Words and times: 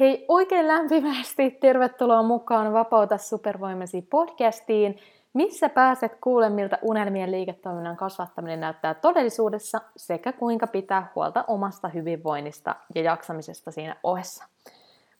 Hei, 0.00 0.24
oikein 0.28 0.68
lämpimästi 0.68 1.50
tervetuloa 1.50 2.22
mukaan 2.22 2.72
Vapauta 2.72 3.18
supervoimasi 3.18 4.02
podcastiin, 4.02 4.98
missä 5.34 5.68
pääset 5.68 6.12
kuulemaan, 6.20 6.52
miltä 6.52 6.78
unelmien 6.82 7.30
liiketoiminnan 7.30 7.96
kasvattaminen 7.96 8.60
näyttää 8.60 8.94
todellisuudessa 8.94 9.80
sekä 9.96 10.32
kuinka 10.32 10.66
pitää 10.66 11.12
huolta 11.14 11.44
omasta 11.46 11.88
hyvinvoinnista 11.88 12.76
ja 12.94 13.02
jaksamisesta 13.02 13.70
siinä 13.70 13.96
ohessa. 14.02 14.44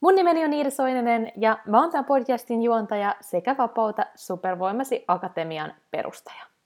Mun 0.01 0.15
nimeni 0.15 0.45
on 0.45 0.53
Iida 0.53 0.71
Soininen 0.71 1.33
ja 1.37 1.59
mä 1.67 1.81
oon 1.81 1.91
tämän 1.91 2.05
podcastin 2.05 2.63
juontaja 2.63 3.15
sekä 3.21 3.57
Vapauta 3.59 4.07
supervoimasi 4.15 5.05
akatemian 5.09 5.75
perustaja. 5.91 6.58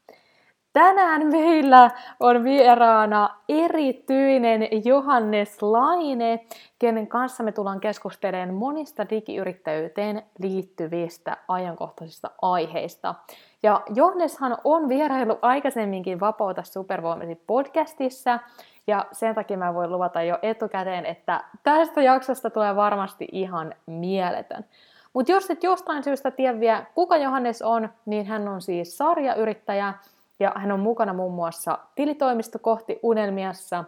Tänään 0.73 1.27
meillä 1.27 1.91
on 2.21 2.45
vieraana 2.45 3.31
erityinen 3.49 4.69
Johannes 4.85 5.63
Laine, 5.63 6.47
kenen 6.79 7.07
kanssa 7.07 7.43
me 7.43 7.53
tullaan 7.53 7.81
keskustelemaan 7.81 8.55
monista 8.55 9.11
digiyrittäjyyteen 9.11 10.23
liittyvistä 10.39 11.37
ajankohtaisista 11.49 12.31
aiheista. 12.43 13.15
Ja 13.63 13.83
Johanneshan 13.95 14.59
on 14.65 14.89
vierailu 14.89 15.39
aikaisemminkin 15.43 16.21
Vapauta 16.21 16.63
supervoimasi 16.63 17.35
podcastissa, 17.47 18.39
ja 18.87 19.07
sen 19.13 19.35
takia 19.35 19.59
mä 19.59 19.75
voin 19.75 19.93
luvata 19.93 20.23
jo 20.23 20.39
etukäteen, 20.43 21.07
että 21.07 21.45
tästä 21.63 22.03
jaksosta 22.03 22.51
tulee 22.51 22.77
varmasti 22.77 23.29
ihan 23.33 23.75
mieletön. 23.87 24.65
Mutta 25.13 25.33
jos 25.33 25.51
et 25.51 25.63
jostain 25.63 26.03
syystä 26.03 26.31
tiedä 26.31 26.61
vielä, 26.61 26.85
kuka 26.95 27.17
Johannes 27.17 27.63
on, 27.63 27.89
niin 28.07 28.27
hän 28.27 28.49
on 28.49 28.61
siis 28.63 28.99
sarjayrittäjä, 28.99 29.95
ja 30.41 30.53
hän 30.57 30.73
on 30.73 30.81
mukana 30.81 31.13
muun 31.13 31.35
muassa 31.35 31.79
tilitoimisto 31.95 32.59
kohti 32.59 32.99
unelmiassa, 33.03 33.85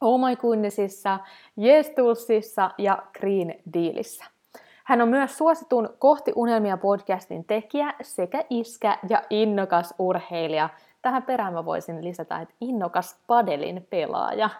Oh 0.00 0.20
My 0.20 0.36
Goodnessissa, 0.36 1.18
Yes 1.64 1.90
Toolsissa 1.90 2.70
ja 2.78 3.02
Green 3.18 3.54
Dealissä. 3.74 4.24
Hän 4.84 5.00
on 5.00 5.08
myös 5.08 5.38
suositun 5.38 5.88
Kohti 5.98 6.32
unelmia 6.36 6.76
podcastin 6.76 7.44
tekijä 7.44 7.94
sekä 8.02 8.44
iskä 8.50 8.98
ja 9.08 9.22
innokas 9.30 9.94
urheilija. 9.98 10.68
Tähän 11.02 11.22
perään 11.22 11.52
mä 11.52 11.64
voisin 11.64 12.04
lisätä, 12.04 12.40
että 12.40 12.54
innokas 12.60 13.20
padelin 13.26 13.86
pelaaja. 13.90 14.50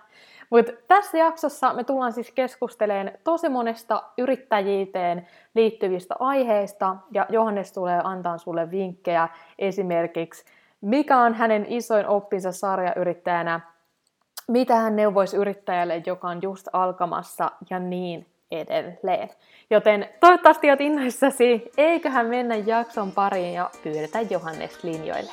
Mutta 0.51 0.73
tässä 0.89 1.19
jaksossa 1.19 1.73
me 1.73 1.85
tullaan 1.85 2.13
siis 2.13 2.33
keskustelemaan 2.33 3.19
tosi 3.25 3.49
monesta 3.49 4.03
yrittäjyyteen 4.19 5.27
liittyvistä 5.55 6.15
aiheista, 6.19 6.97
ja 7.11 7.27
Johannes 7.29 7.73
tulee 7.73 8.01
antaa 8.05 8.39
sulle 8.39 8.71
vinkkejä 8.71 9.29
esimerkiksi 9.59 10.45
mikä 10.81 11.19
on 11.19 11.35
hänen 11.35 11.67
isoin 11.69 12.07
oppinsa 12.07 12.53
sarjayrittäjänä, 12.53 13.61
mitä 14.49 14.75
hän 14.77 14.97
neuvoisi 14.97 15.37
yrittäjälle, 15.37 16.03
joka 16.07 16.29
on 16.29 16.39
just 16.43 16.69
alkamassa 16.73 17.51
ja 17.71 17.79
niin 17.79 18.27
edelleen. 18.51 19.29
Joten 19.71 20.09
toivottavasti 20.21 20.71
olet 20.71 20.81
innoissasi, 20.81 21.71
eiköhän 21.77 22.27
mennä 22.27 22.55
jakson 22.55 23.13
pariin 23.13 23.55
ja 23.55 23.71
pyydetä 23.83 24.21
Johannes 24.21 24.85
linjoille. 24.85 25.33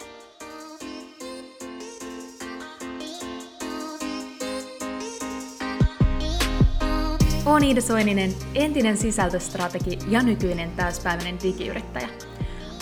Olen 7.45 7.63
Iida 7.63 7.81
Soininen, 7.81 8.29
entinen 8.55 8.97
sisältöstrategi 8.97 9.97
ja 10.09 10.23
nykyinen 10.23 10.71
täyspäiväinen 10.71 11.37
digiyrittäjä. 11.43 12.32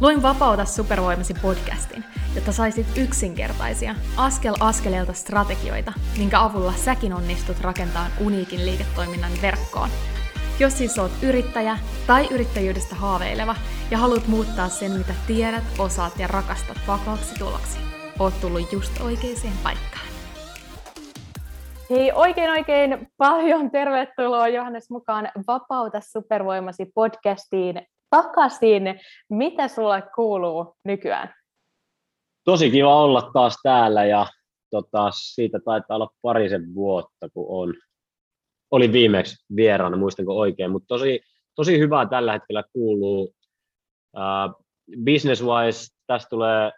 Luin 0.00 0.22
Vapauta 0.22 0.64
supervoimasi 0.64 1.34
podcastin, 1.42 2.04
jotta 2.34 2.52
saisit 2.52 2.86
yksinkertaisia, 2.96 3.94
askel 4.16 4.54
askeleelta 4.60 5.12
strategioita, 5.12 5.92
minkä 6.18 6.40
avulla 6.40 6.72
säkin 6.72 7.12
onnistut 7.12 7.60
rakentamaan 7.60 8.10
uniikin 8.20 8.66
liiketoiminnan 8.66 9.32
verkkoon. 9.42 9.88
Jos 10.60 10.78
siis 10.78 10.98
oot 10.98 11.12
yrittäjä 11.22 11.78
tai 12.06 12.28
yrittäjyydestä 12.30 12.94
haaveileva 12.94 13.56
ja 13.90 13.98
haluat 13.98 14.26
muuttaa 14.26 14.68
sen, 14.68 14.92
mitä 14.92 15.14
tiedät, 15.26 15.64
osaat 15.78 16.18
ja 16.18 16.26
rakastat 16.26 16.78
vakaaksi 16.86 17.34
tuloksi, 17.38 17.78
oot 18.18 18.40
tullut 18.40 18.72
just 18.72 19.00
oikeaan 19.00 19.58
paikkaan. 19.62 20.06
Hei, 21.90 22.12
oikein 22.12 22.50
oikein 22.50 23.10
paljon 23.16 23.70
tervetuloa 23.70 24.48
Johannes 24.48 24.90
mukaan 24.90 25.28
Vapauta 25.46 26.00
supervoimasi 26.00 26.86
podcastiin 26.94 27.86
takaisin. 28.10 28.82
Mitä 29.30 29.68
sulle 29.68 30.02
kuuluu 30.14 30.76
nykyään? 30.84 31.34
Tosi 32.44 32.70
kiva 32.70 33.02
olla 33.02 33.30
taas 33.32 33.56
täällä 33.62 34.04
ja 34.04 34.26
tota, 34.70 35.10
siitä 35.10 35.58
taitaa 35.64 35.94
olla 35.96 36.10
parisen 36.22 36.74
vuotta, 36.74 37.28
kun 37.34 37.46
on, 37.48 37.74
olin 38.70 38.92
viimeksi 38.92 39.44
vieraana, 39.56 39.96
muistanko 39.96 40.38
oikein, 40.38 40.70
mutta 40.70 40.86
tosi, 40.86 41.20
tosi 41.54 41.78
hyvää 41.78 42.06
tällä 42.06 42.32
hetkellä 42.32 42.64
kuuluu. 42.72 43.34
Uh, 44.16 44.64
business-wise 45.04 45.94
tästä 46.06 46.28
tulee 46.30 46.72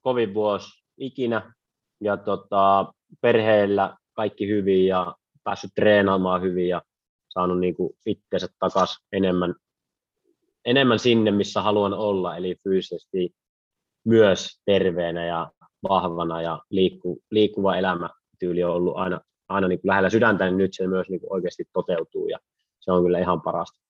kovin 0.00 0.34
vuosi 0.34 0.84
ikinä 0.98 1.54
ja 2.00 2.16
tota, 2.16 2.92
perheellä 3.20 3.96
kaikki 4.12 4.48
hyvin 4.48 4.86
ja 4.86 5.14
päässyt 5.44 5.70
treenaamaan 5.74 6.42
hyvin 6.42 6.68
ja 6.68 6.82
saanut 7.28 7.60
niinku 7.60 7.96
itsensä 8.06 8.48
takaisin 8.58 9.06
enemmän 9.12 9.54
enemmän 10.64 10.98
sinne, 10.98 11.30
missä 11.30 11.62
haluan 11.62 11.94
olla, 11.94 12.36
eli 12.36 12.56
fyysisesti 12.64 13.34
myös 14.04 14.60
terveenä 14.64 15.24
ja 15.26 15.50
vahvana 15.88 16.42
ja 16.42 16.58
liikku, 16.70 17.18
liikkuva 17.30 17.76
elämätyyli 17.76 18.64
on 18.64 18.74
ollut 18.74 18.96
aina, 18.96 19.20
aina 19.48 19.68
niin 19.68 19.80
kuin 19.80 19.88
lähellä 19.88 20.10
sydäntä, 20.10 20.44
niin 20.44 20.56
nyt 20.56 20.74
se 20.74 20.86
myös 20.86 21.08
niin 21.08 21.20
kuin 21.20 21.32
oikeasti 21.32 21.64
toteutuu 21.72 22.28
ja 22.28 22.38
se 22.80 22.92
on 22.92 23.02
kyllä 23.02 23.18
ihan 23.18 23.40
parasta. 23.40 23.80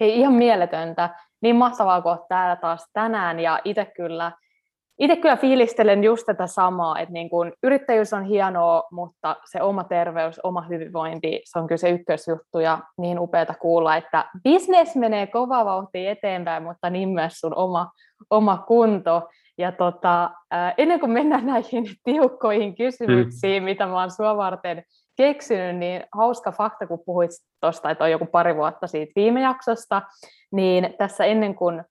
Hei, 0.00 0.18
ihan 0.18 0.34
mieletöntä. 0.34 1.16
Niin 1.40 1.56
mahtavaa, 1.56 2.02
kun 2.02 2.18
täällä 2.28 2.56
taas 2.56 2.90
tänään 2.92 3.40
ja 3.40 3.60
itse 3.64 3.84
kyllä 3.84 4.32
itse 5.02 5.16
kyllä 5.16 5.36
fiilistelen 5.36 6.04
just 6.04 6.26
tätä 6.26 6.46
samaa, 6.46 6.98
että 6.98 7.12
niin 7.12 7.30
kun 7.30 7.52
yrittäjyys 7.62 8.12
on 8.12 8.24
hienoa, 8.24 8.82
mutta 8.90 9.36
se 9.44 9.62
oma 9.62 9.84
terveys, 9.84 10.40
oma 10.42 10.62
hyvinvointi, 10.62 11.40
se 11.44 11.58
on 11.58 11.66
kyllä 11.66 11.78
se 11.78 11.90
ykkösjuttu 11.90 12.60
ja 12.60 12.78
niin 12.98 13.18
upeata 13.18 13.54
kuulla, 13.54 13.96
että 13.96 14.24
business 14.44 14.96
menee 14.96 15.26
kova 15.26 15.64
vauhtia 15.64 16.10
eteenpäin, 16.10 16.62
mutta 16.62 16.90
niin 16.90 17.08
myös 17.08 17.32
sun 17.32 17.54
oma, 17.56 17.90
oma 18.30 18.64
kunto. 18.66 19.28
Ja 19.58 19.72
tota, 19.72 20.30
ennen 20.78 21.00
kuin 21.00 21.12
mennään 21.12 21.46
näihin 21.46 21.84
tiukkoihin 22.04 22.76
kysymyksiin, 22.76 23.62
mm. 23.62 23.64
mitä 23.64 23.86
mä 23.86 24.00
oon 24.00 24.10
sua 24.10 24.36
varten 24.36 24.82
keksinyt, 25.16 25.76
niin 25.76 26.04
hauska 26.14 26.52
fakta, 26.52 26.86
kun 26.86 27.02
puhuit 27.06 27.30
tuosta, 27.60 27.90
että 27.90 28.04
on 28.04 28.10
joku 28.10 28.26
pari 28.26 28.56
vuotta 28.56 28.86
siitä 28.86 29.12
viime 29.16 29.40
jaksosta, 29.40 30.02
niin 30.52 30.94
tässä 30.98 31.24
ennen 31.24 31.54
kuin 31.54 31.84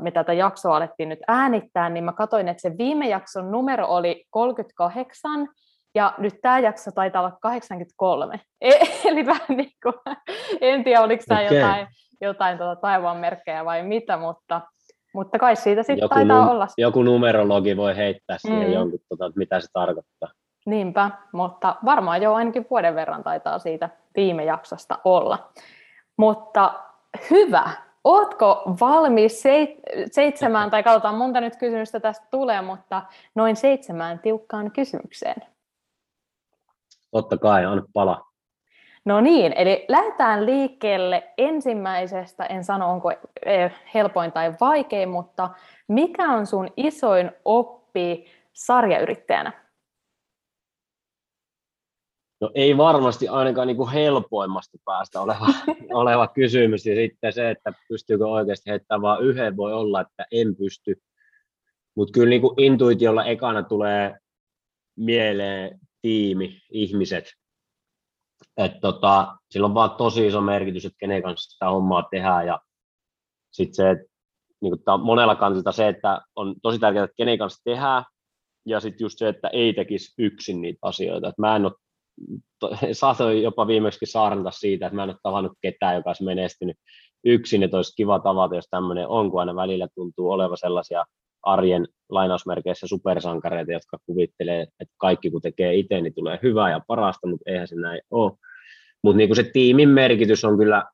me 0.00 0.10
tätä 0.10 0.32
jaksoa 0.32 0.76
alettiin 0.76 1.08
nyt 1.08 1.18
äänittää, 1.28 1.88
niin 1.88 2.04
mä 2.04 2.12
katsoin, 2.12 2.48
että 2.48 2.60
se 2.60 2.78
viime 2.78 3.08
jakson 3.08 3.50
numero 3.50 3.86
oli 3.86 4.24
38, 4.30 5.48
ja 5.94 6.14
nyt 6.18 6.34
tämä 6.42 6.58
jakso 6.58 6.90
taitaa 6.94 7.22
olla 7.22 7.36
83. 7.42 8.40
E- 8.60 9.08
eli 9.08 9.26
vähän 9.26 9.56
niin 9.56 9.72
kuin, 9.82 9.94
en 10.60 10.84
tiedä, 10.84 11.02
oliko 11.02 11.24
tämä 11.28 11.40
okay. 11.40 11.56
jotain, 11.58 11.86
jotain 12.20 12.58
tuota 12.58 12.80
taivaan 12.80 13.16
merkkejä 13.16 13.64
vai 13.64 13.82
mitä, 13.82 14.16
mutta, 14.16 14.60
mutta 15.14 15.38
kai 15.38 15.56
siitä 15.56 15.82
sitten 15.82 16.08
taitaa 16.08 16.46
num- 16.46 16.50
olla. 16.50 16.66
Joku 16.78 17.02
numerologi 17.02 17.76
voi 17.76 17.96
heittää 17.96 18.38
siihen 18.38 18.66
mm. 18.66 18.72
jonkun, 18.72 18.98
tuota, 19.08 19.26
että 19.26 19.38
mitä 19.38 19.60
se 19.60 19.66
tarkoittaa. 19.72 20.28
Niinpä, 20.66 21.10
mutta 21.32 21.76
varmaan 21.84 22.22
jo 22.22 22.34
ainakin 22.34 22.66
vuoden 22.70 22.94
verran 22.94 23.22
taitaa 23.22 23.58
siitä 23.58 23.88
viime 24.16 24.44
jaksosta 24.44 24.98
olla. 25.04 25.50
Mutta 26.16 26.74
hyvä, 27.30 27.70
Ootko 28.04 28.62
valmis 28.80 29.42
seitsemään, 30.10 30.70
tai 30.70 30.82
katsotaan 30.82 31.14
monta 31.14 31.40
nyt 31.40 31.56
kysymystä 31.56 32.00
tästä 32.00 32.26
tulee, 32.30 32.62
mutta 32.62 33.02
noin 33.34 33.56
seitsemään 33.56 34.18
tiukkaan 34.18 34.70
kysymykseen? 34.70 35.42
Totta 37.10 37.38
kai, 37.38 37.66
on 37.66 37.86
pala. 37.92 38.26
No 39.04 39.20
niin, 39.20 39.52
eli 39.56 39.84
lähdetään 39.88 40.46
liikkeelle 40.46 41.32
ensimmäisestä, 41.38 42.44
en 42.44 42.64
sano 42.64 42.90
onko 42.90 43.10
e, 43.10 43.68
helpoin 43.94 44.32
tai 44.32 44.54
vaikein, 44.60 45.08
mutta 45.08 45.50
mikä 45.88 46.32
on 46.32 46.46
sun 46.46 46.68
isoin 46.76 47.30
oppi 47.44 48.26
sarjayrittäjänä? 48.52 49.69
No 52.40 52.50
ei 52.54 52.76
varmasti 52.76 53.28
ainakaan 53.28 53.66
niin 53.66 53.76
kuin 53.76 53.90
helpoimmasta 53.90 54.78
päästä 54.84 55.20
oleva, 55.20 55.46
oleva 56.02 56.28
kysymys. 56.28 56.86
Ja 56.86 56.94
sitten 56.94 57.32
se, 57.32 57.50
että 57.50 57.72
pystyykö 57.88 58.26
oikeasti 58.26 58.70
heittämään 58.70 59.02
vain 59.02 59.24
yhden, 59.24 59.56
voi 59.56 59.72
olla, 59.72 60.00
että 60.00 60.26
en 60.32 60.56
pysty. 60.56 61.02
Mutta 61.96 62.12
kyllä 62.12 62.30
niin 62.30 62.40
kuin 62.40 62.54
intuitiolla 62.60 63.24
ekana 63.24 63.62
tulee 63.62 64.18
mieleen 64.96 65.80
tiimi, 66.02 66.60
ihmiset. 66.70 67.32
Et 68.56 68.80
tota, 68.80 69.36
sillä 69.50 69.66
on 69.66 69.74
vaan 69.74 69.90
tosi 69.90 70.26
iso 70.26 70.40
merkitys, 70.40 70.84
että 70.84 70.96
kenen 70.98 71.22
kanssa 71.22 71.50
sitä 71.50 71.70
hommaa 71.70 72.08
tehdään. 72.10 72.46
Ja 72.46 72.60
sitten 73.50 73.74
se, 73.74 74.04
niin 74.60 74.78
kuin 74.84 75.00
monella 75.00 75.36
kantilta 75.36 75.72
se, 75.72 75.88
että 75.88 76.20
on 76.36 76.54
tosi 76.62 76.78
tärkeää, 76.78 77.04
että 77.04 77.16
kenen 77.16 77.38
kanssa 77.38 77.64
tehdään, 77.64 78.04
ja 78.66 78.80
sitten 78.80 79.04
just 79.04 79.18
se, 79.18 79.28
että 79.28 79.48
ei 79.48 79.72
tekisi 79.72 80.14
yksin 80.18 80.60
niitä 80.60 80.78
asioita. 80.82 81.28
Et 81.28 81.38
mä 81.38 81.56
en 81.56 81.64
ole, 81.64 81.72
saatoin 82.92 83.42
jopa 83.42 83.66
viimeksi 83.66 84.06
saarnata 84.06 84.50
siitä, 84.50 84.86
että 84.86 84.96
mä 84.96 85.02
en 85.02 85.10
ole 85.10 85.18
tavannut 85.22 85.52
ketään, 85.60 85.94
joka 85.94 86.10
olisi 86.10 86.24
menestynyt 86.24 86.76
yksin, 87.24 87.62
että 87.62 87.76
olisi 87.76 87.96
kiva 87.96 88.18
tavata, 88.18 88.54
jos 88.54 88.68
tämmöinen 88.70 89.08
on, 89.08 89.30
kun 89.30 89.40
aina 89.40 89.56
välillä 89.56 89.88
tuntuu 89.94 90.30
olevan 90.30 90.58
sellaisia 90.58 91.04
arjen 91.42 91.86
lainausmerkeissä 92.08 92.86
supersankareita, 92.86 93.72
jotka 93.72 93.98
kuvittelee, 94.06 94.62
että 94.62 94.94
kaikki 94.98 95.30
kun 95.30 95.40
tekee 95.40 95.74
itse, 95.74 96.00
niin 96.00 96.14
tulee 96.14 96.38
hyvää 96.42 96.70
ja 96.70 96.80
parasta, 96.86 97.26
mutta 97.26 97.50
eihän 97.50 97.68
se 97.68 97.76
näin 97.76 98.00
ole. 98.10 98.32
Mutta 99.02 99.16
niin 99.16 99.36
se 99.36 99.50
tiimin 99.52 99.88
merkitys 99.88 100.44
on 100.44 100.58
kyllä 100.58 100.84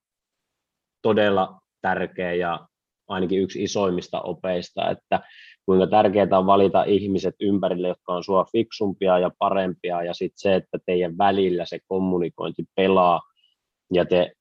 todella 1.02 1.60
tärkeä 1.82 2.34
ja 2.34 2.68
ainakin 3.08 3.42
yksi 3.42 3.62
isoimmista 3.62 4.20
opeista, 4.20 4.90
että 4.90 5.20
kuinka 5.66 5.86
tärkeää 5.86 6.38
on 6.38 6.46
valita 6.46 6.84
ihmiset 6.84 7.34
ympärille, 7.40 7.88
jotka 7.88 8.12
on 8.12 8.24
sua 8.24 8.44
fiksumpia 8.52 9.18
ja 9.18 9.30
parempia, 9.38 10.02
ja 10.02 10.14
sitten 10.14 10.38
se, 10.38 10.54
että 10.54 10.78
teidän 10.86 11.18
välillä 11.18 11.64
se 11.64 11.78
kommunikointi 11.88 12.64
pelaa, 12.74 13.20
ja 13.92 14.04
te 14.04 14.32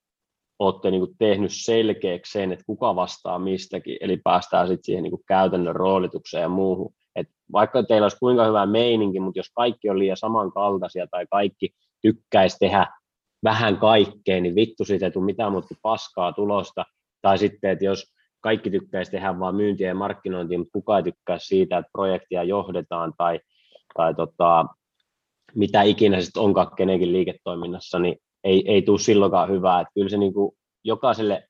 olette 0.60 0.92
niin 0.92 1.02
kuin 1.02 1.16
tehnyt 1.18 1.52
selkeäksi 1.54 2.32
sen, 2.32 2.52
että 2.52 2.66
kuka 2.66 2.96
vastaa 2.96 3.40
mistäkin, 3.40 3.98
eli 4.02 4.18
päästään 4.18 4.68
sitten 4.68 4.84
siihen 4.84 5.04
niin 5.04 5.12
kuin 5.12 5.24
käytännön 5.28 5.76
roolitukseen 5.76 6.42
ja 6.42 6.50
muuhun. 6.50 6.94
Et 7.16 7.28
vaikka 7.54 7.84
teillä 7.84 8.06
olisi 8.06 8.18
kuinka 8.20 8.46
hyvä 8.46 8.66
meininki, 8.66 9.20
mutta 9.20 9.40
jos 9.40 9.52
kaikki 9.56 9.90
on 9.90 10.00
liian 10.00 10.18
samankaltaisia 10.18 11.08
tai 11.08 11.26
kaikki 11.32 11.70
tykkäisi 12.02 12.58
tehdä 12.60 12.88
vähän 13.44 13.78
kaikkea, 13.78 14.42
niin 14.42 14.56
vittu 14.56 14.86
siitä 14.86 15.06
ei 15.06 15.12
tule 15.12 15.26
mitään 15.26 15.52
muuta 15.52 15.76
paskaa 15.82 16.34
tulosta. 16.34 16.86
Tai 17.22 17.38
sitten, 17.38 17.72
että 17.72 17.86
jos 17.86 18.15
kaikki 18.46 18.70
tykkäisi 18.70 19.12
tehdä 19.12 19.40
vain 19.40 19.56
myyntiä 19.56 19.88
ja 19.88 19.96
markkinointia, 19.96 20.58
mutta 20.58 20.72
kukaan 20.72 21.04
tykkää 21.04 21.40
siitä, 21.40 21.78
että 21.78 21.92
projektia 21.92 22.44
johdetaan 22.44 23.14
tai, 23.18 23.40
tai 23.98 24.14
tota, 24.14 24.66
mitä 25.56 25.82
ikinä 25.82 26.22
sitten 26.22 26.42
onkaan 26.42 26.76
kenenkin 26.78 27.14
liiketoiminnassa, 27.14 28.00
niin 28.00 28.18
ei, 28.44 28.64
ei 28.72 28.82
tule 28.82 29.00
silloinkaan 29.00 29.50
hyvää. 29.50 29.82
Että 29.82 29.92
kyllä 29.94 30.10
se 30.10 30.18
niin 30.18 30.34
jokaiselle 30.84 31.48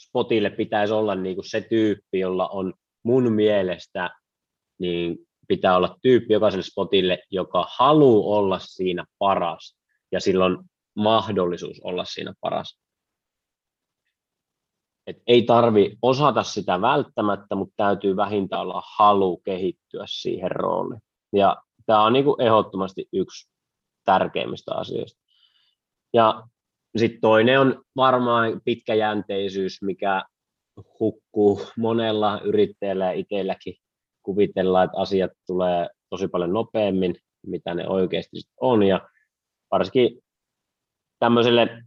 spotille 0.00 0.50
pitäisi 0.50 0.92
olla 0.92 1.14
niin 1.14 1.36
se 1.46 1.60
tyyppi, 1.60 2.18
jolla 2.18 2.48
on 2.48 2.72
mun 3.02 3.32
mielestä 3.32 4.10
niin 4.78 5.18
pitää 5.48 5.76
olla 5.76 5.98
tyyppi 6.02 6.32
jokaiselle 6.32 6.62
spotille, 6.62 7.18
joka 7.30 7.66
haluaa 7.76 8.38
olla 8.38 8.58
siinä 8.58 9.04
paras 9.18 9.78
ja 10.12 10.20
silloin 10.20 10.58
mahdollisuus 10.96 11.80
olla 11.80 12.04
siinä 12.04 12.34
paras. 12.40 12.83
Et 15.06 15.16
ei 15.26 15.42
tarvi 15.42 15.96
osata 16.02 16.42
sitä 16.42 16.80
välttämättä, 16.80 17.54
mutta 17.54 17.74
täytyy 17.76 18.16
vähintään 18.16 18.62
olla 18.62 18.82
halu 18.98 19.36
kehittyä 19.36 20.04
siihen 20.08 20.50
rooliin. 20.50 21.00
Ja 21.32 21.56
tämä 21.86 22.04
on 22.04 22.12
niin 22.12 22.24
ehdottomasti 22.38 23.08
yksi 23.12 23.50
tärkeimmistä 24.04 24.74
asioista. 24.74 25.20
Ja 26.12 26.42
sitten 26.96 27.20
toinen 27.20 27.60
on 27.60 27.82
varmaan 27.96 28.60
pitkäjänteisyys, 28.64 29.82
mikä 29.82 30.24
hukkuu 31.00 31.60
monella 31.78 32.40
yrittäjällä 32.40 33.04
ja 33.04 33.12
itselläkin 33.12 33.74
kuvitellaan, 34.22 34.84
että 34.84 35.00
asiat 35.00 35.32
tulee 35.46 35.88
tosi 36.10 36.28
paljon 36.28 36.52
nopeammin, 36.52 37.16
mitä 37.46 37.74
ne 37.74 37.88
oikeasti 37.88 38.36
on. 38.60 38.82
Ja 38.82 39.08
varsinkin 39.70 40.18
tämmöiselle 41.18 41.82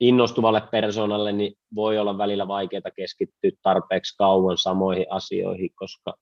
innostuvalle 0.00 0.62
persoonalle 0.70 1.32
niin 1.32 1.54
voi 1.74 1.98
olla 1.98 2.18
välillä 2.18 2.48
vaikeaa 2.48 2.90
keskittyä 2.96 3.50
tarpeeksi 3.62 4.16
kauan 4.18 4.58
samoihin 4.58 5.06
asioihin, 5.10 5.70
koska 5.74 6.14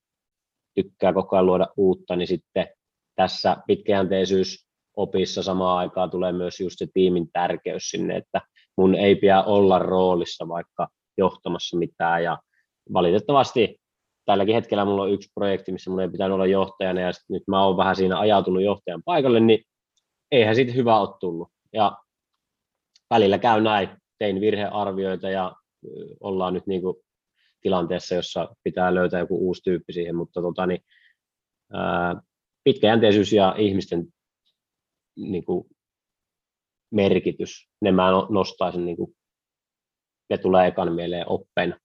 tykkää 0.75 1.12
koko 1.12 1.36
ajan 1.36 1.46
luoda 1.46 1.69
uutta, 1.76 2.16
niin 2.16 2.28
sitten 2.28 2.69
tässä 3.16 3.56
pitkäjänteisyys 3.66 4.66
opissa 4.96 5.42
samaan 5.42 5.78
aikaan 5.78 6.10
tulee 6.10 6.32
myös 6.32 6.60
just 6.60 6.78
se 6.78 6.86
tiimin 6.94 7.28
tärkeys 7.32 7.90
sinne, 7.90 8.16
että 8.16 8.40
mun 8.76 8.94
ei 8.94 9.16
pidä 9.16 9.42
olla 9.42 9.78
roolissa 9.78 10.48
vaikka 10.48 10.88
johtamassa 11.19 11.78
mitään 11.78 12.25
ja 12.25 12.38
valitettavasti 12.92 13.76
tälläkin 14.25 14.54
hetkellä 14.54 14.84
mulla 14.84 15.02
on 15.02 15.12
yksi 15.12 15.30
projekti, 15.34 15.72
missä 15.72 15.90
mun 15.90 16.00
ei 16.00 16.08
pitänyt 16.08 16.34
olla 16.34 16.46
johtajana 16.46 17.00
ja 17.00 17.10
nyt 17.28 17.42
mä 17.46 17.64
oon 17.64 17.76
vähän 17.76 17.96
siinä 17.96 18.19
ajautunut 18.19 18.62
johtajan 18.62 19.02
paikalle, 19.04 19.40
niin 19.40 19.64
eihän 20.30 20.54
siitä 20.54 20.72
hyvä 20.72 21.00
ole 21.00 21.16
tullut. 21.20 21.48
Ja 21.72 21.96
välillä 23.10 23.38
käy 23.38 23.60
näin, 23.60 23.88
tein 24.19 24.40
virhearvioita 24.40 25.31
ja 25.31 25.56
ollaan 26.20 26.55
nyt 26.55 26.66
niin 26.66 26.82
kuin 26.82 26.96
tilanteessa, 27.60 28.14
jossa 28.14 28.55
pitää 28.62 28.94
löytää 28.94 29.20
joku 29.20 29.46
uusi 29.46 29.62
tyyppi 29.62 29.93
siihen, 29.93 30.16
mutta 30.16 30.43
tota, 30.43 30.66
niin, 30.66 30.81
ää, 31.72 32.22
pitkäjänteisyys 32.64 33.32
ja 33.32 33.55
ihmisten 33.58 34.06
niin 35.16 35.44
kuin, 35.44 35.69
merkitys, 36.90 37.69
ne 37.81 37.93
mä 37.93 38.10
no, 38.10 38.26
nostaisin, 38.31 38.84
niin 38.84 38.96
kuin, 38.96 39.16
ne 40.31 40.38
tulee 40.38 40.66
ekan 40.66 40.93
mieleen 40.93 41.28
oppeina. 41.28 41.78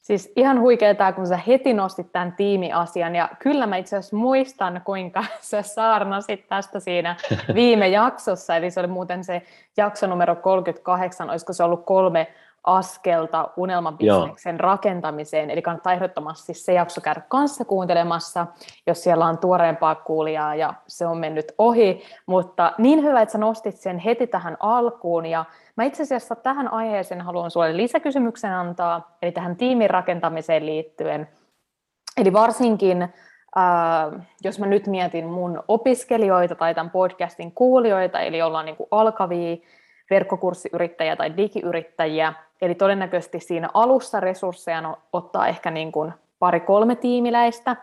Siis 0.00 0.32
ihan 0.36 0.60
huikeaa, 0.60 1.12
kun 1.12 1.26
sä 1.26 1.36
heti 1.36 1.74
nostit 1.74 2.12
tämän 2.12 2.32
tiimiasian, 2.32 3.14
ja 3.14 3.28
kyllä 3.38 3.66
mä 3.66 3.76
itse 3.76 3.96
asiassa 3.96 4.16
muistan, 4.16 4.80
kuinka 4.84 5.24
sä 5.40 5.62
saarnasit 5.62 6.48
tästä 6.48 6.80
siinä 6.80 7.16
viime 7.54 7.88
jaksossa, 7.88 8.56
eli 8.56 8.70
se 8.70 8.80
oli 8.80 8.88
muuten 8.88 9.24
se 9.24 9.42
jakso 9.76 10.06
numero 10.06 10.36
38, 10.36 11.30
olisiko 11.30 11.52
se 11.52 11.64
ollut 11.64 11.86
kolme 11.86 12.26
askelta 12.64 13.50
unelmabisneksen 13.56 14.54
Joo. 14.54 14.62
rakentamiseen, 14.62 15.50
eli 15.50 15.62
kannattaa 15.62 15.92
ehdottomasti 15.92 16.54
se 16.54 16.72
jakso 16.72 17.00
käydä 17.00 17.22
kanssa 17.28 17.64
kuuntelemassa, 17.64 18.46
jos 18.86 19.02
siellä 19.02 19.26
on 19.26 19.38
tuoreempaa 19.38 19.94
kuulijaa 19.94 20.54
ja 20.54 20.74
se 20.86 21.06
on 21.06 21.18
mennyt 21.18 21.52
ohi, 21.58 22.02
mutta 22.26 22.72
niin 22.78 23.02
hyvä, 23.02 23.22
että 23.22 23.32
sä 23.32 23.38
nostit 23.38 23.76
sen 23.76 23.98
heti 23.98 24.26
tähän 24.26 24.56
alkuun. 24.60 25.26
Ja 25.26 25.44
mä 25.76 25.84
itse 25.84 26.02
asiassa 26.02 26.36
tähän 26.36 26.72
aiheeseen 26.72 27.20
haluan 27.20 27.50
sulle 27.50 27.76
lisäkysymyksen 27.76 28.52
antaa, 28.52 29.16
eli 29.22 29.32
tähän 29.32 29.56
tiimin 29.56 29.90
rakentamiseen 29.90 30.66
liittyen, 30.66 31.28
eli 32.16 32.32
varsinkin 32.32 33.02
äh, 33.02 34.26
jos 34.44 34.58
mä 34.58 34.66
nyt 34.66 34.86
mietin 34.86 35.26
mun 35.26 35.62
opiskelijoita 35.68 36.54
tai 36.54 36.74
tämän 36.74 36.90
podcastin 36.90 37.52
kuulijoita, 37.52 38.20
eli 38.20 38.42
ollaan 38.42 38.66
niin 38.66 38.76
kuin 38.76 38.88
alkavia 38.90 39.56
verkkokurssiyrittäjiä 40.10 41.16
tai 41.16 41.36
digiyrittäjiä, 41.36 42.32
eli 42.62 42.74
todennäköisesti 42.74 43.40
siinä 43.40 43.68
alussa 43.74 44.20
resursseja 44.20 44.96
ottaa 45.12 45.46
ehkä 45.46 45.70
niin 45.70 45.92
kuin 45.92 46.12
pari-kolme 46.38 46.96
tiimiläistä, 46.96 47.76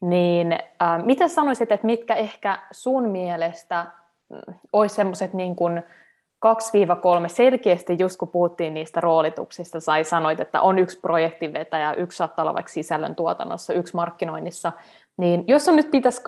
niin 0.00 0.52
äh, 0.52 1.04
mitä 1.04 1.28
sanoisit, 1.28 1.72
että 1.72 1.86
mitkä 1.86 2.14
ehkä 2.14 2.58
sun 2.70 3.08
mielestä 3.08 3.86
mm, 4.28 4.54
olisi 4.72 4.94
semmoiset 4.94 5.32
niin 5.32 5.56
kuin 5.56 5.82
2-3 6.46 6.50
selkeästi, 7.26 7.96
just 7.98 8.16
kun 8.16 8.28
puhuttiin 8.28 8.74
niistä 8.74 9.00
roolituksista, 9.00 9.78
tai 9.86 10.04
sanoit, 10.04 10.40
että 10.40 10.60
on 10.60 10.78
yksi 10.78 11.00
projektinvetäjä, 11.00 11.92
yksi 11.92 12.16
saattaa 12.16 12.42
olla 12.42 12.54
vaikka 12.54 12.72
sisällön 12.72 13.14
tuotannossa, 13.14 13.72
yksi 13.72 13.96
markkinoinnissa, 13.96 14.72
niin 15.16 15.44
jos 15.46 15.68
on 15.68 15.76
nyt 15.76 15.90
pitäisi 15.90 16.22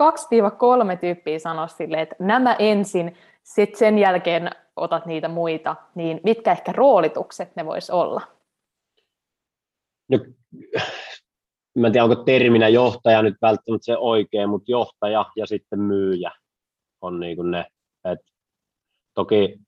2-3 0.95 0.97
tyyppiä 0.97 1.39
sanoa 1.39 1.67
sille, 1.67 2.01
että 2.01 2.15
nämä 2.19 2.55
ensin, 2.59 3.15
sitten 3.43 3.79
sen 3.79 3.99
jälkeen 3.99 4.49
otat 4.75 5.05
niitä 5.05 5.27
muita, 5.27 5.75
niin 5.95 6.21
mitkä 6.23 6.51
ehkä 6.51 6.71
roolitukset 6.71 7.55
ne 7.55 7.65
vois 7.65 7.89
olla? 7.89 8.21
No, 10.09 10.19
mä 11.75 11.87
en 11.87 11.93
tiedä, 11.93 12.03
onko 12.03 12.23
terminä 12.23 12.67
johtaja 12.67 13.21
nyt 13.21 13.35
välttämättä 13.41 13.85
se 13.85 13.97
oikein, 13.97 14.49
mutta 14.49 14.71
johtaja 14.71 15.25
ja 15.35 15.47
sitten 15.47 15.79
myyjä 15.79 16.31
on 17.01 17.19
niin 17.19 17.35
kuin 17.35 17.51
ne. 17.51 17.65
Et 18.05 18.19
toki 19.13 19.59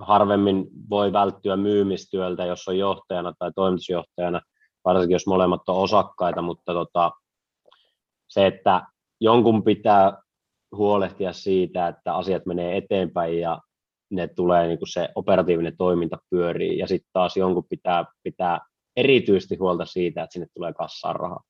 harvemmin 0.00 0.66
voi 0.90 1.12
välttyä 1.12 1.56
myymistyöltä, 1.56 2.44
jos 2.44 2.68
on 2.68 2.78
johtajana 2.78 3.32
tai 3.38 3.52
toimitusjohtajana, 3.54 4.40
varsinkin 4.84 5.14
jos 5.14 5.26
molemmat 5.26 5.68
on 5.68 5.76
osakkaita, 5.76 6.42
mutta 6.42 6.72
tota, 6.72 7.10
se, 8.28 8.46
että 8.46 8.82
jonkun 9.20 9.64
pitää 9.64 10.22
huolehtia 10.76 11.32
siitä, 11.32 11.88
että 11.88 12.14
asiat 12.14 12.46
menee 12.46 12.76
eteenpäin 12.76 13.40
ja 13.40 13.60
ne 14.10 14.28
tulee 14.28 14.66
niin 14.66 14.78
kuin 14.78 14.88
se 14.88 15.08
operatiivinen 15.14 15.76
toiminta 15.76 16.18
pyörii 16.30 16.78
ja 16.78 16.86
sitten 16.86 17.10
taas 17.12 17.36
jonkun 17.36 17.66
pitää 17.70 18.04
pitää 18.22 18.60
erityisesti 18.96 19.56
huolta 19.56 19.84
siitä, 19.84 20.22
että 20.22 20.32
sinne 20.32 20.46
tulee 20.54 20.72
kassaan 20.72 21.16
rahaa. 21.16 21.42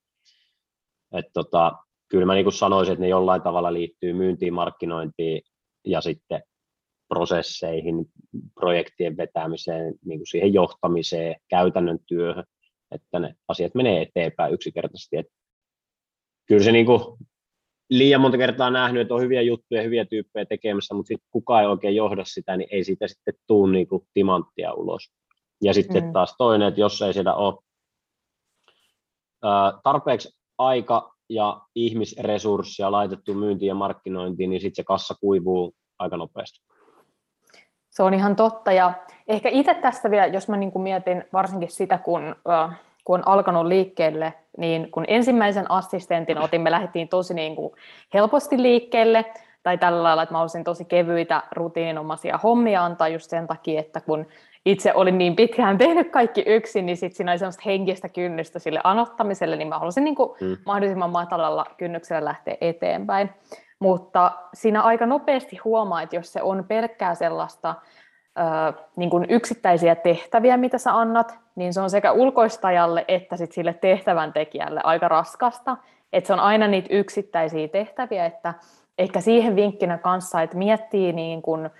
Tota, 1.33 1.73
kyllä 2.09 2.27
mä 2.27 2.35
niin 2.35 2.45
kuin 2.45 2.53
sanoisin, 2.53 2.93
että 2.93 3.03
ne 3.03 3.09
jollain 3.09 3.43
tavalla 3.43 3.73
liittyy 3.73 4.13
myyntiin, 4.13 4.55
markkinointiin 4.55 5.43
ja 5.87 6.01
sitten 6.01 6.43
prosesseihin, 7.09 7.95
projektien 8.55 9.17
vetämiseen, 9.17 9.95
niin 10.05 10.19
kuin 10.19 10.27
siihen 10.27 10.55
johtamiseen, 10.55 11.37
käytännön 11.49 11.99
työhön, 12.07 12.45
että 12.91 13.19
ne 13.19 13.35
asiat 13.49 13.75
menee 13.75 14.03
eteenpäin 14.03 14.55
yksinkertaisesti. 14.55 15.17
Et 15.17 15.27
kyllä 16.47 16.63
se 16.63 16.73
niin 16.73 16.87
kuin 16.87 17.01
liian 17.91 18.21
monta 18.21 18.39
kertaa 18.39 18.71
nähnyt, 18.71 19.03
että 19.03 19.15
on 19.15 19.21
hyviä 19.21 19.43
juttuja, 19.43 19.83
hyviä 19.83 20.05
tyyppejä 20.05 20.45
tekemässä, 20.45 20.95
mutta 20.95 21.09
sitten 21.09 21.29
kukaan 21.31 21.63
ei 21.63 21.69
oikein 21.69 21.97
johda 21.97 22.25
sitä, 22.25 22.57
niin 22.57 22.69
ei 22.73 22.85
siitä 22.85 23.09
sitten 23.09 23.35
tule 23.47 23.73
niin 23.73 23.89
kuin 23.89 24.09
timanttia 24.15 24.73
ulos. 24.73 25.13
Ja 25.63 25.75
sitten 25.75 26.05
mm. 26.05 26.13
taas 26.13 26.35
toinen, 26.39 26.69
että 26.69 26.81
jos 26.81 27.03
ei 27.03 27.13
siellä 27.13 27.35
ole 27.35 27.55
tarpeeksi 29.83 30.39
aika 30.59 31.15
ja 31.29 31.61
ihmisresursseja 31.75 32.93
laitettu 32.93 33.35
myyntiin 33.35 33.69
ja 33.69 33.75
markkinointiin, 33.75 34.51
niin 34.51 34.61
sitten 34.61 34.77
se 34.77 34.85
kassa 34.85 35.15
kuivuu 35.21 35.75
aika 35.99 36.17
nopeasti. 36.17 36.61
Se 37.91 38.03
on 38.03 38.15
ihan 38.15 38.37
totta 38.37 38.73
ja 38.73 38.93
ehkä 39.29 39.49
itse 39.49 39.75
tästä 39.75 40.11
vielä, 40.11 40.27
jos 40.27 40.49
mä 40.49 40.57
niin 40.57 40.73
kuin 40.73 40.83
mietin 40.83 41.25
varsinkin 41.33 41.71
sitä, 41.71 41.99
kun, 41.99 42.37
kun 43.09 43.19
on 43.19 43.29
alkanut 43.29 43.67
liikkeelle, 43.67 44.35
niin 44.57 44.91
kun 44.91 45.05
ensimmäisen 45.09 45.71
assistentin 45.71 46.39
otin, 46.39 46.61
me 46.61 46.71
lähdettiin 46.71 47.09
tosi 47.09 47.35
niin 47.35 47.57
kuin 47.57 47.73
helposti 48.15 48.63
liikkeelle, 48.63 49.25
tai 49.63 49.79
tällä 49.79 50.03
lailla, 50.03 50.23
että 50.23 50.35
mä 50.35 50.41
olisin 50.41 50.65
tosi 50.65 50.85
kevyitä 50.85 51.43
rutiininomaisia 51.53 52.39
hommia 52.43 52.85
antaa 52.85 53.09
just 53.09 53.31
sen 53.31 53.47
takia, 53.47 53.81
että 53.81 54.01
kun 54.01 54.27
itse 54.67 54.95
olin 54.95 55.19
niin 55.19 55.37
pitkään 55.37 55.79
tehnyt 55.79 56.11
kaikki 56.11 56.45
yksin, 56.47 56.87
niin 56.87 56.97
sitten 56.97 57.17
siinä 57.17 57.33
oli 57.33 57.39
semmoista 57.39 57.63
henkistä 57.67 58.09
kynnystä 58.09 58.59
sille 58.59 58.81
anottamiselle, 58.85 59.57
niin 59.57 59.69
mä 59.69 59.79
halusin 59.79 60.05
niin 60.05 60.17
kuin 60.17 60.31
mm. 60.41 60.57
mahdollisimman 60.67 61.11
matalalla 61.11 61.67
kynnyksellä 61.77 62.25
lähteä 62.25 62.57
eteenpäin. 62.61 63.31
Mutta 63.79 64.33
siinä 64.55 64.83
aika 64.83 65.07
nopeasti 65.07 65.57
huomaa, 65.57 66.03
että 66.03 66.17
jos 66.17 66.33
se 66.33 66.43
on 66.43 66.65
pelkkää 66.69 67.15
sellaista 67.15 67.75
niin 68.97 69.11
kuin 69.11 69.27
yksittäisiä 69.29 69.95
tehtäviä, 69.95 70.57
mitä 70.57 70.79
sä 70.79 70.99
annat, 70.99 71.39
niin 71.57 71.75
se 71.75 71.81
on 71.81 71.91
sekä 71.91 72.13
ulkoistajalle 72.13 73.05
että 73.09 73.37
sit 73.37 73.53
sille 73.53 73.75
tehtävän 73.75 74.33
tekijälle 74.33 74.81
aika 74.85 75.09
raskasta. 75.09 75.77
Että 76.13 76.27
se 76.27 76.33
on 76.33 76.41
aina 76.41 76.67
niitä 76.67 76.89
yksittäisiä 76.91 77.69
tehtäviä, 77.69 78.27
että 78.27 78.55
ehkä 78.99 79.21
siihen 79.21 79.57
vinkkinä 79.57 79.99
kanssa, 79.99 80.43
että 80.43 80.57
miettii 80.57 81.13
niin 81.13 81.43
kuin, 81.43 81.71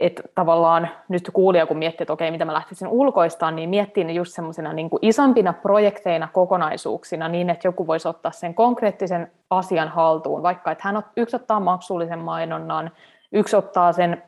että 0.00 0.22
tavallaan 0.34 0.88
nyt 1.08 1.30
kuulija, 1.32 1.66
kun 1.66 1.78
miettii, 1.78 2.04
että 2.04 2.12
okei, 2.12 2.30
mitä 2.30 2.44
mä 2.44 2.52
lähtisin 2.52 2.88
ulkoistaan, 2.88 3.56
niin 3.56 3.70
miettii 3.70 4.04
ne 4.04 4.12
just 4.12 4.34
semmoisina 4.34 4.72
niin 4.72 4.90
isompina 5.02 5.52
projekteina, 5.52 6.28
kokonaisuuksina, 6.32 7.28
niin 7.28 7.50
että 7.50 7.68
joku 7.68 7.86
voisi 7.86 8.08
ottaa 8.08 8.32
sen 8.32 8.54
konkreettisen 8.54 9.32
asian 9.50 9.88
haltuun, 9.88 10.42
vaikka 10.42 10.70
että 10.70 10.82
hän 10.84 11.02
yksi 11.16 11.36
ottaa 11.36 11.60
maksullisen 11.60 12.18
mainonnan, 12.18 12.90
yksi 13.32 13.56
ottaa 13.56 13.92
sen 13.92 14.22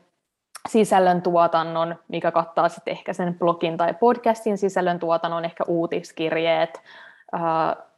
sisällön 0.67 1.21
tuotannon, 1.21 1.95
mikä 2.07 2.31
kattaa 2.31 2.69
sitten 2.69 2.91
ehkä 2.91 3.13
sen 3.13 3.39
blogin 3.39 3.77
tai 3.77 3.93
podcastin 3.93 4.57
sisällön 4.57 4.99
tuotannon, 4.99 5.45
ehkä 5.45 5.63
uutiskirjeet, 5.67 6.81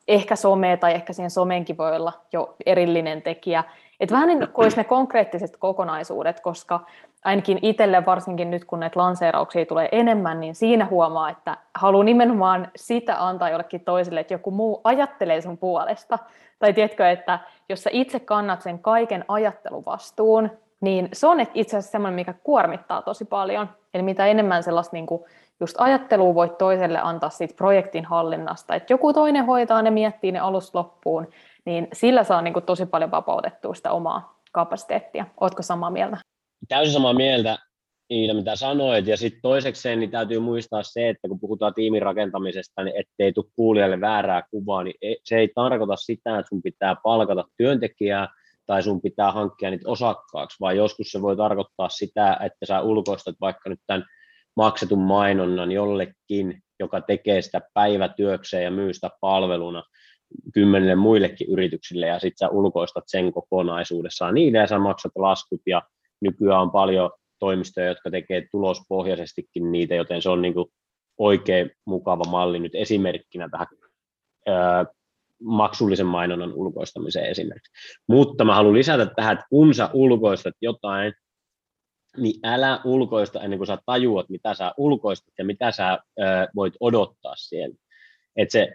ehkä 0.07 0.35
some 0.35 0.77
tai 0.77 0.93
ehkä 0.93 1.13
siihen 1.13 1.31
somenkin 1.31 1.77
voi 1.77 1.95
olla 1.95 2.13
jo 2.33 2.55
erillinen 2.65 3.21
tekijä. 3.21 3.63
Että 3.99 4.15
vähän 4.15 4.27
niin 4.27 4.39
kuin 4.39 4.63
olisi 4.65 4.77
ne 4.77 4.83
konkreettiset 4.83 5.57
kokonaisuudet, 5.57 6.39
koska 6.39 6.79
ainakin 7.23 7.59
itselle 7.61 8.05
varsinkin 8.05 8.51
nyt, 8.51 8.65
kun 8.65 8.79
näitä 8.79 8.99
lanseerauksia 8.99 9.65
tulee 9.65 9.89
enemmän, 9.91 10.39
niin 10.39 10.55
siinä 10.55 10.85
huomaa, 10.85 11.29
että 11.29 11.57
haluaa 11.75 12.03
nimenomaan 12.03 12.67
sitä 12.75 13.25
antaa 13.25 13.49
jollekin 13.49 13.85
toiselle, 13.85 14.19
että 14.19 14.33
joku 14.33 14.51
muu 14.51 14.81
ajattelee 14.83 15.41
sun 15.41 15.57
puolesta. 15.57 16.19
Tai 16.59 16.73
tiedätkö, 16.73 17.09
että 17.09 17.39
jos 17.69 17.83
sä 17.83 17.89
itse 17.93 18.19
kannat 18.19 18.61
sen 18.61 18.79
kaiken 18.79 19.25
ajatteluvastuun, 19.27 20.51
niin 20.81 21.09
se 21.13 21.27
on 21.27 21.39
itse 21.53 21.77
asiassa 21.77 21.91
semmoinen, 21.91 22.15
mikä 22.15 22.33
kuormittaa 22.33 23.01
tosi 23.01 23.25
paljon. 23.25 23.69
Eli 23.93 24.03
mitä 24.03 24.25
enemmän 24.25 24.63
sellaista 24.63 24.95
niin 24.95 25.05
kuin 25.05 25.23
just 25.59 25.75
ajattelua 25.79 26.35
voit 26.35 26.57
toiselle 26.57 26.99
antaa 27.01 27.29
siitä 27.29 27.53
projektin 27.57 28.05
hallinnasta, 28.05 28.75
että 28.75 28.93
joku 28.93 29.13
toinen 29.13 29.45
hoitaa 29.45 29.81
ne, 29.81 29.91
miettii 29.91 30.31
ne 30.31 30.39
alusta 30.39 30.79
loppuun, 30.79 31.27
niin 31.65 31.87
sillä 31.93 32.23
saa 32.23 32.41
niin 32.41 32.53
kuin 32.53 32.65
tosi 32.65 32.85
paljon 32.85 33.11
vapautettua 33.11 33.73
sitä 33.73 33.91
omaa 33.91 34.39
kapasiteettia. 34.51 35.25
Oletko 35.41 35.61
samaa 35.61 35.89
mieltä? 35.89 36.17
Täysin 36.67 36.93
samaa 36.93 37.13
mieltä, 37.13 37.57
Iida, 38.11 38.33
mitä 38.33 38.55
sanoit. 38.55 39.07
Ja 39.07 39.17
sitten 39.17 39.41
toisekseen 39.41 39.99
niin 39.99 40.11
täytyy 40.11 40.39
muistaa 40.39 40.83
se, 40.83 41.09
että 41.09 41.27
kun 41.27 41.39
puhutaan 41.39 41.73
tiimin 41.73 42.01
rakentamisesta, 42.01 42.83
niin 42.83 42.95
ettei 42.99 43.33
tule 43.33 43.45
kuulijalle 43.55 44.01
väärää 44.01 44.43
kuvaa, 44.51 44.83
niin 44.83 44.95
se 45.23 45.37
ei 45.37 45.49
tarkoita 45.55 45.95
sitä, 45.95 46.39
että 46.39 46.49
sun 46.49 46.61
pitää 46.61 46.95
palkata 47.03 47.43
työntekijää 47.57 48.27
tai 48.65 48.83
sun 48.83 49.01
pitää 49.01 49.31
hankkia 49.31 49.69
niitä 49.69 49.89
osakkaaksi, 49.89 50.57
vaan 50.59 50.77
joskus 50.77 51.11
se 51.11 51.21
voi 51.21 51.37
tarkoittaa 51.37 51.89
sitä, 51.89 52.37
että 52.45 52.65
sä 52.65 52.81
ulkoistat 52.81 53.35
vaikka 53.41 53.69
nyt 53.69 53.79
tämän 53.87 54.05
maksetun 54.55 54.99
mainonnan 54.99 55.71
jollekin, 55.71 56.61
joka 56.79 57.01
tekee 57.01 57.41
sitä 57.41 57.61
päivätyökseen 57.73 58.63
ja 58.63 58.71
myy 58.71 58.93
sitä 58.93 59.09
palveluna 59.21 59.83
kymmenille 60.53 60.95
muillekin 60.95 61.47
yrityksille 61.49 62.07
ja 62.07 62.19
sitten 62.19 62.47
sä 62.47 62.49
ulkoistat 62.49 63.03
sen 63.07 63.33
kokonaisuudessaan. 63.33 64.33
Niille 64.33 64.57
ja 64.57 64.67
sä 64.67 64.79
maksat 64.79 65.11
laskut 65.15 65.61
ja 65.65 65.81
nykyään 66.21 66.61
on 66.61 66.71
paljon 66.71 67.11
toimistoja, 67.39 67.87
jotka 67.87 68.11
tekee 68.11 68.47
tulospohjaisestikin 68.51 69.71
niitä, 69.71 69.95
joten 69.95 70.21
se 70.21 70.29
on 70.29 70.41
niin 70.41 70.53
kuin 70.53 70.65
oikein 71.17 71.71
mukava 71.85 72.23
malli 72.29 72.59
nyt 72.59 72.75
esimerkkinä 72.75 73.49
tähän 73.49 73.67
ää, 74.47 74.85
maksullisen 75.41 76.05
mainonnan 76.05 76.53
ulkoistamiseen 76.53 77.25
esimerkiksi. 77.25 77.71
Mutta 78.07 78.45
mä 78.45 78.55
haluan 78.55 78.73
lisätä 78.73 79.05
tähän, 79.05 79.33
että 79.33 79.45
kun 79.49 79.73
sä 79.73 79.89
ulkoistat 79.93 80.53
jotain, 80.61 81.13
niin 82.17 82.39
älä 82.43 82.79
ulkoista 82.83 83.41
ennen 83.41 83.59
kuin 83.59 83.67
sä 83.67 83.77
tajuat, 83.85 84.29
mitä 84.29 84.53
sä 84.53 84.71
ulkoistat 84.77 85.33
ja 85.37 85.45
mitä 85.45 85.71
sä 85.71 85.87
ää, 86.19 86.47
voit 86.55 86.73
odottaa 86.79 87.33
siellä. 87.35 87.75
Et 88.35 88.51
se 88.51 88.73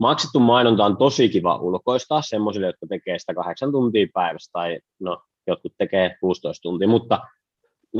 maksettu 0.00 0.40
mainonta 0.40 0.84
on 0.84 0.96
tosi 0.96 1.28
kiva 1.28 1.56
ulkoistaa 1.56 2.22
semmoisille, 2.22 2.66
jotka 2.66 2.86
tekee 2.86 3.18
sitä 3.18 3.34
kahdeksan 3.34 3.72
tuntia 3.72 4.06
päivässä 4.14 4.50
tai 4.52 4.78
no, 5.00 5.22
jotkut 5.46 5.72
tekee 5.78 6.16
16 6.20 6.62
tuntia, 6.62 6.88
mutta 6.88 7.20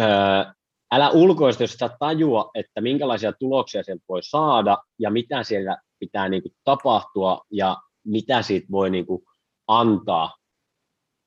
ää, 0.01 0.55
älä 0.93 1.11
ulkoista, 1.11 1.63
jos 1.63 1.73
sä 1.73 1.91
tajua, 1.99 2.51
että 2.55 2.81
minkälaisia 2.81 3.33
tuloksia 3.33 3.83
sieltä 3.83 4.05
voi 4.09 4.23
saada 4.23 4.79
ja 4.99 5.11
mitä 5.11 5.43
siellä 5.43 5.77
pitää 6.07 6.29
niin 6.29 6.43
kuin, 6.43 6.53
tapahtua 6.65 7.41
ja 7.51 7.77
mitä 8.05 8.43
siitä 8.43 8.67
voi 8.71 8.91
niin 8.91 9.07
kuin, 9.07 9.23
antaa. 9.67 10.37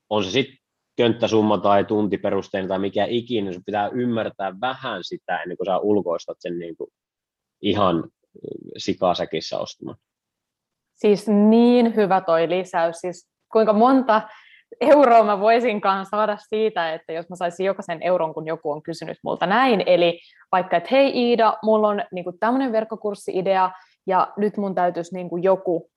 On 0.10 0.24
se 0.24 0.32
sitten 0.32 0.58
könttäsumma 0.98 1.58
tai 1.58 1.86
tuntiperusteinen 1.86 2.70
tai 2.70 2.80
mikä 2.80 3.06
ikinä, 3.06 3.54
sun 3.54 3.64
pitää 3.66 3.88
ymmärtää 3.88 4.54
vähän 4.62 5.04
sitä 5.04 5.42
ennen 5.42 5.58
kuin 5.58 5.66
sä 5.66 5.78
ulkoistat 5.78 6.38
sen 6.40 6.60
niin 6.60 6.78
kuin, 6.78 6.90
ihan 7.62 8.10
sikasäkissä 8.78 9.60
ostamaan. 9.60 9.98
Siis 10.96 11.28
niin 11.28 11.96
hyvä 11.96 12.22
toi 12.22 12.50
lisäys, 12.50 12.98
siis 12.98 13.30
kuinka 13.52 13.74
monta 13.74 14.22
euroa 14.82 15.24
mä 15.24 15.40
voisinkaan 15.40 16.06
saada 16.06 16.38
siitä, 16.38 16.94
että 16.94 17.14
jos 17.14 17.30
mä 17.30 17.36
saisin 17.36 17.66
jokaisen 17.66 18.04
euron, 18.04 18.34
kun 18.34 18.48
joku 18.48 18.72
on 18.72 18.84
kysynyt 18.84 19.18
multa 19.24 19.46
näin. 19.46 19.84
Eli 19.86 20.20
vaikka, 20.52 20.78
että 20.78 20.90
hei 20.92 21.12
Iida, 21.16 21.58
mulla 21.64 21.88
on 21.88 22.02
niin 22.12 22.26
tämmöinen 22.40 22.72
verkkokurssi-idea, 22.72 23.72
ja 24.08 24.34
nyt 24.38 24.58
mun 24.58 24.76
täytyisi 24.76 25.16
niin 25.16 25.30
kuin 25.30 25.44
joku, 25.44 25.90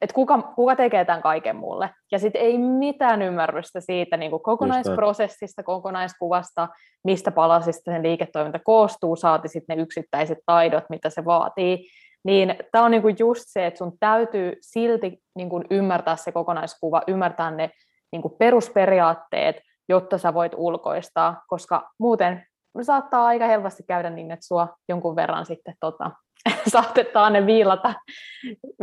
että 0.00 0.14
kuka, 0.14 0.42
kuka 0.42 0.76
tekee 0.76 1.04
tämän 1.04 1.22
kaiken 1.22 1.56
mulle. 1.56 1.90
Ja 2.12 2.18
sitten 2.18 2.42
ei 2.42 2.58
mitään 2.58 3.22
ymmärrystä 3.22 3.80
siitä 3.80 4.16
niin 4.16 4.30
kuin 4.30 4.42
kokonaisprosessista, 4.42 5.62
kokonaiskuvasta, 5.62 6.68
mistä 7.04 7.30
palasista 7.30 7.90
sen 7.90 8.02
liiketoiminta 8.02 8.58
koostuu, 8.64 9.16
saati 9.16 9.48
sitten 9.48 9.76
ne 9.76 9.82
yksittäiset 9.82 10.38
taidot, 10.46 10.84
mitä 10.90 11.10
se 11.10 11.24
vaatii. 11.24 11.88
Niin 12.24 12.56
tämä 12.72 12.84
on 12.84 12.90
niinku 12.90 13.08
just 13.18 13.42
se, 13.46 13.66
että 13.66 13.78
sun 13.78 13.98
täytyy 14.00 14.52
silti 14.60 15.18
niinku 15.34 15.62
ymmärtää 15.70 16.16
se 16.16 16.32
kokonaiskuva, 16.32 17.02
ymmärtää 17.06 17.50
ne 17.50 17.70
niinku 18.12 18.28
perusperiaatteet, 18.28 19.56
jotta 19.88 20.18
sä 20.18 20.34
voit 20.34 20.52
ulkoistaa, 20.56 21.42
koska 21.48 21.90
muuten 21.98 22.46
saattaa 22.82 23.26
aika 23.26 23.46
helposti 23.46 23.82
käydä 23.82 24.10
niin, 24.10 24.30
että 24.30 24.46
sua 24.46 24.68
jonkun 24.88 25.16
verran 25.16 25.46
sitten 25.46 25.74
tota, 25.80 26.10
saatetaan 26.72 27.32
ne 27.32 27.46
viilata, 27.46 27.94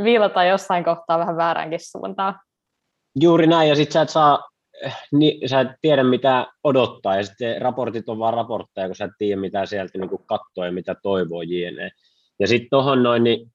viilata 0.03 0.43
jossain 0.43 0.84
kohtaa 0.84 1.19
vähän 1.19 1.38
vääräänkin 1.38 1.79
suuntaan. 1.91 2.39
Juuri 3.22 3.48
näin, 3.48 3.69
ja 3.69 3.75
sitten 3.75 3.93
sä 3.93 4.01
et 4.01 4.10
saa 4.10 4.50
niin, 5.12 5.50
sä 5.50 5.60
et 5.60 5.67
tiedä 5.81 6.03
mitä 6.03 6.48
odottaa, 6.63 7.15
ja 7.15 7.24
sitten 7.24 7.62
raportit 7.62 8.10
on 8.10 8.19
vaan 8.19 8.34
raportteja, 8.34 8.88
kun 8.88 8.96
sä 8.96 9.05
et 9.05 9.12
tiedä 9.17 9.41
mitä 9.41 9.65
sieltä 9.65 9.98
niin 9.98 10.10
katsoo 10.25 10.65
ja 10.65 10.72
mitä 10.72 10.96
toivoo 11.03 11.41
jne. 11.41 11.89
Ja 12.39 12.48
sitten 12.48 12.69
tuohon 12.69 13.03
noin, 13.03 13.24
niin 13.24 13.51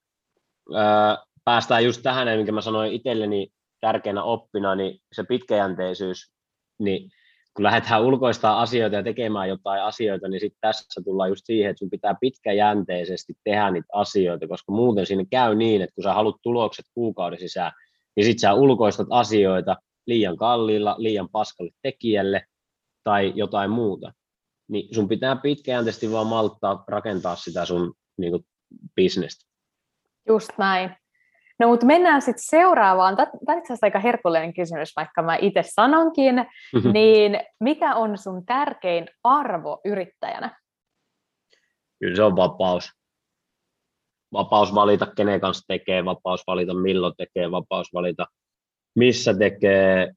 ää, 0.74 1.18
päästään 1.44 1.84
just 1.84 2.02
tähän, 2.02 2.36
minkä 2.36 2.52
mä 2.52 2.60
sanoin 2.60 2.92
itselleni 2.92 3.48
tärkeänä 3.80 4.22
oppina, 4.22 4.74
niin 4.74 4.98
se 5.12 5.24
pitkäjänteisyys, 5.24 6.32
niin 6.78 7.10
kun 7.54 7.62
lähdetään 7.62 8.02
ulkoistaa 8.02 8.62
asioita 8.62 8.96
ja 8.96 9.02
tekemään 9.02 9.48
jotain 9.48 9.82
asioita, 9.82 10.28
niin 10.28 10.40
sitten 10.40 10.58
tässä 10.60 11.02
tullaan 11.04 11.28
just 11.28 11.42
siihen, 11.44 11.70
että 11.70 11.78
sun 11.78 11.90
pitää 11.90 12.14
pitkäjänteisesti 12.20 13.34
tehdä 13.44 13.70
niitä 13.70 13.88
asioita, 13.92 14.48
koska 14.48 14.72
muuten 14.72 15.06
siinä 15.06 15.24
käy 15.30 15.54
niin, 15.54 15.82
että 15.82 15.94
kun 15.94 16.04
sä 16.04 16.14
haluat 16.14 16.36
tulokset 16.42 16.86
kuukauden 16.94 17.38
sisään, 17.38 17.72
niin 18.16 18.24
sitten 18.24 18.40
sä 18.40 18.54
ulkoistat 18.54 19.06
asioita 19.10 19.76
liian 20.06 20.36
kalliilla, 20.36 20.94
liian 20.98 21.28
paskalle 21.28 21.70
tekijälle 21.82 22.44
tai 23.04 23.32
jotain 23.36 23.70
muuta. 23.70 24.12
Niin 24.68 24.94
sun 24.94 25.08
pitää 25.08 25.36
pitkäjänteisesti 25.36 26.12
vaan 26.12 26.26
malttaa 26.26 26.84
rakentaa 26.88 27.36
sitä 27.36 27.64
sun 27.64 27.94
niin 28.18 28.30
kuin, 28.30 28.46
bisnestä. 28.96 29.44
Just 30.28 30.50
näin. 30.58 31.03
No 31.58 31.68
mutta 31.68 31.86
mennään 31.86 32.22
sitten 32.22 32.44
seuraavaan. 32.46 33.16
Tämä 33.16 33.30
on 33.48 33.58
itse 33.58 33.72
asiassa 33.72 33.86
aika 33.86 33.98
herkullinen 33.98 34.54
kysymys, 34.54 34.92
vaikka 34.96 35.22
mä 35.22 35.36
itse 35.40 35.62
sanonkin. 35.62 36.34
Mm-hmm. 36.74 36.92
Niin 36.92 37.40
mikä 37.60 37.94
on 37.94 38.18
sun 38.18 38.46
tärkein 38.46 39.08
arvo 39.24 39.80
yrittäjänä? 39.84 40.60
Kyllä 42.00 42.16
se 42.16 42.22
on 42.22 42.36
vapaus. 42.36 42.90
Vapaus 44.32 44.74
valita, 44.74 45.06
kenen 45.06 45.40
kanssa 45.40 45.64
tekee, 45.68 46.04
vapaus 46.04 46.42
valita, 46.46 46.74
milloin 46.74 47.14
tekee, 47.16 47.50
vapaus 47.50 47.94
valita, 47.94 48.26
missä 48.94 49.34
tekee, 49.34 50.12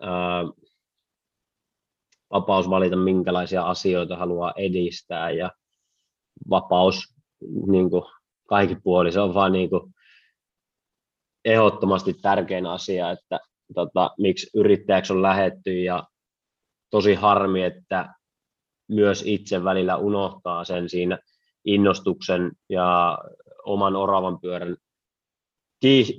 ää, 0.00 0.44
vapaus 2.30 2.70
valita, 2.70 2.96
minkälaisia 2.96 3.62
asioita 3.62 4.16
haluaa 4.16 4.52
edistää 4.56 5.30
ja 5.30 5.50
vapaus 6.50 7.14
niin 7.66 7.90
kuin 7.90 8.02
kaikki 8.48 8.76
puoli. 8.82 9.12
Se 9.12 9.20
on 9.20 9.34
vaan 9.34 9.52
niin 9.52 9.70
kuin, 9.70 9.94
ehdottomasti 11.46 12.14
tärkein 12.22 12.66
asia, 12.66 13.10
että 13.10 13.40
tota, 13.74 14.10
miksi 14.18 14.50
yrittäjäksi 14.54 15.12
on 15.12 15.22
lähetty 15.22 15.80
ja 15.82 16.04
tosi 16.90 17.14
harmi, 17.14 17.62
että 17.62 18.14
myös 18.88 19.22
itse 19.26 19.64
välillä 19.64 19.96
unohtaa 19.96 20.64
sen 20.64 20.88
siinä 20.88 21.18
innostuksen 21.64 22.52
ja 22.68 23.18
oman 23.64 23.96
oravan 23.96 24.40
pyörän 24.40 24.76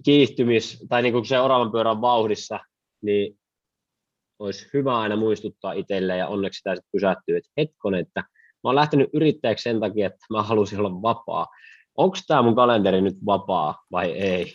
kiihtymis, 0.03 0.85
tai 0.89 1.01
niin 1.01 1.13
kuin 1.13 1.25
se 1.25 1.39
oravan 1.39 1.71
pyörän 1.71 2.01
vauhdissa, 2.01 2.59
niin 3.01 3.39
olisi 4.39 4.69
hyvä 4.73 4.99
aina 4.99 5.15
muistuttaa 5.15 5.73
itselle 5.73 6.17
ja 6.17 6.27
onneksi 6.27 6.57
sitä 6.57 6.75
sitten 6.75 6.89
pysähtyy, 6.91 7.37
että 7.37 7.51
hetkon, 7.57 7.95
että 7.95 8.19
mä 8.63 8.69
oon 8.69 8.75
lähtenyt 8.75 9.09
yrittäjäksi 9.13 9.63
sen 9.63 9.79
takia, 9.79 10.07
että 10.07 10.25
mä 10.29 10.43
halusin 10.43 10.79
olla 10.79 11.01
vapaa. 11.01 11.47
Onko 11.97 12.17
tämä 12.27 12.41
mun 12.41 12.55
kalenteri 12.55 13.01
nyt 13.01 13.15
vapaa 13.25 13.83
vai 13.91 14.11
ei? 14.11 14.53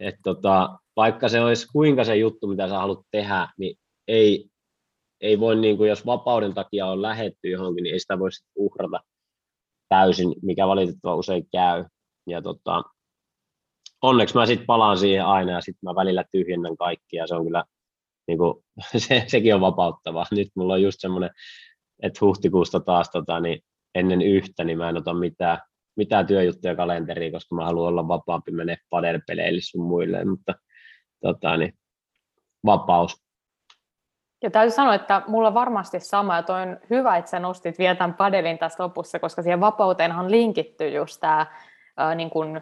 Et 0.00 0.14
tota, 0.24 0.78
vaikka 0.96 1.28
se 1.28 1.40
olisi 1.40 1.66
kuinka 1.72 2.04
se 2.04 2.16
juttu, 2.16 2.46
mitä 2.46 2.68
sä 2.68 2.78
haluat 2.78 3.06
tehdä, 3.10 3.48
niin 3.58 3.76
ei, 4.08 4.48
ei 5.20 5.40
voi, 5.40 5.56
niin 5.56 5.76
kuin, 5.76 5.88
jos 5.88 6.06
vapauden 6.06 6.54
takia 6.54 6.86
on 6.86 7.02
lähetty 7.02 7.48
johonkin, 7.48 7.82
niin 7.82 7.92
ei 7.92 8.00
sitä 8.00 8.18
voi 8.18 8.28
uhrata 8.56 9.00
täysin, 9.88 10.34
mikä 10.42 10.68
valitettavasti 10.68 11.18
usein 11.18 11.48
käy. 11.52 11.84
Ja 12.26 12.42
tota, 12.42 12.82
onneksi 14.02 14.34
mä 14.34 14.46
sitten 14.46 14.66
palaan 14.66 14.98
siihen 14.98 15.26
aina 15.26 15.52
ja 15.52 15.60
sitten 15.60 15.80
mä 15.82 15.94
välillä 15.94 16.24
tyhjennän 16.32 16.76
kaikkia 16.76 17.26
se 17.26 17.34
on 17.34 17.44
kyllä, 17.44 17.64
niin 18.26 18.38
kuin, 18.38 18.64
se, 19.06 19.24
sekin 19.26 19.54
on 19.54 19.60
vapauttavaa. 19.60 20.26
Nyt 20.30 20.48
mulla 20.54 20.74
on 20.74 20.82
just 20.82 21.00
semmoinen, 21.00 21.30
että 22.02 22.18
huhtikuusta 22.20 22.80
taas 22.80 23.10
tota, 23.10 23.40
niin 23.40 23.60
ennen 23.94 24.22
yhtä, 24.22 24.64
niin 24.64 24.78
mä 24.78 24.88
en 24.88 24.96
ota 24.96 25.14
mitään 25.14 25.58
mitään 25.96 26.26
työjuttuja 26.26 26.76
kalenteriin, 26.76 27.32
koska 27.32 27.54
mä 27.54 27.64
haluan 27.64 27.88
olla 27.88 28.08
vapaampi 28.08 28.50
mennä 28.50 28.76
padelpeleille 28.90 29.60
sun 29.60 29.86
muille, 29.86 30.24
mutta 30.24 30.54
tota, 31.20 31.56
niin, 31.56 31.74
vapaus. 32.64 33.26
Ja 34.42 34.50
täytyy 34.50 34.70
sanoa, 34.70 34.94
että 34.94 35.22
mulla 35.26 35.54
varmasti 35.54 36.00
sama, 36.00 36.36
ja 36.36 36.42
toi 36.42 36.62
on 36.62 36.78
hyvä, 36.90 37.16
että 37.16 37.30
sä 37.30 37.38
nostit 37.38 37.78
vielä 37.78 37.94
tämän 37.94 38.14
padelin 38.14 38.58
tässä 38.58 38.82
lopussa, 38.82 39.18
koska 39.18 39.42
siihen 39.42 39.60
vapauteenhan 39.60 40.30
linkitty 40.30 40.88
just 40.88 41.20
tämä 41.20 41.46
niin 42.14 42.30
kuin, 42.30 42.60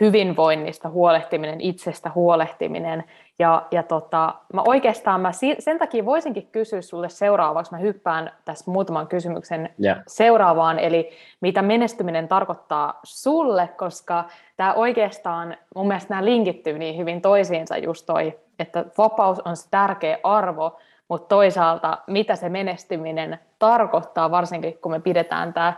hyvinvoinnista 0.00 0.88
huolehtiminen, 0.88 1.60
itsestä 1.60 2.10
huolehtiminen. 2.14 3.04
Ja, 3.38 3.62
ja 3.70 3.82
tota, 3.82 4.34
mä 4.52 4.62
oikeastaan 4.66 5.20
mä 5.20 5.30
sen 5.58 5.78
takia 5.78 6.04
voisinkin 6.04 6.48
kysyä 6.52 6.82
sulle 6.82 7.08
seuraavaksi, 7.08 7.72
mä 7.72 7.78
hyppään 7.78 8.32
tässä 8.44 8.70
muutaman 8.70 9.06
kysymyksen 9.06 9.74
yeah. 9.84 9.98
seuraavaan, 10.06 10.78
eli 10.78 11.10
mitä 11.40 11.62
menestyminen 11.62 12.28
tarkoittaa 12.28 13.00
sulle, 13.02 13.68
koska 13.76 14.24
tämä 14.56 14.74
oikeastaan, 14.74 15.56
mun 15.74 15.86
mielestä 15.86 16.14
nämä 16.14 16.24
linkittyy 16.24 16.78
niin 16.78 16.96
hyvin 16.96 17.22
toisiinsa 17.22 17.76
just 17.76 18.06
toi, 18.06 18.38
että 18.58 18.84
vapaus 18.98 19.40
on 19.40 19.56
se 19.56 19.70
tärkeä 19.70 20.18
arvo, 20.22 20.78
mutta 21.08 21.28
toisaalta 21.28 21.98
mitä 22.06 22.36
se 22.36 22.48
menestyminen 22.48 23.38
tarkoittaa, 23.58 24.30
varsinkin 24.30 24.78
kun 24.78 24.92
me 24.92 25.00
pidetään 25.00 25.52
tämä 25.52 25.72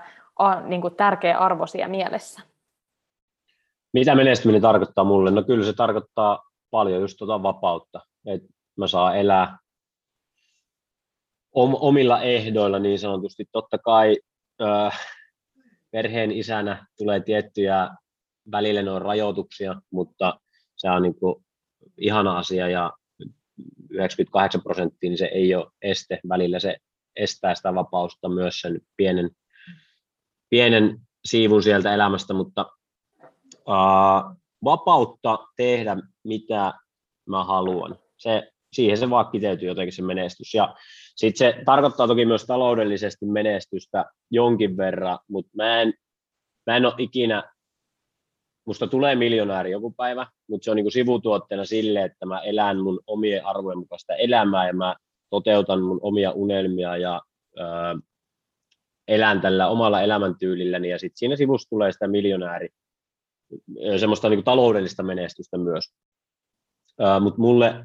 niin 0.65 0.83
tärkeä 0.97 1.39
arvo 1.39 1.67
siellä 1.67 1.89
mielessä. 1.89 2.43
Mitä 3.93 4.15
menestyminen 4.15 4.63
tarkoittaa 4.63 5.05
mulle? 5.05 5.31
No 5.31 5.43
kyllä 5.43 5.65
se 5.65 5.73
tarkoittaa 5.73 6.43
paljon 6.71 7.01
just 7.01 7.19
tuota 7.19 7.43
vapautta, 7.43 8.01
että 8.27 8.49
mä 8.77 8.87
saan 8.87 9.17
elää 9.17 9.59
omilla 11.55 12.23
ehdoilla 12.23 12.79
niin 12.79 12.99
sanotusti. 12.99 13.45
Totta 13.53 13.79
kai 13.79 14.19
äh, 14.63 15.01
perheen 15.91 16.33
isänä 16.33 16.87
tulee 16.99 17.21
tiettyjä 17.21 17.91
välillä 18.51 18.83
noin 18.83 19.03
rajoituksia, 19.03 19.81
mutta 19.91 20.41
se 20.77 20.91
on 20.91 21.03
niin 21.03 21.15
kuin 21.15 21.45
ihana 21.99 22.39
asia 22.39 22.69
ja 22.69 22.93
98 23.91 24.63
prosenttia, 24.63 25.11
niin 25.11 25.19
se 25.19 25.27
ei 25.27 25.55
ole 25.55 25.71
este. 25.83 26.21
Välillä 26.29 26.59
se 26.59 26.77
estää 27.17 27.55
sitä 27.55 27.75
vapausta 27.75 28.29
myös 28.29 28.61
sen 28.61 28.81
pienen, 28.97 29.31
pienen 30.51 31.01
siivun 31.25 31.63
sieltä 31.63 31.95
elämästä, 31.95 32.35
mutta 32.35 32.67
uh, 33.69 34.37
vapautta 34.65 35.39
tehdä 35.57 35.97
mitä 36.25 36.75
mä 37.29 37.45
haluan. 37.45 37.99
Se, 38.17 38.53
siihen 38.73 38.99
se 38.99 39.11
vaan 39.11 39.31
kiteytyy 39.33 39.69
jotenkin 39.69 39.93
se 39.93 40.03
menestys. 40.03 40.55
Ja 40.55 40.75
sitten 41.17 41.39
se 41.39 41.63
tarkoittaa 41.65 42.07
toki 42.07 42.27
myös 42.27 42.47
taloudellisesti 42.47 43.27
menestystä 43.27 44.05
jonkin 44.31 44.77
verran, 44.77 45.19
mutta 45.29 45.51
mä 45.57 45.83
en, 45.83 45.95
mä 46.67 46.77
en 46.77 46.87
ole 46.87 46.95
ikinä, 46.99 47.53
musta 48.67 48.87
tulee 48.87 49.15
miljonääri 49.15 49.71
joku 49.71 49.91
päivä, 49.91 50.27
mutta 50.49 50.65
se 50.65 50.71
on 50.71 50.77
niin 50.77 50.93
sivutuotteena 50.93 51.65
sille, 51.65 52.05
että 52.05 52.27
mä 52.27 52.41
elän 52.41 52.81
mun 52.81 53.01
omien 53.07 53.47
arvojen 53.47 53.79
mukaista 53.79 54.15
elämää 54.15 54.67
ja 54.67 54.73
mä 54.73 54.97
toteutan 55.31 55.83
mun 55.83 55.99
omia 56.03 56.31
unelmia 56.31 56.97
ja 56.97 57.23
öö, 57.59 57.95
elän 59.09 59.41
tällä 59.41 59.69
omalla 59.69 60.03
elämäntyylilläni 60.03 60.91
ja 60.91 60.99
sitten 60.99 61.19
siinä 61.19 61.37
sivussa 61.37 61.69
tulee 61.71 61.93
sitä 61.93 62.09
miljonääri 62.09 62.69
semmoista 63.97 64.29
niin 64.29 64.37
kuin 64.37 64.45
taloudellista 64.45 65.03
menestystä 65.03 65.59
myös. 65.59 65.85
Mutta 67.21 67.41
mulle, 67.41 67.85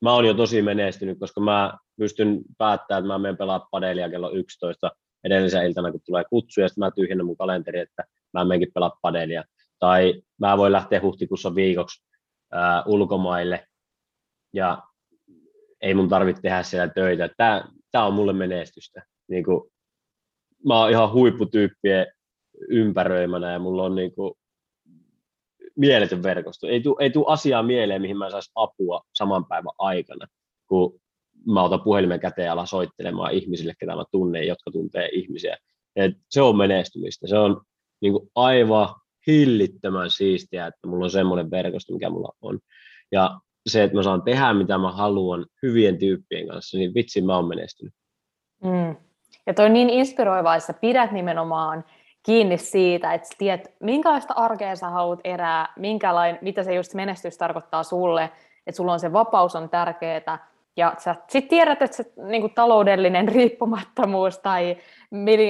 mä 0.00 0.12
oon 0.12 0.24
jo 0.24 0.34
tosi 0.34 0.62
menestynyt, 0.62 1.18
koska 1.18 1.40
mä 1.40 1.78
pystyn 1.98 2.40
päättämään, 2.58 3.00
että 3.00 3.06
mä 3.06 3.18
menen 3.18 3.36
pelaa 3.36 3.68
padelia 3.70 4.10
kello 4.10 4.30
11 4.30 4.90
edellisen 5.24 5.66
iltana, 5.66 5.92
kun 5.92 6.00
tulee 6.06 6.24
kutsu, 6.30 6.60
ja 6.60 6.68
sitten 6.68 6.84
mä 6.84 6.90
tyhjennän 6.90 7.26
mun 7.26 7.36
kalenteri, 7.36 7.78
että 7.78 8.04
mä 8.32 8.44
menenkin 8.44 8.72
pelaa 8.74 8.98
padelia. 9.02 9.44
Tai 9.78 10.22
mä 10.40 10.56
voin 10.56 10.72
lähteä 10.72 11.00
huhtikuussa 11.00 11.54
viikoksi 11.54 12.04
ää, 12.52 12.82
ulkomaille, 12.86 13.66
ja 14.52 14.82
ei 15.80 15.94
mun 15.94 16.08
tarvitse 16.08 16.42
tehdä 16.42 16.62
siellä 16.62 16.88
töitä. 16.88 17.30
Tämä, 17.36 17.64
tämä 17.90 18.04
on 18.06 18.14
mulle 18.14 18.32
menestystä. 18.32 19.02
Niin 19.28 19.44
kuin, 19.44 19.70
mä 20.66 20.80
oon 20.80 20.90
ihan 20.90 21.12
huipputyyppien 21.12 22.06
ympäröimänä 22.68 23.52
ja 23.52 23.58
mulla 23.58 23.82
on 23.82 23.94
niin 23.94 24.14
kuin, 24.14 24.34
mieletön 25.76 26.22
verkosto. 26.22 26.66
Ei 26.66 26.80
tule 26.80 26.96
ei 27.00 27.10
tuu 27.10 27.26
asiaa 27.26 27.62
mieleen, 27.62 28.02
mihin 28.02 28.18
mä 28.18 28.30
saisi 28.30 28.50
apua 28.54 29.02
saman 29.14 29.46
päivän 29.46 29.72
aikana, 29.78 30.26
kun 30.66 31.00
mä 31.46 31.62
otan 31.62 31.82
puhelimen 31.82 32.20
käteen 32.20 32.46
ja 32.46 32.52
alan 32.52 32.66
soittelemaan 32.66 33.32
ihmisille, 33.32 33.74
ketä 33.78 33.96
mä 33.96 34.04
tunnen, 34.10 34.46
jotka 34.46 34.70
tuntee 34.70 35.08
ihmisiä. 35.12 35.56
Et 35.96 36.12
se 36.30 36.42
on 36.42 36.56
menestymistä. 36.56 37.26
Se 37.26 37.38
on 37.38 37.60
niin 38.00 38.12
kuin 38.12 38.30
aivan 38.34 38.88
hillittömän 39.26 40.10
siistiä, 40.10 40.66
että 40.66 40.88
mulla 40.88 41.04
on 41.04 41.10
semmoinen 41.10 41.50
verkosto, 41.50 41.92
mikä 41.92 42.10
mulla 42.10 42.32
on. 42.42 42.58
Ja 43.12 43.40
se, 43.66 43.82
että 43.82 43.96
mä 43.96 44.02
saan 44.02 44.22
tehdä 44.22 44.54
mitä 44.54 44.78
mä 44.78 44.92
haluan 44.92 45.46
hyvien 45.62 45.98
tyyppien 45.98 46.48
kanssa, 46.48 46.78
niin 46.78 46.94
vitsi 46.94 47.20
mä 47.20 47.36
oon 47.36 47.48
menestynyt. 47.48 47.94
Mm. 48.64 48.96
Ja 49.46 49.54
toi 49.54 49.66
on 49.66 49.72
niin 49.72 49.90
inspiroivaa, 49.90 50.56
että 50.56 50.66
sä 50.66 50.72
pidät 50.72 51.12
nimenomaan 51.12 51.84
kiinni 52.22 52.58
siitä, 52.58 53.14
että 53.14 53.28
tiedät, 53.38 53.72
minkälaista 53.80 54.34
arkea 54.34 54.76
sä 54.76 54.88
haluat 54.88 55.20
erää, 55.24 55.72
minkälain, 55.76 56.38
mitä 56.40 56.62
se 56.62 56.74
just 56.74 56.94
menestys 56.94 57.38
tarkoittaa 57.38 57.82
sulle, 57.82 58.30
että 58.66 58.76
sulla 58.76 58.92
on 58.92 59.00
se 59.00 59.12
vapaus 59.12 59.56
on 59.56 59.68
tärkeää, 59.68 60.38
ja 60.76 60.94
sä 60.98 61.14
sitten 61.28 61.48
tiedät, 61.48 61.82
että 61.82 61.96
se 61.96 62.12
niin 62.24 62.42
kuin 62.42 62.54
taloudellinen 62.54 63.28
riippumattomuus 63.34 64.38
tai 64.38 64.76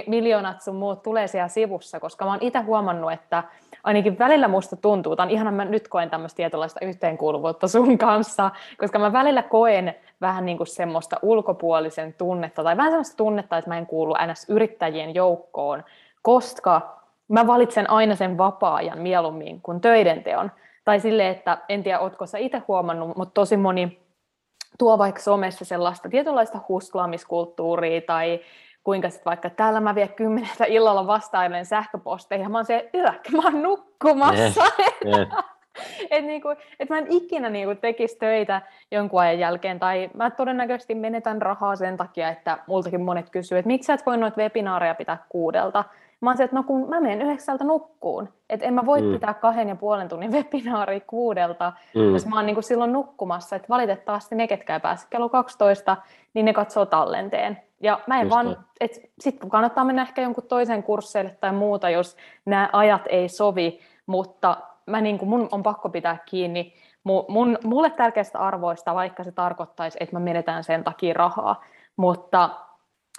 miljoonat 0.07 0.63
sun 0.63 0.77
muut 0.77 1.03
tulee 1.03 1.27
siellä 1.27 1.49
sivussa, 1.49 2.01
koska 2.01 2.25
mä 2.25 2.31
oon 2.31 2.43
itse 2.43 2.59
huomannut, 2.61 3.13
että 3.13 3.45
ainakin 3.85 4.19
välillä 4.19 4.49
musta 4.49 4.77
tuntuu, 4.77 5.17
tai 5.17 5.33
ihan 5.33 5.55
mä 5.55 5.65
nyt 5.65 5.89
koen 5.89 6.11
tämmöistä 6.11 6.37
tietynlaista 6.37 6.81
yhteenkuuluvuutta 6.87 7.69
sun 7.69 7.99
kanssa, 7.99 8.51
koska 8.79 8.99
mä 8.99 9.13
välillä 9.13 9.43
koen 9.43 9.95
vähän 10.21 10.47
niin 10.47 10.57
kuin 10.57 10.67
semmoista 10.67 11.17
ulkopuolisen 11.23 12.15
tunnetta, 12.19 12.65
tai 12.65 12.77
vähän 12.77 12.93
semmoista 12.93 13.17
tunnetta, 13.17 13.59
että 13.59 13.71
mä 13.71 13.79
en 13.79 13.87
kuulu 13.87 14.15
ns. 14.33 14.47
yrittäjien 14.49 15.15
joukkoon, 15.15 15.85
koska 16.23 17.01
mä 17.29 17.47
valitsen 17.47 17.91
aina 17.91 18.15
sen 18.15 18.39
vapaa-ajan 18.39 18.99
mieluummin 18.99 19.63
kuin 19.63 19.81
töiden 19.81 20.25
teon. 20.25 20.51
Tai 20.85 21.01
sille, 21.01 21.29
että 21.29 21.59
en 21.69 21.83
tiedä, 21.83 22.01
ootko 22.01 22.27
sä 22.27 22.39
itse 22.39 22.63
huomannut, 22.69 23.17
mutta 23.17 23.35
tosi 23.35 23.57
moni 23.57 24.03
tuo 24.79 24.99
vaikka 24.99 25.21
somessa 25.21 25.65
sellaista 25.65 26.09
tietynlaista 26.09 26.61
husklaamiskulttuuria 26.69 28.01
tai 28.01 28.41
kuinka 28.85 29.11
sitten 29.11 29.31
vaikka 29.31 29.51
täällä 29.51 29.81
mä 29.81 29.95
vielä 29.95 30.09
kymmeneltä 30.09 30.65
illalla 30.65 31.07
vastailen 31.07 31.67
sähköposteja, 31.67 32.49
mä 32.49 32.59
oon 32.59 32.65
se, 32.65 32.91
yök, 32.95 33.29
mä 33.29 33.43
oon 33.45 33.63
nukkumassa. 33.63 34.65
Yeah, 35.07 35.19
yeah. 35.19 35.45
että 36.11 36.27
niinku, 36.27 36.49
et 36.81 36.89
mä 36.89 36.99
en 36.99 37.07
ikinä 37.11 37.51
niinku 37.51 37.81
tekisi 37.81 38.19
töitä 38.19 38.63
jonkun 38.91 39.21
ajan 39.21 39.39
jälkeen, 39.39 39.79
tai 39.79 40.11
mä 40.15 40.31
todennäköisesti 40.31 40.95
menetän 40.95 41.43
rahaa 41.43 41.77
sen 41.77 41.97
takia, 41.97 42.29
että 42.29 42.59
multakin 42.67 43.01
monet 43.01 43.31
kysyy, 43.31 43.59
että 43.59 43.67
miksi 43.67 43.87
sä 43.87 43.95
et 43.95 44.07
voi 44.07 44.17
noita 44.17 44.41
webinaareja 44.41 44.95
pitää 44.95 45.19
kuudelta. 45.29 45.85
Mä 46.23 46.31
oon 46.31 46.37
se, 46.37 46.45
että 46.45 46.57
no 46.57 46.63
kun 46.63 46.89
mä 46.89 47.01
menen 47.01 47.23
yhdeksältä 47.23 47.65
nukkuun, 47.65 48.29
että 48.51 48.67
en 48.67 48.75
mä 48.75 48.87
voi 48.87 49.03
mm. 49.03 49.13
pitää 49.13 49.35
kahden 49.35 49.69
ja 49.69 49.77
puolen 49.77 50.09
tunnin 50.09 50.33
webinaaria 50.37 51.01
kuudelta, 51.01 51.73
mm. 51.95 52.13
jos 52.13 52.27
mä 52.27 52.37
oon 52.37 52.47
niinku 52.47 52.63
silloin 52.63 52.93
nukkumassa, 52.93 53.57
että 53.57 53.69
valitettavasti 53.69 54.35
ne, 54.35 54.49
ketkä 54.49 54.75
ei 54.75 54.81
pääse 54.81 55.07
kello 55.11 55.29
12, 55.29 55.97
niin 56.35 56.45
ne 56.45 56.53
katsoo 56.53 56.87
tallenteen. 56.87 57.59
Ja 57.81 58.01
mä 58.07 58.21
en 58.21 58.23
Just 58.23 58.35
vaan, 58.35 58.57
että 58.81 58.99
sitten 59.21 59.51
kannattaa 59.51 59.85
mennä 59.85 60.03
ehkä 60.03 60.23
jonkun 60.23 60.45
toisen 60.49 60.83
kursseille 60.83 61.37
tai 61.41 61.53
muuta, 61.53 61.91
jos 61.91 62.17
nämä 62.45 62.69
ajat 62.73 63.03
ei 63.09 63.29
sovi, 63.29 63.81
mutta 64.07 64.57
mä 64.87 65.01
niin 65.01 65.19
kuin, 65.19 65.29
mun 65.29 65.49
on 65.53 65.63
pakko 65.63 65.89
pitää 65.89 66.19
kiinni 66.27 66.75
mun, 67.05 67.25
mun, 67.29 67.59
mulle 67.65 67.91
tärkeistä 67.91 68.39
arvoista, 68.39 68.95
vaikka 68.95 69.25
se 69.25 69.33
tarkoittaisi, 69.33 69.99
että 70.01 70.17
mä 70.17 70.21
menetään 70.21 70.65
sen 70.65 70.85
takia 70.85 71.15
rahaa. 71.15 71.65
Mutta, 71.97 72.51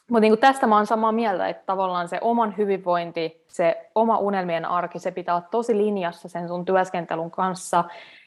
mutta 0.10 0.22
niin 0.22 0.38
tästä 0.38 0.68
mä 0.68 0.76
oon 0.76 0.88
samaa 0.88 1.12
mieltä, 1.12 1.48
että 1.48 1.64
tavallaan 1.66 2.08
se 2.08 2.18
oman 2.22 2.58
hyvinvointi, 2.58 3.44
se 3.48 3.90
oma 3.96 4.18
unelmien 4.18 4.66
arki, 4.66 5.00
se 5.00 5.12
pitää 5.12 5.36
olla 5.36 5.48
tosi 5.52 5.78
linjassa 5.78 6.30
sen 6.30 6.48
sun 6.48 6.66
työskentelyn 6.66 7.32
kanssa. 7.32 7.84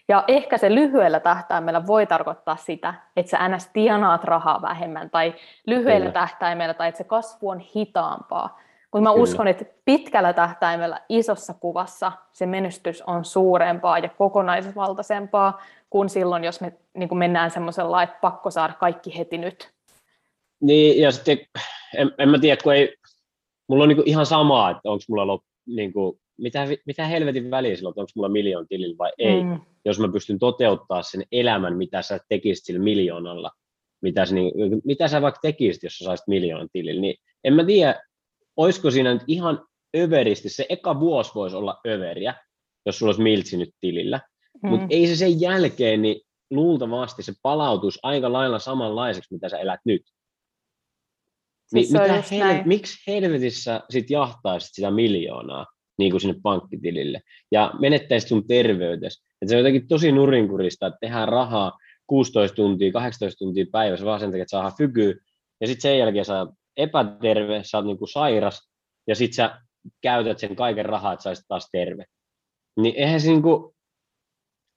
Ja 0.09 0.25
ehkä 0.29 0.59
se 0.59 0.75
lyhyellä 0.75 1.21
tähtäimellä 1.21 1.87
voi 1.87 2.07
tarkoittaa 2.07 2.57
sitä, 2.57 2.95
että 3.17 3.31
sä 3.31 3.49
ns. 3.49 3.71
tienaat 3.73 4.25
rahaa 4.25 4.62
vähemmän, 4.62 5.11
tai 5.11 5.35
lyhyellä 5.67 5.99
Kyllä. 5.99 6.12
tähtäimellä, 6.12 6.75
tai 6.75 6.89
että 6.89 6.99
se 6.99 7.05
kasvu 7.05 7.49
on 7.49 7.59
hitaampaa. 7.59 8.59
Mutta 8.93 9.03
mä 9.03 9.12
Kyllä. 9.12 9.23
uskon, 9.23 9.49
että 9.49 9.65
pitkällä 9.85 10.33
tähtäimellä 10.33 11.01
isossa 11.09 11.55
kuvassa 11.55 12.12
se 12.33 12.47
menestys 12.47 13.03
on 13.03 13.25
suurempaa 13.25 13.99
ja 13.99 14.09
kokonaisvaltaisempaa 14.09 15.61
kuin 15.91 16.09
silloin, 16.09 16.45
jos 16.45 16.61
me 16.61 16.73
niin 16.95 17.19
mennään 17.19 17.51
semmoisella, 17.51 18.03
että 18.03 18.17
pakko 18.21 18.51
saada 18.51 18.73
kaikki 18.73 19.19
heti 19.19 19.39
nyt. 19.39 19.76
Niin, 20.61 21.03
ja 21.03 21.11
sitten 21.12 21.38
en, 21.97 22.14
en 22.19 22.29
mä 22.29 22.38
tiedä, 22.38 22.62
kun 22.62 22.75
ei, 22.75 22.97
mulla 23.69 23.83
on 23.83 23.88
niin 23.88 23.97
kuin 23.97 24.09
ihan 24.09 24.27
samaa, 24.27 24.71
että 24.71 24.90
onko 24.90 25.05
mulla 25.09 25.27
lop, 25.27 25.42
niin 25.66 25.92
kuin, 25.92 26.21
mitä, 26.38 26.66
mitä 26.87 27.07
helvetin 27.07 27.51
väliä 27.51 27.77
silloin, 27.77 27.95
onko 27.97 28.11
mulla 28.16 28.29
miljoon 28.29 28.69
tilillä 28.69 28.99
vai 28.99 29.12
ei, 29.19 29.42
mm. 29.42 29.61
jos 29.85 29.99
mä 29.99 30.09
pystyn 30.12 30.38
toteuttaa 30.38 31.03
sen 31.03 31.23
elämän, 31.33 31.77
mitä 31.77 32.03
sä 32.03 32.19
tekisit 32.29 32.64
sillä 32.64 32.81
miljoonalla, 32.81 33.51
mitä 34.03 34.27
sä, 34.27 34.35
niin, 34.35 34.53
mitä 34.85 35.09
sä 35.09 35.23
vaikka 35.23 35.40
tekisit, 35.42 35.83
jos 35.83 35.99
sä 35.99 36.05
saisit 36.05 36.29
miljoonan 36.29 36.69
tilillä, 36.73 37.01
niin 37.01 37.16
en 37.45 37.55
mä 37.55 37.64
tiedä, 37.64 38.03
olisiko 38.57 38.90
siinä 38.90 39.14
nyt 39.14 39.23
ihan 39.27 39.66
överisti, 39.97 40.49
se 40.49 40.66
eka 40.69 41.01
vuosi 41.01 41.33
voisi 41.35 41.57
olla 41.57 41.81
överiä, 41.87 42.35
jos 42.87 42.99
sulla 42.99 43.11
olisi 43.11 43.23
miltsi 43.23 43.57
nyt 43.57 43.71
tilillä, 43.81 44.21
mm. 44.62 44.71
mutta 44.71 44.87
ei 44.90 45.07
se 45.07 45.16
sen 45.16 45.40
jälkeen, 45.40 46.03
niin 46.03 46.21
luultavasti 46.51 47.23
se 47.23 47.33
palautus 47.42 47.99
aika 48.03 48.33
lailla 48.33 48.59
samanlaiseksi, 48.59 49.35
mitä 49.35 49.49
sä 49.49 49.59
elät 49.59 49.81
nyt. 49.85 50.03
Siis 51.67 51.93
niin 51.93 52.03
mitä 52.03 52.23
hel- 52.31 52.63
miksi 52.65 53.13
helvetissä 53.13 53.81
sit 53.91 54.11
jahtaisit 54.11 54.71
sitä 54.73 54.91
miljoonaa 54.91 55.67
niin 55.99 56.11
kuin 56.11 56.21
sinne 56.21 56.37
pankkitilille 56.43 57.21
ja 57.53 57.75
menettäisit 57.81 58.29
sun 58.29 58.47
terveytes. 58.47 59.25
Et 59.43 59.49
se 59.49 59.55
on 59.55 59.59
jotenkin 59.59 59.89
tosi 59.89 60.13
nurinkurista, 60.13 60.87
että 60.87 60.99
tehdään 61.01 61.29
rahaa 61.29 61.79
16 62.07 62.55
tuntia, 62.55 62.93
18 62.93 63.39
tuntia 63.39 63.67
päivässä 63.73 64.07
vaan 64.07 64.21
sen 64.21 64.31
takia, 64.31 64.43
että 64.43 64.51
saadaan 64.51 64.77
fykyä 64.79 65.15
ja 65.61 65.67
sitten 65.67 65.83
sen 65.83 65.99
jälkeen 65.99 66.25
saa 66.25 66.53
epäterve, 66.77 67.61
sä 67.65 67.79
oot 67.79 67.87
niinku 67.87 68.07
sairas, 68.07 68.71
ja 69.07 69.15
sit 69.15 69.33
sä 69.33 69.61
käytät 70.03 70.39
sen 70.39 70.57
kaiken 70.57 70.87
rahaa, 70.87 71.13
että 71.13 71.35
sä 71.35 71.43
taas 71.49 71.69
terve. 71.73 72.05
Niin 72.81 72.95
eihän 72.97 73.21
se 73.21 73.29
niinku, 73.29 73.75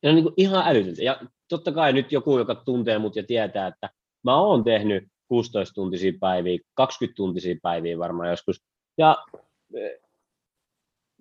on 0.06 0.15
niinku 0.15 0.34
ihan 0.38 0.67
älytöntä. 0.67 1.04
Ja 1.04 1.21
totta 1.49 1.71
kai 1.71 1.93
nyt 1.93 2.12
joku, 2.12 2.38
joka 2.38 2.56
tuntee 2.56 2.99
mut 2.99 3.15
ja 3.15 3.23
tietää, 3.23 3.67
että 3.67 3.89
mä 4.23 4.41
oon 4.41 4.63
tehnyt 4.63 5.04
16-tuntisia 5.33 6.17
päiviä, 6.19 6.57
20-tuntisia 6.81 7.59
päiviä 7.61 7.99
varmaan 7.99 8.29
joskus. 8.29 8.63
Ja 8.97 9.17
e, 9.75 9.89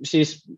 siis 0.05 0.53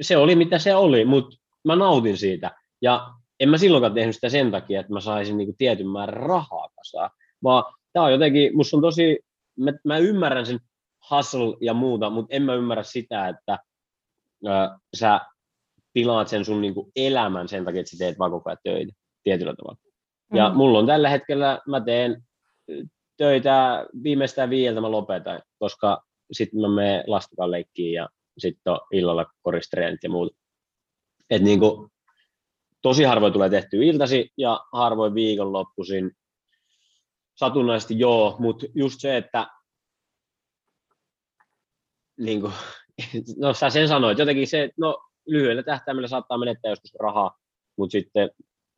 se 0.00 0.16
oli 0.16 0.36
mitä 0.36 0.58
se 0.58 0.74
oli, 0.74 1.04
mutta 1.04 1.36
mä 1.64 1.76
nautin 1.76 2.16
siitä. 2.16 2.50
Ja 2.82 3.10
en 3.40 3.48
mä 3.48 3.58
silloinkaan 3.58 3.94
tehnyt 3.94 4.14
sitä 4.14 4.28
sen 4.28 4.50
takia, 4.50 4.80
että 4.80 4.92
mä 4.92 5.00
saisin 5.00 5.36
niinku 5.36 5.54
tietyn 5.58 5.88
määrän 5.88 6.22
rahaa 6.22 6.68
kasaan, 6.76 7.10
vaan 7.42 7.74
tämä 7.92 8.06
on 8.06 8.12
jotenkin, 8.12 8.56
musta 8.56 8.76
on 8.76 8.82
tosi 8.82 9.18
mä, 9.56 9.72
mä 9.84 9.98
ymmärrän 9.98 10.46
sen 10.46 10.60
hustle 11.10 11.56
ja 11.60 11.74
muuta, 11.74 12.10
mutta 12.10 12.36
en 12.36 12.42
mä 12.42 12.54
ymmärrä 12.54 12.82
sitä, 12.82 13.28
että 13.28 13.58
ö, 14.46 14.50
sä 14.96 15.20
pilaat 15.92 16.28
sen 16.28 16.44
sun 16.44 16.60
niinku 16.60 16.92
elämän 16.96 17.48
sen 17.48 17.64
takia, 17.64 17.80
että 17.80 17.90
sä 17.90 17.96
teet 17.98 18.18
vaan 18.18 18.30
koko 18.30 18.50
ajan 18.50 18.58
töitä 18.62 18.92
tietyllä 19.22 19.54
tavalla. 19.54 19.78
Mm. 20.30 20.36
Ja 20.36 20.50
mulla 20.54 20.78
on 20.78 20.86
tällä 20.86 21.08
hetkellä, 21.08 21.60
mä 21.66 21.80
teen 21.80 22.22
töitä 23.16 23.86
viimeistään 24.02 24.50
viieltä 24.50 24.80
mä 24.80 24.90
lopetan, 24.90 25.42
koska 25.58 26.02
sitten 26.32 26.60
mä 26.60 26.68
menen 26.68 27.04
lastakaan 27.06 27.50
leikkiin 27.50 27.92
ja 27.92 28.08
sitten 28.38 28.72
on 28.72 28.80
illalla 28.92 29.26
koristreenit 29.42 30.02
ja 30.02 30.10
muut. 30.10 30.36
Et 31.30 31.42
niinku, 31.42 31.88
tosi 32.82 33.04
harvoin 33.04 33.32
tulee 33.32 33.50
tehty 33.50 33.84
iltasi 33.84 34.32
ja 34.36 34.60
harvoin 34.72 35.14
viikonloppuisin 35.14 36.10
satunnaisesti 37.34 37.98
joo, 37.98 38.36
mutta 38.38 38.66
just 38.74 39.00
se, 39.00 39.16
että 39.16 39.46
niin 42.20 42.40
kuin, 42.40 42.52
no 43.36 43.54
sä 43.54 43.70
sen 43.70 43.88
sanoit, 43.88 44.18
jotenkin 44.18 44.46
se, 44.46 44.70
no 44.76 45.08
lyhyellä 45.26 45.62
tähtäimellä 45.62 46.08
saattaa 46.08 46.38
menettää 46.38 46.70
joskus 46.70 46.94
rahaa, 47.00 47.38
mutta 47.76 47.92
sitten 47.92 48.30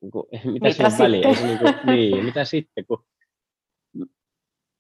niin 0.03 0.11
kuin, 0.11 0.27
mitä, 0.53 0.68
mitä 0.68 0.72
se 0.72 0.87
on 0.87 0.99
väliä? 0.99 1.29
Niin, 1.29 1.59
kuin, 1.59 1.75
niin, 1.85 2.25
mitä 2.25 2.44
sitten, 2.44 2.87
kun 2.87 3.05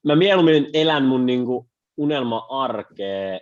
mä 0.06 0.16
mieluummin 0.16 0.70
elän 0.72 1.04
mun 1.04 1.26
niin 1.26 1.46
kuin, 1.46 1.66
unelma-arkea 1.96 3.40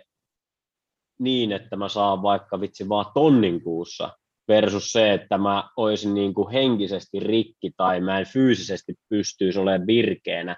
niin, 1.19 1.51
että 1.51 1.75
mä 1.75 1.89
saan 1.89 2.21
vaikka 2.21 2.61
vitsi 2.61 2.89
vaan 2.89 3.05
tonnin 3.13 3.63
kuussa, 3.63 4.17
versus 4.47 4.91
se, 4.91 5.13
että 5.13 5.37
mä 5.37 5.69
olisin 5.77 6.13
niin 6.13 6.33
kuin 6.33 6.51
henkisesti 6.51 7.19
rikki 7.19 7.71
tai 7.77 8.01
mä 8.01 8.19
en 8.19 8.25
fyysisesti 8.25 8.93
pystyisi 9.09 9.59
olemaan 9.59 9.87
virkeänä 9.87 10.55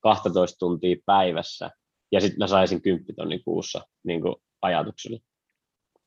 12 0.00 0.58
tuntia 0.58 0.96
päivässä 1.06 1.70
ja 2.12 2.20
sitten 2.20 2.38
mä 2.38 2.46
saisin 2.46 2.82
10 2.82 3.16
tonnin 3.16 3.44
kuussa 3.44 3.80
niin 4.04 4.22
kuin 4.22 4.34
ajatuksella. 4.62 5.18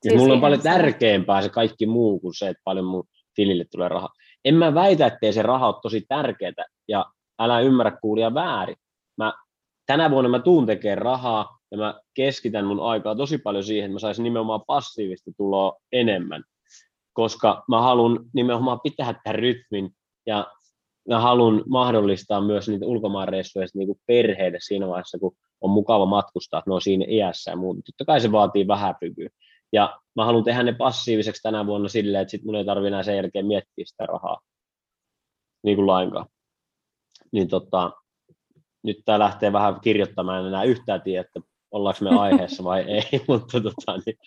Siis 0.02 0.14
mulla 0.14 0.34
on 0.34 0.40
paljon 0.40 0.60
tärkeämpää 0.60 1.42
se 1.42 1.48
kaikki 1.48 1.86
muu 1.86 2.20
kuin 2.20 2.34
se, 2.34 2.48
että 2.48 2.60
paljon 2.64 2.84
mun 2.84 3.04
tilille 3.34 3.64
tulee 3.70 3.88
rahaa. 3.88 4.12
En 4.44 4.54
mä 4.54 4.74
väitä, 4.74 5.06
ettei 5.06 5.32
se 5.32 5.42
raha 5.42 5.66
ole 5.66 5.76
tosi 5.82 6.04
tärkeää 6.08 6.52
ja 6.88 7.06
älä 7.38 7.60
ymmärrä 7.60 7.98
kuulia 8.02 8.34
väärin. 8.34 8.76
Mä, 9.22 9.32
tänä 9.86 10.10
vuonna 10.10 10.30
mä 10.30 10.38
tuun 10.38 10.66
tekemään 10.66 10.98
rahaa 10.98 11.58
ja 11.70 11.78
mä 11.78 12.00
keskitän 12.14 12.64
mun 12.64 12.80
aikaa 12.80 13.16
tosi 13.16 13.38
paljon 13.38 13.64
siihen, 13.64 13.84
että 13.84 13.94
mä 13.94 13.98
saisin 13.98 14.22
nimenomaan 14.22 14.62
passiivista 14.66 15.30
tuloa 15.36 15.76
enemmän 15.92 16.44
koska 17.12 17.64
mä 17.68 17.82
haluan 17.82 18.24
nimenomaan 18.34 18.80
pitää 18.80 19.20
tämän 19.24 19.38
rytmin 19.38 19.90
ja 20.26 20.52
mä 21.08 21.20
haluan 21.20 21.64
mahdollistaa 21.68 22.40
myös 22.40 22.68
niitä 22.68 22.86
ulkomaanreissuja 22.86 23.66
niin 23.74 24.00
perheille 24.06 24.58
siinä 24.60 24.88
vaiheessa, 24.88 25.18
kun 25.18 25.36
on 25.60 25.70
mukava 25.70 26.06
matkustaa, 26.06 26.58
että 26.58 26.70
ne 26.70 26.74
on 26.74 26.80
siinä 26.80 27.04
iässä 27.08 27.50
ja 27.50 27.56
muuta. 27.56 27.80
Totta 27.86 28.04
kai 28.04 28.20
se 28.20 28.32
vaatii 28.32 28.66
vähän 28.68 28.94
pykyä. 29.00 29.28
Ja 29.72 30.00
mä 30.16 30.24
haluan 30.24 30.44
tehdä 30.44 30.62
ne 30.62 30.72
passiiviseksi 30.72 31.42
tänä 31.42 31.66
vuonna 31.66 31.88
silleen, 31.88 32.22
että 32.22 32.30
sit 32.30 32.44
mun 32.44 32.54
ei 32.54 32.64
tarvi 32.64 32.86
enää 32.86 33.02
sen 33.02 33.16
jälkeen 33.16 33.46
miettiä 33.46 33.84
sitä 33.84 34.06
rahaa 34.06 34.40
niin 35.62 35.76
kuin 35.76 35.86
lainkaan. 35.86 36.26
Niin 37.32 37.48
tota, 37.48 37.92
nyt 38.82 38.96
tämä 39.04 39.18
lähtee 39.18 39.52
vähän 39.52 39.80
kirjoittamaan 39.80 40.46
enää 40.46 40.64
yhtään 40.64 41.02
tiedä, 41.02 41.20
että 41.20 41.40
ollaanko 41.70 42.04
me 42.04 42.18
aiheessa 42.18 42.64
vai 42.64 42.80
ei, 42.80 43.02
mutta 43.28 43.60
tota, 43.60 43.98
niin, 44.06 44.18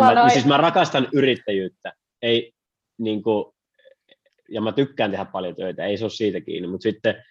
mä, 0.00 0.14
noin. 0.14 0.30
siis 0.30 0.46
mä 0.46 0.56
rakastan 0.56 1.08
yrittäjyyttä, 1.12 1.92
ei, 2.22 2.52
niin 2.98 3.22
kuin, 3.22 3.54
ja 4.48 4.60
mä 4.60 4.72
tykkään 4.72 5.10
tehdä 5.10 5.24
paljon 5.24 5.56
töitä, 5.56 5.84
ei 5.84 5.98
se 5.98 6.04
ole 6.04 6.10
siitä 6.10 6.40
kiinni, 6.40 6.68
mutta 6.68 6.82
sitten 6.82 7.24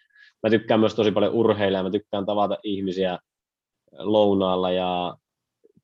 mä 0.44 0.50
tykkään 0.50 0.80
myös 0.80 0.96
tosi 0.96 1.12
paljon 1.12 1.34
urheilla, 1.34 1.84
mä 1.84 1.92
tykkään 1.92 2.26
tavata 2.26 2.58
ihmisiä 2.64 3.20
lounaalla 3.92 4.72
ja 4.72 5.18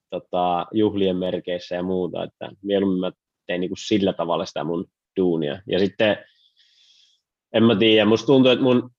tota, 0.09 0.67
juhlien 0.71 1.15
merkeissä 1.15 1.75
ja 1.75 1.83
muuta, 1.83 2.23
että 2.23 2.51
mieluummin 2.61 2.99
mä 2.99 3.11
teen 3.47 3.61
niin 3.61 3.69
kuin 3.69 3.77
sillä 3.77 4.13
tavalla 4.13 4.45
sitä 4.45 4.63
mun 4.63 4.85
duunia. 5.19 5.61
Ja 5.67 5.79
sitten, 5.79 6.17
en 7.53 7.63
mä 7.63 7.75
tiedä, 7.75 8.05
musta 8.05 8.25
tuntuu, 8.25 8.51
että 8.51 8.63
mun 8.63 8.91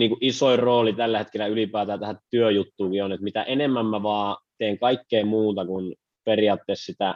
niin 0.00 0.10
kuin 0.10 0.18
isoin 0.24 0.58
rooli 0.58 0.92
tällä 0.92 1.18
hetkellä 1.18 1.46
ylipäätään 1.46 2.00
tähän 2.00 2.18
työjuttuun 2.30 3.02
on, 3.04 3.12
että 3.12 3.24
mitä 3.24 3.42
enemmän 3.42 3.86
mä 3.86 4.02
vaan 4.02 4.36
teen 4.58 4.78
kaikkea 4.78 5.26
muuta 5.26 5.66
kuin 5.66 5.94
periaatteessa 6.24 6.92
sitä 6.92 7.14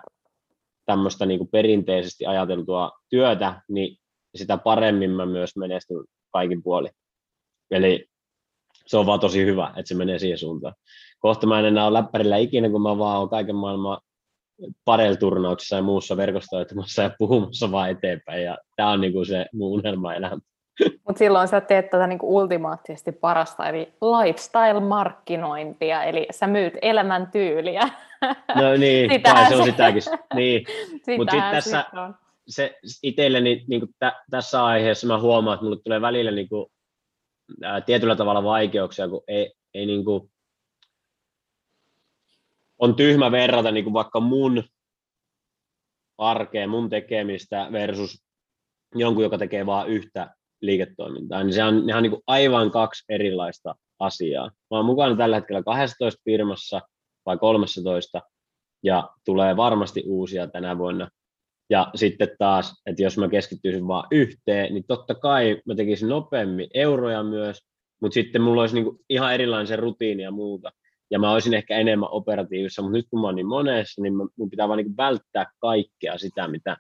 tämmöistä 0.87 1.27
niin 1.27 1.39
kuin 1.39 1.51
perinteisesti 1.51 2.27
ajateltua 2.27 2.91
työtä, 3.11 3.63
niin 3.69 3.97
sitä 4.35 4.57
paremmin 4.57 5.11
mä 5.11 5.27
myös 5.27 5.57
menestyn 5.57 6.05
kaikin 6.33 6.63
puolin. 6.63 6.93
Eli 7.71 8.07
se 8.87 8.97
on 8.97 9.07
vaan 9.07 9.21
tosi 9.21 9.45
hyvä, 9.45 9.67
että 9.77 9.89
se 9.89 9.95
menee 9.95 10.19
siihen 10.19 10.39
suuntaan. 10.39 10.75
Kohta 11.19 11.47
mä 11.47 11.59
en 11.59 11.65
enää 11.65 11.87
ole 11.87 11.99
läppärillä 11.99 12.37
ikinä, 12.37 12.71
kun 12.71 12.83
mä 12.83 12.99
vaan 12.99 13.19
olen 13.19 13.29
kaiken 13.29 13.57
maailman 13.57 14.01
padelturnauksessa 14.85 15.77
ja 15.77 15.83
muussa 15.83 16.17
verkostoitumassa 16.17 17.03
ja 17.03 17.11
puhumassa 17.19 17.73
vaan 17.73 17.91
eteenpäin. 17.91 18.43
Ja 18.45 18.59
tämä 18.77 18.91
on 18.91 19.01
niinku 19.01 19.25
se 19.25 19.47
mun 19.53 19.71
unelmaelämä. 19.71 20.39
Mutta 21.07 21.19
silloin 21.19 21.49
sä 21.49 21.61
teet 21.61 21.91
tätä 21.91 22.07
niinku 22.07 22.37
ultimaattisesti 22.37 23.13
parasta, 23.13 23.69
eli 23.69 23.93
lifestyle-markkinointia, 24.01 26.03
eli 26.03 26.27
sä 26.31 26.47
myyt 26.47 26.75
elämäntyyliä. 26.83 27.83
No 28.55 28.77
niin, 28.79 29.11
tai 29.23 29.49
se 29.49 29.57
on 29.57 29.65
sitäkin. 29.65 30.03
Niin. 30.35 30.67
Mutta 31.19 31.33
sitten 31.33 31.51
tässä 31.51 31.85
on. 31.93 32.15
se 32.49 32.79
itselleni 33.03 33.65
niin 33.69 33.83
tä, 33.99 34.23
tässä 34.31 34.65
aiheessa 34.65 35.07
mä 35.07 35.21
huomaan, 35.21 35.55
että 35.55 35.65
mulle 35.65 35.81
tulee 35.85 36.01
välillä 36.01 36.31
niin 36.31 36.49
kuin, 36.49 36.67
ää, 37.63 37.81
tietyllä 37.81 38.17
tavalla 38.17 38.45
vaikeuksia, 38.45 39.09
kun 39.09 39.23
ei, 39.29 39.53
ei 39.75 39.87
niin 39.87 40.05
kuin, 40.05 40.31
on 42.79 42.97
tyhmä 42.97 43.33
verrata 43.33 43.71
niin 43.71 43.85
kuin 43.85 43.95
vaikka 43.95 44.21
mun 44.21 44.65
arkea, 46.19 46.69
mun 46.69 46.91
tekemistä 46.91 47.69
versus 47.73 48.25
jonkun, 48.95 49.25
joka 49.25 49.39
tekee 49.39 49.67
vain 49.67 49.89
yhtä 49.89 50.35
liiketoimintaa, 50.67 51.45
niin 51.45 51.55
se 51.55 51.65
on, 51.65 51.87
ne 51.87 51.97
on 51.97 52.03
niin 52.03 52.11
kuin 52.11 52.23
aivan 52.27 52.71
kaksi 52.71 53.05
erilaista 53.09 53.75
asiaa. 53.99 54.47
Mä 54.47 54.77
oon 54.77 54.87
mukana 54.87 55.17
tällä 55.17 55.37
hetkellä 55.37 55.63
12 55.63 56.23
firmassa 56.25 56.81
vai 57.27 57.39
13, 57.39 58.23
ja 58.83 59.11
tulee 59.25 59.57
varmasti 59.57 60.03
uusia 60.07 60.47
tänä 60.47 60.79
vuonna. 60.79 61.09
Ja 61.71 61.91
sitten 61.95 62.29
taas, 62.39 62.83
että 62.87 63.03
jos 63.03 63.19
mä 63.19 63.29
keskittyisin 63.29 63.89
vain 63.89 64.07
yhteen, 64.11 64.75
niin 64.75 64.85
totta 64.89 65.15
kai 65.15 65.63
mä 65.67 65.75
tekisin 65.75 66.09
nopeammin 66.09 66.69
euroja 66.75 67.23
myös, 67.23 67.59
mutta 68.01 68.15
sitten 68.15 68.43
mulla 68.43 68.61
olisi 68.61 68.75
niin 68.75 68.85
kuin 68.85 68.99
ihan 69.09 69.35
erilainen 69.35 69.67
se 69.67 69.77
rutiini 69.77 70.23
ja 70.23 70.31
muuta 70.31 70.71
ja 71.11 71.19
mä 71.19 71.33
olisin 71.33 71.55
ehkä 71.55 71.77
enemmän 71.77 72.09
operatiivissa, 72.13 72.83
mutta 72.83 72.97
nyt 72.97 73.07
kun 73.11 73.21
mä 73.21 73.27
oon 73.27 73.37
niin 73.37 73.47
monessa, 73.47 74.03
niin 74.03 74.15
mun 74.15 74.51
pitää 74.51 74.69
vaan 74.69 74.77
niin 74.77 74.97
välttää 74.97 75.47
kaikkea 75.59 76.19
sitä, 76.19 76.49
mitä 76.49 76.77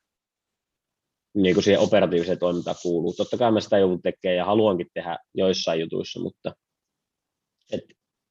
niin 1.34 1.54
kuin 1.54 1.64
siihen 1.64 1.80
operatiiviseen 1.80 2.38
toimintaan 2.38 2.76
kuuluu. 2.82 3.12
Totta 3.12 3.38
kai 3.38 3.52
mä 3.52 3.60
sitä 3.60 3.78
joudun 3.78 4.02
tekemään 4.02 4.36
ja 4.36 4.44
haluankin 4.44 4.86
tehdä 4.94 5.18
joissain 5.34 5.80
jutuissa, 5.80 6.20
mutta 6.20 6.52
et 7.72 7.80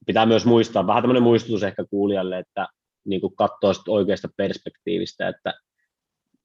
pitää 0.05 0.25
myös 0.25 0.45
muistaa, 0.45 0.87
vähän 0.87 1.03
tämmöinen 1.03 1.23
muistutus 1.23 1.63
ehkä 1.63 1.85
kuulijalle, 1.89 2.39
että 2.39 2.67
niin 3.05 3.21
kuin 3.21 3.35
katsoo 3.35 3.73
oikeasta 3.87 4.27
perspektiivistä, 4.37 5.27
että 5.27 5.53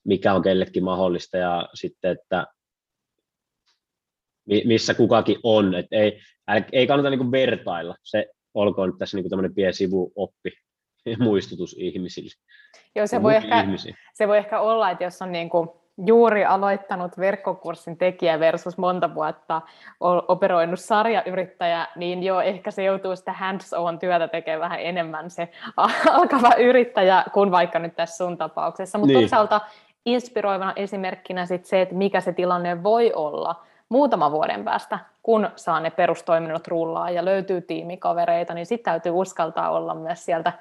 mikä 0.04 0.34
on 0.34 0.42
kellekin 0.42 0.84
mahdollista 0.84 1.36
ja 1.36 1.68
sitten, 1.74 2.12
että 2.12 2.46
missä 4.64 4.94
kukakin 4.94 5.36
on, 5.42 5.74
että 5.74 5.96
ei, 5.96 6.20
ei 6.72 6.86
kannata 6.86 7.10
niin 7.10 7.18
kuin 7.18 7.32
vertailla. 7.32 7.96
Se, 8.02 8.26
olkoon 8.54 8.88
nyt 8.88 8.98
tässä 8.98 9.16
niin 9.16 9.30
tämmöinen 9.30 9.54
pieni 9.54 9.72
sivuoppi 9.72 10.50
muistutus 11.18 11.76
ihmisille. 11.78 12.30
Joo, 12.96 13.06
se 13.06 13.22
voi, 13.22 13.36
ehkä, 13.36 13.64
se 14.14 14.28
voi 14.28 14.38
ehkä 14.38 14.60
olla, 14.60 14.90
että 14.90 15.04
jos 15.04 15.22
on 15.22 15.32
niin 15.32 15.50
kuin 15.50 15.68
juuri 16.06 16.44
aloittanut 16.44 17.18
verkkokurssin 17.18 17.96
tekijä 17.96 18.40
versus 18.40 18.78
monta 18.78 19.14
vuotta 19.14 19.62
operoinut 20.28 20.80
sarjayrittäjä, 20.80 21.86
niin 21.96 22.22
jo 22.22 22.40
ehkä 22.40 22.70
se 22.70 22.84
joutuu 22.84 23.16
sitä 23.16 23.32
hands-on 23.32 23.98
työtä 23.98 24.28
tekemään 24.28 24.60
vähän 24.60 24.80
enemmän 24.80 25.30
se 25.30 25.48
alkava 26.10 26.54
yrittäjä 26.58 27.24
kuin 27.32 27.50
vaikka 27.50 27.78
nyt 27.78 27.96
tässä 27.96 28.16
sun 28.16 28.38
tapauksessa. 28.38 28.98
Mutta 28.98 29.12
niin. 29.12 29.20
toisaalta 29.20 29.60
inspiroivana 30.06 30.72
esimerkkinä 30.76 31.46
sit 31.46 31.64
se, 31.64 31.80
että 31.80 31.94
mikä 31.94 32.20
se 32.20 32.32
tilanne 32.32 32.82
voi 32.82 33.12
olla 33.12 33.62
muutaman 33.88 34.32
vuoden 34.32 34.64
päästä, 34.64 34.98
kun 35.22 35.50
saa 35.56 35.80
ne 35.80 35.90
perustoiminnot 35.90 36.68
rullaa 36.68 37.10
ja 37.10 37.24
löytyy 37.24 37.60
tiimikavereita, 37.60 38.54
niin 38.54 38.66
sitten 38.66 38.92
täytyy 38.92 39.12
uskaltaa 39.12 39.70
olla 39.70 39.94
myös 39.94 40.24
sieltä 40.24 40.52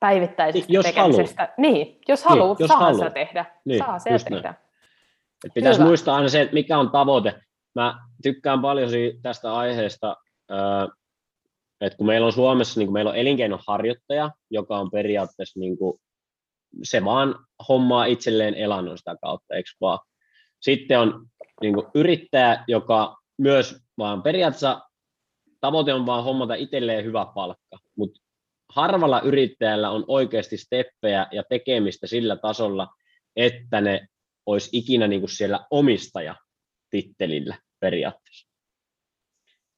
päivittäisestä 0.00 0.72
jos 0.72 0.86
tekemisestä. 0.86 1.42
Haluaa. 1.42 1.54
Niin, 1.58 2.00
jos 2.08 2.24
haluaa, 2.24 2.48
niin, 2.48 2.56
jos 2.58 2.68
saa 2.68 2.78
haluaa. 2.78 3.08
se 3.08 3.14
tehdä. 3.14 3.44
Niin, 3.64 3.78
saa 3.78 3.98
se 3.98 4.10
tehdä. 4.28 4.54
Et 5.46 5.54
pitäisi 5.54 5.78
Hyvä. 5.78 5.88
muistaa 5.88 6.16
aina 6.16 6.28
se, 6.28 6.40
että 6.40 6.54
mikä 6.54 6.78
on 6.78 6.90
tavoite. 6.90 7.42
Mä 7.74 7.98
tykkään 8.22 8.60
paljon 8.60 8.90
tästä 9.22 9.54
aiheesta, 9.54 10.16
että 11.80 11.96
kun 11.96 12.06
meillä 12.06 12.26
on 12.26 12.32
Suomessa, 12.32 12.80
niin 12.80 12.86
kun 12.86 12.92
meillä 12.92 13.10
on 13.10 13.16
elinkeinonharjoittaja, 13.16 14.30
joka 14.50 14.78
on 14.78 14.90
periaatteessa 14.90 15.60
niin 15.60 15.78
kuin, 15.78 16.00
se 16.82 17.04
vaan 17.04 17.34
hommaa 17.68 18.04
itselleen 18.04 18.54
elannon 18.54 18.98
sitä 18.98 19.16
kautta, 19.22 19.54
eikö 19.54 19.70
vaan? 19.80 19.98
Sitten 20.60 21.00
on 21.00 21.26
niin 21.60 21.74
kuin 21.74 21.86
yrittäjä, 21.94 22.64
joka 22.68 23.16
myös 23.38 23.76
vaan 23.98 24.22
periaatteessa 24.22 24.80
tavoite 25.60 25.94
on 25.94 26.06
vaan 26.06 26.24
hommata 26.24 26.54
itselleen 26.54 27.04
hyvä 27.04 27.26
palkka, 27.34 27.78
mutta 27.96 28.19
harvalla 28.70 29.20
yrittäjällä 29.20 29.90
on 29.90 30.04
oikeasti 30.08 30.56
steppejä 30.56 31.26
ja 31.32 31.42
tekemistä 31.48 32.06
sillä 32.06 32.36
tasolla, 32.36 32.88
että 33.36 33.80
ne 33.80 34.06
olisi 34.46 34.70
ikinä 34.72 35.08
niin 35.08 35.20
kuin 35.20 35.30
siellä 35.30 35.66
omistajatittelillä 35.70 37.58
periaatteessa. 37.80 38.48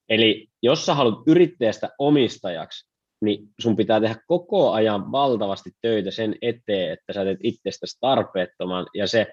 Eli 0.09 0.49
jos 0.63 0.87
sä 0.87 0.95
haluat 0.95 1.19
yrittäjästä 1.27 1.91
omistajaksi, 1.99 2.91
niin 3.25 3.49
sun 3.61 3.77
pitää 3.77 4.01
tehdä 4.01 4.17
koko 4.27 4.73
ajan 4.73 5.13
valtavasti 5.13 5.71
töitä 5.81 6.11
sen 6.11 6.37
eteen, 6.43 6.93
että 6.93 7.13
sä 7.13 7.25
teet 7.25 7.39
itsestäsi 7.43 7.99
tarpeettoman, 8.01 8.87
ja 8.95 9.07
se 9.07 9.33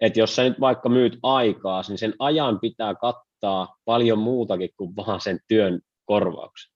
että 0.00 0.20
jos 0.20 0.36
sä 0.36 0.42
nyt 0.42 0.60
vaikka 0.60 0.88
myyt 0.88 1.18
aikaa, 1.22 1.82
niin 1.88 1.98
sen 1.98 2.14
ajan 2.18 2.60
pitää 2.60 2.94
kattaa 2.94 3.76
paljon 3.84 4.18
muutakin 4.18 4.70
kuin 4.76 4.96
vaan 4.96 5.20
sen 5.20 5.40
työn 5.48 5.80
korvauksen, 6.04 6.73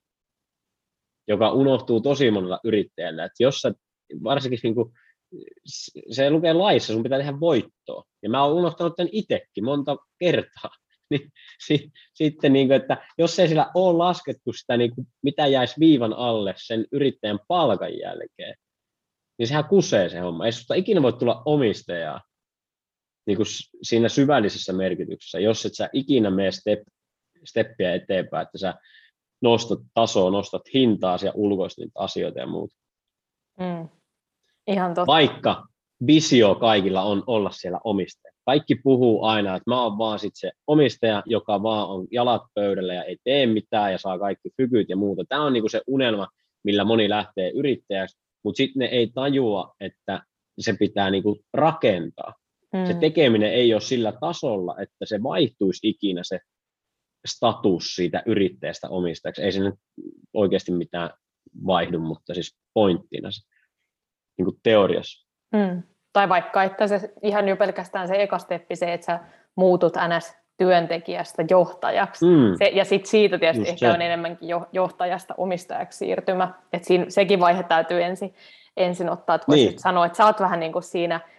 joka 1.28 1.52
unohtuu 1.52 2.00
tosi 2.00 2.30
monella 2.30 2.60
yrittäjällä. 2.64 3.24
Että 3.24 3.42
jos 3.42 3.60
sä, 3.60 3.72
varsinkin 4.24 4.60
niin 4.62 4.74
kuin, 4.74 4.92
se 6.10 6.30
lukee 6.30 6.52
laissa, 6.52 6.92
sun 6.92 7.02
pitää 7.02 7.18
tehdä 7.18 7.40
voittoa. 7.40 8.04
Ja 8.22 8.30
mä 8.30 8.44
oon 8.44 8.54
unohtanut 8.54 8.96
tämän 8.96 9.10
itsekin 9.12 9.64
monta 9.64 9.96
kertaa. 10.18 10.70
Niin, 11.10 11.30
si, 11.66 11.90
sitten, 12.14 12.52
niin 12.52 12.68
kuin, 12.68 12.76
että 12.76 13.06
jos 13.18 13.38
ei 13.38 13.48
sillä 13.48 13.70
ole 13.74 13.98
laskettu 13.98 14.52
sitä, 14.52 14.76
niin 14.76 14.94
kuin, 14.94 15.06
mitä 15.22 15.46
jäisi 15.46 15.74
viivan 15.80 16.12
alle 16.12 16.54
sen 16.56 16.86
yrittäjän 16.92 17.38
palkan 17.48 17.98
jälkeen, 17.98 18.54
niin 19.38 19.46
sehän 19.46 19.64
kusee 19.64 20.08
se 20.08 20.18
homma. 20.18 20.46
Ei 20.46 20.52
susta 20.52 20.74
ikinä 20.74 21.02
voi 21.02 21.12
tulla 21.12 21.42
omistajaa, 21.44 22.20
niin 23.26 23.36
kuin 23.36 23.46
siinä 23.82 24.08
syvällisessä 24.08 24.72
merkityksessä, 24.72 25.40
jos 25.40 25.66
et 25.66 25.74
sä 25.74 25.90
ikinä 25.92 26.30
mene 26.30 26.50
step, 26.50 26.80
steppiä 27.44 27.94
eteenpäin, 27.94 28.46
että 28.46 28.58
sä 28.58 28.74
nostat 29.42 29.78
tasoa, 29.94 30.30
nostat 30.30 30.62
hintaa 30.74 31.18
ja 31.24 31.32
ulkoistat 31.34 31.78
niitä 31.78 32.00
asioita 32.00 32.38
ja 32.38 32.46
muuta. 32.46 32.76
Mm. 33.60 33.88
Ihan 34.66 34.94
totta. 34.94 35.06
Vaikka 35.06 35.66
visio 36.06 36.54
kaikilla 36.54 37.02
on 37.02 37.22
olla 37.26 37.50
siellä 37.50 37.80
omistaja. 37.84 38.32
Kaikki 38.44 38.74
puhuu 38.74 39.24
aina, 39.24 39.56
että 39.56 39.70
mä 39.70 39.82
oon 39.82 39.98
vaan 39.98 40.18
sit 40.18 40.32
se 40.34 40.50
omistaja, 40.66 41.22
joka 41.26 41.62
vaan 41.62 41.88
on 41.88 42.06
jalat 42.10 42.42
pöydällä 42.54 42.94
ja 42.94 43.04
ei 43.04 43.16
tee 43.24 43.46
mitään 43.46 43.92
ja 43.92 43.98
saa 43.98 44.18
kaikki 44.18 44.50
fykyt 44.56 44.88
ja 44.88 44.96
muuta. 44.96 45.24
Tämä 45.28 45.44
on 45.44 45.52
niinku 45.52 45.68
se 45.68 45.80
unelma, 45.86 46.28
millä 46.64 46.84
moni 46.84 47.08
lähtee 47.08 47.50
yrittäjäksi, 47.50 48.18
mutta 48.44 48.56
sitten 48.56 48.80
ne 48.80 48.86
ei 48.86 49.10
tajua, 49.14 49.74
että 49.80 50.22
se 50.58 50.72
pitää 50.78 51.10
niinku 51.10 51.38
rakentaa. 51.54 52.34
Mm. 52.72 52.86
Se 52.86 52.94
tekeminen 52.94 53.52
ei 53.52 53.74
ole 53.74 53.80
sillä 53.80 54.12
tasolla, 54.20 54.76
että 54.80 55.06
se 55.06 55.22
vaihtuisi 55.22 55.88
ikinä 55.88 56.20
se 56.24 56.40
status 57.26 57.94
siitä 57.94 58.22
yrittäjästä 58.26 58.88
omistajaksi. 58.88 59.42
Ei 59.42 59.52
se 59.52 59.60
nyt 59.60 59.74
oikeasti 60.34 60.72
mitään 60.72 61.10
vaihdu, 61.66 61.98
mutta 61.98 62.34
siis 62.34 62.58
pointtina 62.74 63.30
se, 63.30 63.40
niin 64.38 64.44
kuin 64.44 64.56
teoriassa. 64.62 65.28
Mm. 65.52 65.82
Tai 66.12 66.28
vaikka, 66.28 66.62
että 66.62 66.86
se 66.86 67.12
ihan 67.22 67.48
jo 67.48 67.56
pelkästään 67.56 68.08
se 68.08 68.22
eka 68.22 68.38
steppi, 68.38 68.76
se, 68.76 68.92
että 68.92 69.04
sä 69.04 69.20
muutut 69.56 69.92
ns 70.16 70.36
työntekijästä 70.58 71.44
johtajaksi. 71.50 72.24
Mm. 72.24 72.54
Se, 72.58 72.64
ja 72.64 72.84
sitten 72.84 73.10
siitä 73.10 73.38
tietysti 73.38 73.60
Just 73.60 73.70
ehkä 73.70 73.86
se. 73.86 73.92
on 73.92 74.02
enemmänkin 74.02 74.48
jo, 74.48 74.68
johtajasta 74.72 75.34
omistajaksi 75.36 75.98
siirtymä. 75.98 76.54
Et 76.72 76.84
siinä, 76.84 77.04
sekin 77.08 77.40
vaihe 77.40 77.62
täytyy 77.62 78.02
ensin, 78.02 78.34
ensin 78.76 79.10
ottaa, 79.10 79.34
että 79.34 79.46
voisit 79.48 79.70
niin. 79.70 79.78
sanoa, 79.78 80.06
että 80.06 80.16
sä 80.16 80.26
oot 80.26 80.40
vähän 80.40 80.60
niin 80.60 80.72
kuin 80.72 80.82
siinä– 80.82 81.20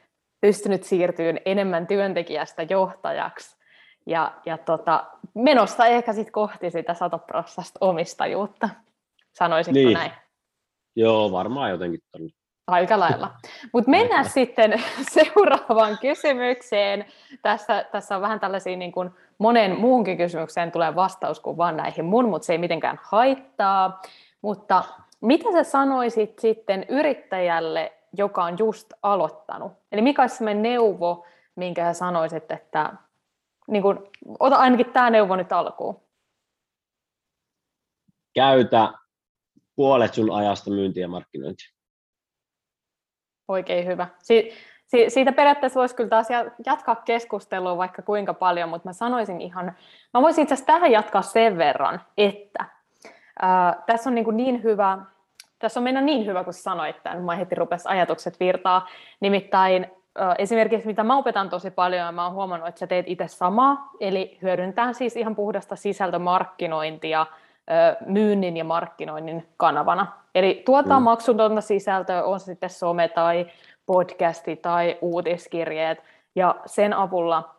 pystynyt 0.42 0.84
siirtyyn 0.84 1.42
enemmän 1.46 1.88
työntekijästä 1.88 2.64
johtajaksi 2.70 3.59
ja, 4.10 4.32
ja 4.46 4.58
tota, 4.58 5.04
menossa 5.34 5.86
ehkä 5.86 6.14
sitten 6.14 6.32
kohti 6.32 6.72
sitä 6.72 6.94
satoprossasta 6.94 7.78
omistajuutta. 7.82 8.70
Sanoisitko 9.34 9.80
niin. 9.80 9.94
näin? 9.94 10.12
Joo, 10.96 11.32
varmaan 11.32 11.70
jotenkin 11.70 12.00
tuonne. 12.12 12.30
Aika 12.68 13.00
lailla. 13.00 13.32
Mutta 13.74 13.90
mennään 13.92 14.20
Aika. 14.20 14.30
sitten 14.30 14.84
seuraavaan 15.16 15.98
kysymykseen. 16.02 17.06
Tässä, 17.42 17.86
tässä 17.92 18.16
on 18.16 18.22
vähän 18.22 18.40
tällaisia 18.40 18.78
niin 18.78 18.92
kuin 18.92 19.10
monen 19.38 19.80
muunkin 19.80 20.18
kysymykseen 20.18 20.72
tulee 20.72 20.96
vastaus 20.96 21.40
kuin 21.40 21.58
vain 21.58 21.78
näihin 21.78 22.06
mun, 22.06 22.30
mutta 22.30 22.46
se 22.46 22.54
ei 22.54 22.58
mitenkään 22.58 23.00
haittaa. 23.04 24.02
Mutta 24.42 24.84
mitä 25.22 25.52
sä 25.52 25.64
sanoisit 25.64 26.40
sitten 26.40 26.86
yrittäjälle, 26.90 27.94
joka 28.18 28.44
on 28.44 28.56
just 28.60 28.94
aloittanut. 29.04 29.72
Eli 29.92 30.02
mikä 30.02 30.22
olisi 30.22 30.36
sellainen 30.36 30.64
neuvo, 30.64 31.26
minkä 31.56 31.84
sä 31.84 31.94
sanoisit, 32.00 32.52
että 32.52 32.94
niin 33.70 33.84
kun, 33.84 34.10
ota 34.40 34.56
ainakin 34.56 34.94
tämä 34.94 35.10
neuvo 35.10 35.36
nyt 35.36 35.52
alkuun. 35.52 36.02
Käytä 38.36 38.94
puolet 39.76 40.14
sun 40.14 40.36
ajasta 40.36 40.72
myyntiä 40.72 41.04
ja 41.04 41.08
markkinointia. 41.08 41.68
Oikein 43.48 43.86
hyvä. 43.86 44.08
Si- 44.20 44.52
si- 44.88 45.10
siitä 45.10 45.32
periaatteessa 45.32 45.80
voisi 45.80 45.96
kyllä 45.96 46.10
taas 46.10 46.28
jatkaa 46.66 46.96
keskustelua 46.96 47.78
vaikka 47.78 48.02
kuinka 48.02 48.34
paljon, 48.34 48.70
mutta 48.70 48.90
mä 48.90 48.94
sanoisin 48.94 49.42
ihan, 49.42 49.66
mä 50.14 50.22
voisin 50.22 50.42
itse 50.42 50.54
asiassa 50.54 50.74
tähän 50.74 50.92
jatkaa 50.92 51.22
sen 51.22 51.58
verran, 51.58 52.02
että 52.18 52.66
ää, 53.42 53.84
tässä 53.86 54.10
on 54.10 54.16
niin, 54.16 54.38
niin 54.38 54.64
hyvä, 54.64 54.98
tässä 55.60 55.80
on 55.80 55.84
meidän 55.84 56.06
niin 56.06 56.26
hyvä, 56.26 56.44
kun 56.44 56.54
sanoit 56.54 57.04
tämän, 57.04 57.24
mä 57.24 57.36
heti 57.36 57.56
rupesi 57.56 57.88
ajatukset 57.88 58.40
virtaa, 58.40 58.88
nimittäin 59.20 59.99
esimerkiksi 60.38 60.88
mitä 60.88 61.04
mä 61.04 61.18
opetan 61.18 61.50
tosi 61.50 61.72
paljon, 61.72 62.06
ja 62.06 62.12
mä 62.12 62.26
oon 62.26 62.34
huomannut, 62.34 62.70
että 62.70 62.80
sä 62.80 62.88
teet 62.88 63.06
itse 63.08 63.28
samaa, 63.28 63.90
eli 64.00 64.38
hyödyntää 64.42 64.94
siis 64.94 65.16
ihan 65.16 65.36
puhdasta 65.36 65.76
sisältömarkkinointia 65.76 67.26
myynnin 68.06 68.58
ja 68.58 68.64
markkinoinnin 68.64 69.48
kanavana. 69.58 70.08
Eli 70.36 70.64
tuotaan 70.66 71.02
mm. 71.02 71.04
maksutonta 71.04 71.62
sisältöä, 71.62 72.24
on 72.24 72.40
se 72.40 72.46
sitten 72.46 72.70
some 72.70 73.08
tai 73.08 73.48
podcasti 73.86 74.56
tai 74.56 74.98
uutiskirjeet, 75.02 76.04
ja 76.36 76.56
sen 76.66 76.94
avulla 76.94 77.56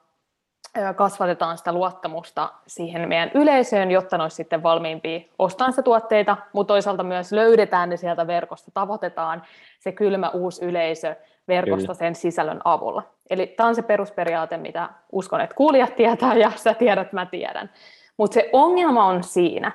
kasvatetaan 0.97 1.59
sitä 1.59 1.73
luottamusta 1.73 2.53
siihen 2.67 3.09
meidän 3.09 3.31
yleisöön, 3.35 3.91
jotta 3.91 4.17
ne 4.17 4.23
olisi 4.23 4.37
sitten 4.37 4.63
valmiimpia 4.63 5.21
ostamaan 5.39 5.73
sitä 5.73 5.83
tuotteita, 5.83 6.37
mutta 6.53 6.75
toisaalta 6.75 7.03
myös 7.03 7.33
löydetään 7.33 7.89
ne 7.89 7.97
sieltä 7.97 8.27
verkosta, 8.27 8.71
tavoitetaan 8.75 9.43
se 9.79 9.93
kylmä 9.93 10.29
uusi 10.29 10.65
yleisö 10.65 11.17
verkosta 11.51 11.95
sen 11.95 12.15
sisällön 12.15 12.61
avulla. 12.65 13.03
Eli 13.31 13.47
tämä 13.47 13.69
on 13.69 13.75
se 13.75 13.83
perusperiaate, 13.83 14.57
mitä 14.57 14.89
uskon, 15.13 15.41
että 15.41 15.57
kuulijat 15.57 15.97
tietää 15.97 16.35
ja 16.35 16.53
sä 16.57 16.75
tiedät, 16.75 17.13
mä 17.13 17.27
tiedän. 17.27 17.71
Mutta 18.17 18.35
se 18.35 18.51
ongelma 18.53 19.07
on 19.07 19.23
siinä, 19.23 19.73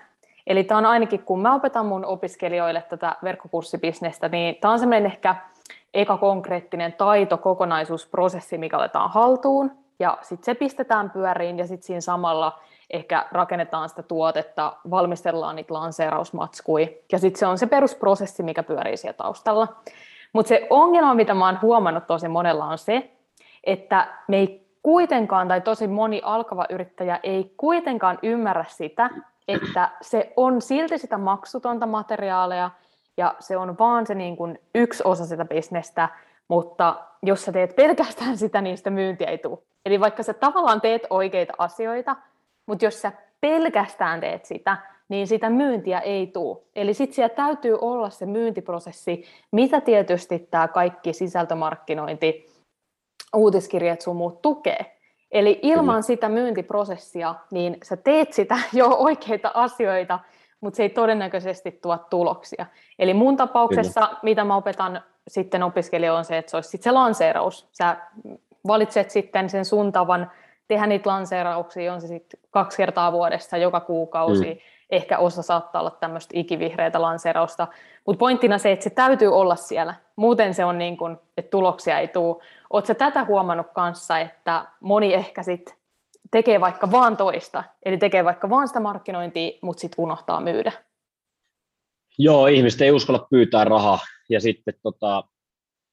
eli 0.47 0.63
tämä 0.63 0.77
on 0.77 0.85
ainakin 0.85 1.23
kun 1.23 1.41
mä 1.41 1.55
opetan 1.55 1.85
mun 1.85 2.05
opiskelijoille 2.05 2.81
tätä 2.81 3.15
verkkokurssibisnestä, 3.23 4.29
niin 4.29 4.55
tämä 4.55 4.71
on 4.71 4.79
semmoinen 4.79 5.05
ehkä 5.05 5.35
eka 5.93 6.17
konkreettinen 6.17 6.93
taito, 6.93 7.37
kokonaisuusprosessi, 7.37 8.57
mikä 8.57 8.77
otetaan 8.77 9.09
haltuun, 9.09 9.71
ja 9.99 10.17
sitten 10.21 10.45
se 10.45 10.53
pistetään 10.53 11.09
pyöriin, 11.09 11.57
ja 11.57 11.67
sitten 11.67 11.85
siinä 11.85 12.01
samalla 12.01 12.59
ehkä 12.89 13.25
rakennetaan 13.31 13.89
sitä 13.89 14.03
tuotetta, 14.03 14.73
valmistellaan 14.89 15.55
niitä 15.55 15.73
lanseerausmatskui, 15.73 16.97
ja 17.11 17.19
sitten 17.19 17.39
se 17.39 17.45
on 17.45 17.57
se 17.57 17.67
perusprosessi, 17.67 18.43
mikä 18.43 18.63
pyörii 18.63 18.97
siellä 18.97 19.17
taustalla. 19.17 19.67
Mutta 20.35 20.49
se 20.49 20.67
ongelma, 20.69 21.13
mitä 21.13 21.33
mä 21.33 21.45
oon 21.45 21.61
huomannut 21.61 22.07
tosi 22.07 22.27
monella, 22.27 22.65
on 22.65 22.77
se, 22.77 23.11
että 23.63 24.07
me 24.27 24.37
ei 24.37 24.67
kuitenkaan, 24.83 25.47
tai 25.47 25.61
tosi 25.61 25.87
moni 25.87 26.21
alkava 26.23 26.65
yrittäjä 26.69 27.19
ei 27.23 27.53
kuitenkaan 27.57 28.19
ymmärrä 28.23 28.65
sitä, 28.67 29.09
että 29.47 29.89
se 30.01 30.33
on 30.35 30.61
silti 30.61 30.97
sitä 30.97 31.17
maksutonta 31.17 31.85
materiaalia, 31.85 32.71
ja 33.17 33.35
se 33.39 33.57
on 33.57 33.77
vaan 33.79 34.05
se 34.05 34.15
niin 34.15 34.37
kuin 34.37 34.59
yksi 34.75 35.03
osa 35.05 35.25
sitä 35.25 35.45
bisnestä, 35.45 36.09
mutta 36.47 36.95
jos 37.23 37.45
sä 37.45 37.51
teet 37.51 37.75
pelkästään 37.75 38.37
sitä, 38.37 38.61
niin 38.61 38.77
sitä 38.77 38.89
myyntiä 38.89 39.27
ei 39.27 39.37
tule. 39.37 39.57
Eli 39.85 39.99
vaikka 39.99 40.23
sä 40.23 40.33
tavallaan 40.33 40.81
teet 40.81 41.07
oikeita 41.09 41.53
asioita, 41.57 42.15
mutta 42.65 42.85
jos 42.85 43.01
sä 43.01 43.11
pelkästään 43.41 44.19
teet 44.19 44.45
sitä, 44.45 44.77
niin 45.09 45.27
sitä 45.27 45.49
myyntiä 45.49 45.99
ei 45.99 46.27
tule. 46.27 46.57
Eli 46.75 46.93
sitten 46.93 47.15
siellä 47.15 47.35
täytyy 47.35 47.77
olla 47.81 48.09
se 48.09 48.25
myyntiprosessi, 48.25 49.23
mitä 49.51 49.81
tietysti 49.81 50.39
tämä 50.39 50.67
kaikki 50.67 51.13
sisältömarkkinointi, 51.13 52.49
uutiskirjat 53.35 54.01
sun 54.01 54.15
muut 54.15 54.41
tukee. 54.41 54.95
Eli 55.31 55.59
ilman 55.61 56.03
sitä 56.03 56.29
myyntiprosessia, 56.29 57.35
niin 57.51 57.77
sä 57.83 57.97
teet 57.97 58.33
sitä 58.33 58.57
jo 58.73 58.87
oikeita 58.87 59.51
asioita, 59.53 60.19
mutta 60.61 60.77
se 60.77 60.83
ei 60.83 60.89
todennäköisesti 60.89 61.71
tuo 61.71 61.97
tuloksia. 62.09 62.65
Eli 62.99 63.13
mun 63.13 63.37
tapauksessa, 63.37 64.01
Kyllä. 64.01 64.19
mitä 64.23 64.43
mä 64.43 64.55
opetan 64.55 65.01
sitten 65.27 65.63
opiskelijoille 65.63 66.17
on 66.17 66.25
se, 66.25 66.37
että 66.37 66.49
se 66.51 66.57
olisi 66.57 66.69
sitten 66.69 66.83
se 66.83 66.91
lanseeraus. 66.91 67.67
Sä 67.71 67.97
valitset 68.67 69.09
sitten 69.09 69.49
sen 69.49 69.65
sun 69.65 69.91
tavan 69.91 70.31
tehdä 70.67 70.87
niitä 70.87 71.09
lanseerauksia, 71.09 71.93
on 71.93 72.01
se 72.01 72.07
sitten 72.07 72.39
kaksi 72.51 72.77
kertaa 72.77 73.11
vuodessa, 73.11 73.57
joka 73.57 73.79
kuukausi, 73.79 74.53
mm 74.53 74.74
ehkä 74.89 75.17
osa 75.17 75.41
saattaa 75.41 75.81
olla 75.81 75.91
tämmöistä 75.91 76.31
ikivihreitä 76.39 77.01
lanseerausta, 77.01 77.67
mutta 78.07 78.19
pointtina 78.19 78.57
se, 78.57 78.71
että 78.71 78.83
se 78.83 78.89
täytyy 78.89 79.35
olla 79.35 79.55
siellä, 79.55 79.95
muuten 80.15 80.53
se 80.53 80.65
on 80.65 80.77
niin 80.77 80.97
kuin, 80.97 81.17
että 81.37 81.49
tuloksia 81.49 81.99
ei 81.99 82.07
tule. 82.07 82.43
Oletko 82.69 82.93
tätä 82.93 83.23
huomannut 83.23 83.67
kanssa, 83.73 84.19
että 84.19 84.67
moni 84.79 85.13
ehkä 85.13 85.43
sit 85.43 85.75
tekee 86.31 86.61
vaikka 86.61 86.91
vaan 86.91 87.17
toista, 87.17 87.63
eli 87.85 87.97
tekee 87.97 88.25
vaikka 88.25 88.49
vaan 88.49 88.67
sitä 88.67 88.79
markkinointia, 88.79 89.59
mutta 89.61 89.81
sitten 89.81 90.03
unohtaa 90.03 90.41
myydä? 90.41 90.71
Joo, 92.17 92.47
ihmiset 92.47 92.81
ei 92.81 92.91
uskalla 92.91 93.27
pyytää 93.29 93.63
rahaa, 93.63 93.99
ja 94.29 94.39
sitten 94.41 94.73
tota, 94.83 95.23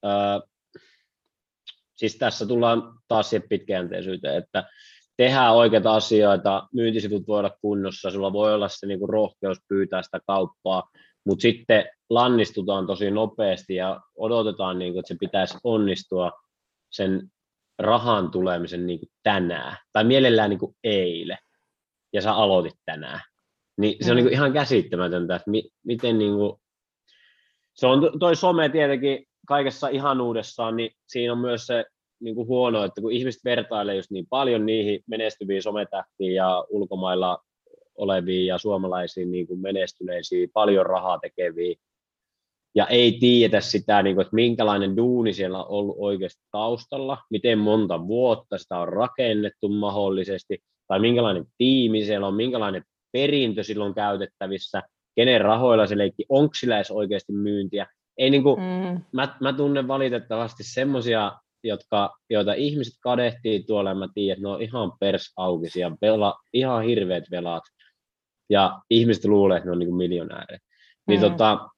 ää, 0.02 0.40
siis 1.94 2.16
tässä 2.16 2.46
tullaan 2.46 2.82
taas 3.08 3.30
siihen 3.30 3.48
pitkäjänteisyyteen, 3.48 4.36
että 4.36 4.64
tehdään 5.16 5.54
oikeita 5.54 5.94
asioita, 5.94 6.68
myyntisivut 6.72 7.26
voi 7.28 7.38
olla 7.38 7.56
kunnossa, 7.60 8.10
sulla 8.10 8.32
voi 8.32 8.54
olla 8.54 8.68
se 8.68 8.86
niin 8.86 9.08
rohkeus 9.08 9.58
pyytää 9.68 10.02
sitä 10.02 10.20
kauppaa, 10.26 10.90
mutta 11.24 11.42
sitten 11.42 11.84
lannistutaan 12.10 12.86
tosi 12.86 13.10
nopeasti 13.10 13.74
ja 13.74 14.00
odotetaan, 14.16 14.78
niin 14.78 14.92
kuin, 14.92 15.00
että 15.00 15.08
se 15.08 15.16
pitäisi 15.20 15.58
onnistua 15.64 16.32
sen 16.90 17.22
rahan 17.78 18.30
tulemisen 18.30 18.86
niin 18.86 18.98
kuin 18.98 19.08
tänään, 19.22 19.76
tai 19.92 20.04
mielellään 20.04 20.50
niin 20.50 20.60
kuin 20.60 20.76
eilen, 20.84 21.38
ja 22.12 22.22
sä 22.22 22.32
aloitit 22.32 22.78
tänään. 22.84 23.20
Niin 23.78 24.04
se 24.04 24.10
on 24.10 24.16
niin 24.16 24.24
kuin 24.24 24.32
ihan 24.32 24.52
käsittämätöntä, 24.52 25.36
että 25.36 25.50
mi- 25.50 25.70
miten 25.84 26.18
niin 26.18 26.34
kuin, 26.34 26.60
se 27.74 27.86
on 27.86 28.18
toi 28.20 28.36
some 28.36 28.68
tietenkin 28.68 29.26
kaikessa 29.48 29.88
ihanuudessaan, 29.88 30.76
niin 30.76 30.90
siinä 31.06 31.32
on 31.32 31.38
myös 31.38 31.66
se 31.66 31.84
niin 32.22 32.34
kuin 32.34 32.48
huono, 32.48 32.84
että 32.84 33.00
kun 33.00 33.12
ihmiset 33.12 33.44
vertailee 33.44 33.96
just 33.96 34.10
niin 34.10 34.26
paljon 34.30 34.66
niihin 34.66 35.00
menestyviin 35.06 35.62
sometähtiin 35.62 36.34
ja 36.34 36.64
ulkomailla 36.70 37.38
oleviin 37.94 38.46
ja 38.46 38.58
suomalaisiin 38.58 39.30
niin 39.30 39.46
kuin 39.46 39.60
menestyneisiin, 39.60 40.50
paljon 40.52 40.86
rahaa 40.86 41.18
tekeviin, 41.18 41.76
ja 42.74 42.86
ei 42.86 43.12
tiedetä 43.20 43.60
sitä, 43.60 44.02
niin 44.02 44.16
kuin, 44.16 44.22
että 44.22 44.34
minkälainen 44.34 44.96
duuni 44.96 45.32
siellä 45.32 45.58
on 45.58 45.68
ollut 45.68 45.96
oikeasti 45.98 46.42
taustalla, 46.50 47.18
miten 47.30 47.58
monta 47.58 48.06
vuotta 48.06 48.58
sitä 48.58 48.78
on 48.78 48.88
rakennettu 48.88 49.68
mahdollisesti, 49.68 50.58
tai 50.88 51.00
minkälainen 51.00 51.44
tiimi 51.58 52.04
siellä 52.04 52.26
on, 52.26 52.34
minkälainen 52.34 52.84
perintö 53.12 53.62
silloin 53.62 53.94
käytettävissä, 53.94 54.82
kenen 55.14 55.40
rahoilla 55.40 55.86
se 55.86 55.98
leikki, 55.98 56.26
onko 56.28 56.54
sillä 56.54 56.76
edes 56.76 56.90
oikeasti 56.90 57.32
myyntiä. 57.32 57.86
Ei 58.18 58.30
niin 58.30 58.42
kuin, 58.42 58.60
mm. 58.60 59.00
mä, 59.12 59.36
mä 59.40 59.52
tunnen 59.52 59.88
valitettavasti 59.88 60.62
semmoisia 60.64 61.32
jotka, 61.64 62.10
joita 62.30 62.54
ihmiset 62.54 62.94
kadehtii 63.02 63.62
tuolla, 63.62 63.90
ja 63.90 63.94
mä 63.94 64.08
tiedän, 64.14 64.32
että 64.32 64.42
ne 64.42 64.48
on 64.48 64.62
ihan 64.62 64.92
persaukisia, 65.00 65.96
vela, 66.02 66.34
ihan 66.52 66.84
hirveät 66.84 67.24
velat, 67.30 67.62
ja 68.50 68.80
ihmiset 68.90 69.24
luulee, 69.24 69.56
että 69.56 69.68
ne 69.68 69.72
on 69.72 69.78
niin 69.78 69.94
miljonäärejä. 69.94 70.58
Niin 71.08 71.20
mm. 71.20 71.30
tota, 71.30 71.68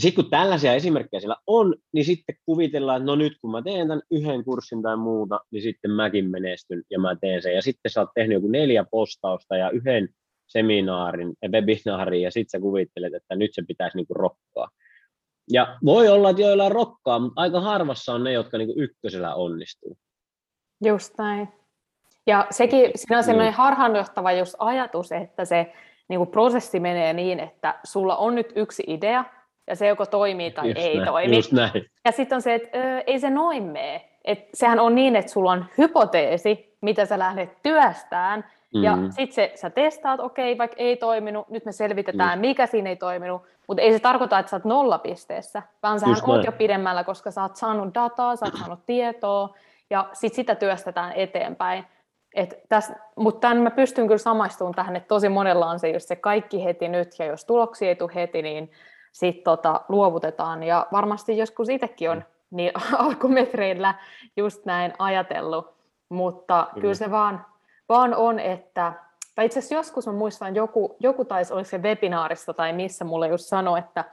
sitten 0.00 0.24
kun 0.24 0.30
tällaisia 0.30 0.74
esimerkkejä 0.74 1.20
siellä 1.20 1.36
on, 1.46 1.74
niin 1.92 2.04
sitten 2.04 2.36
kuvitellaan, 2.46 2.96
että 2.96 3.06
no 3.06 3.16
nyt 3.16 3.32
kun 3.40 3.50
mä 3.50 3.62
teen 3.62 3.88
tämän 3.88 4.02
yhden 4.10 4.44
kurssin 4.44 4.82
tai 4.82 4.96
muuta, 4.96 5.40
niin 5.50 5.62
sitten 5.62 5.90
mäkin 5.90 6.30
menestyn 6.30 6.82
ja 6.90 6.98
mä 6.98 7.16
teen 7.20 7.42
sen. 7.42 7.54
Ja 7.54 7.62
sitten 7.62 7.90
sä 7.90 8.00
oot 8.00 8.10
tehnyt 8.14 8.34
joku 8.34 8.48
neljä 8.48 8.84
postausta 8.90 9.56
ja 9.56 9.70
yhden 9.70 10.08
seminaarin 10.46 11.34
ja 11.42 11.48
webinaarin 11.48 12.22
ja 12.22 12.30
sitten 12.30 12.50
sä 12.50 12.60
kuvittelet, 12.60 13.14
että 13.14 13.36
nyt 13.36 13.50
se 13.54 13.62
pitäisi 13.68 13.96
niinku 13.96 14.14
rokkaa. 14.14 14.68
Ja 15.50 15.76
voi 15.84 16.08
olla, 16.08 16.30
että 16.30 16.42
joilla 16.42 16.64
on 16.64 16.72
rokkaa, 16.72 17.18
mutta 17.18 17.40
aika 17.40 17.60
harvassa 17.60 18.14
on 18.14 18.24
ne, 18.24 18.32
jotka 18.32 18.58
niin 18.58 18.80
ykkösellä 18.80 19.34
onnistuu. 19.34 19.96
Just 20.84 21.14
näin. 21.18 21.48
Ja 22.26 22.46
sekin, 22.50 22.90
siinä 22.94 23.18
on 23.18 23.24
sellainen 23.24 23.52
mm. 23.52 23.56
harhaanjohtava 23.56 24.32
just 24.32 24.54
ajatus, 24.58 25.12
että 25.12 25.44
se 25.44 25.72
niin 26.08 26.18
kuin 26.18 26.30
prosessi 26.30 26.80
menee 26.80 27.12
niin, 27.12 27.40
että 27.40 27.80
sulla 27.84 28.16
on 28.16 28.34
nyt 28.34 28.52
yksi 28.56 28.84
idea, 28.86 29.24
ja 29.66 29.76
se 29.76 29.86
joko 29.86 30.06
toimii 30.06 30.50
tai 30.50 30.68
just 30.68 30.80
ei 30.80 30.96
näin, 30.96 31.08
toimi. 31.08 31.36
Just 31.36 31.52
näin. 31.52 31.86
Ja 32.04 32.12
sitten 32.12 32.36
on 32.36 32.42
se, 32.42 32.54
että 32.54 32.78
ö, 32.78 33.02
ei 33.06 33.18
se 33.18 33.30
noin 33.30 33.62
mene. 33.62 34.10
Et 34.24 34.48
sehän 34.54 34.80
on 34.80 34.94
niin, 34.94 35.16
että 35.16 35.32
sulla 35.32 35.52
on 35.52 35.64
hypoteesi, 35.78 36.76
mitä 36.82 37.06
sä 37.06 37.18
lähdet 37.18 37.62
työstään, 37.62 38.44
Mm-hmm. 38.74 38.84
Ja 38.84 39.10
sitten 39.10 39.34
se, 39.34 39.52
sä 39.54 39.70
testaat, 39.70 40.20
okei, 40.20 40.52
okay, 40.52 40.58
vaikka 40.58 40.76
ei 40.78 40.96
toiminut, 40.96 41.48
nyt 41.48 41.64
me 41.64 41.72
selvitetään, 41.72 42.32
Just. 42.32 42.40
mikä 42.40 42.66
siinä 42.66 42.90
ei 42.90 42.96
toiminut, 42.96 43.42
mutta 43.66 43.82
ei 43.82 43.92
se 43.92 43.98
tarkoita, 43.98 44.38
että 44.38 44.50
sä 44.50 44.56
oot 44.56 44.64
nollapisteessä, 44.64 45.62
vaan 45.82 46.00
sähän 46.00 46.16
oot 46.26 46.44
jo 46.44 46.52
pidemmällä, 46.52 47.04
koska 47.04 47.30
sä 47.30 47.42
oot 47.42 47.56
saanut 47.56 47.94
dataa, 47.94 48.36
sä 48.36 48.46
oot 48.46 48.54
saanut 48.60 48.86
tietoa, 48.86 49.54
ja 49.90 50.08
sitten 50.12 50.36
sitä 50.36 50.54
työstetään 50.54 51.12
eteenpäin. 51.12 51.84
Mutta 53.16 53.40
tämän 53.40 53.62
mä 53.62 53.70
pystyn 53.70 54.06
kyllä 54.06 54.18
samaistumaan 54.18 54.74
tähän, 54.74 54.96
että 54.96 55.08
tosi 55.08 55.28
monella 55.28 55.66
on 55.66 55.78
se 55.78 55.90
just 55.90 56.08
se 56.08 56.16
kaikki 56.16 56.64
heti 56.64 56.88
nyt, 56.88 57.18
ja 57.18 57.24
jos 57.24 57.44
tuloksia 57.44 57.88
ei 57.88 57.96
tule 57.96 58.12
heti, 58.14 58.42
niin 58.42 58.70
sitten 59.12 59.44
tota, 59.44 59.80
luovutetaan. 59.88 60.62
Ja 60.62 60.86
varmasti 60.92 61.38
joskus 61.38 61.68
itsekin 61.68 62.10
on 62.10 62.24
niin 62.50 62.72
alkumetreillä 62.98 63.94
just 64.36 64.64
näin 64.64 64.92
ajatellut, 64.98 65.74
mutta 66.08 66.66
kyllä, 66.68 66.80
kyllä 66.80 66.94
se 66.94 67.10
vaan 67.10 67.46
vaan 67.90 68.14
on, 68.14 68.38
että, 68.38 68.92
tai 69.34 69.46
itse 69.46 69.58
asiassa 69.58 69.74
joskus 69.74 70.06
mä 70.06 70.12
muistan, 70.12 70.54
joku, 70.54 70.96
joku 71.00 71.24
taisi, 71.24 71.54
oliko 71.54 71.68
se 71.68 71.78
webinaarista 71.78 72.54
tai 72.54 72.72
missä 72.72 73.04
mulle 73.04 73.28
just 73.28 73.44
sanoi, 73.44 73.78
että 73.78 74.04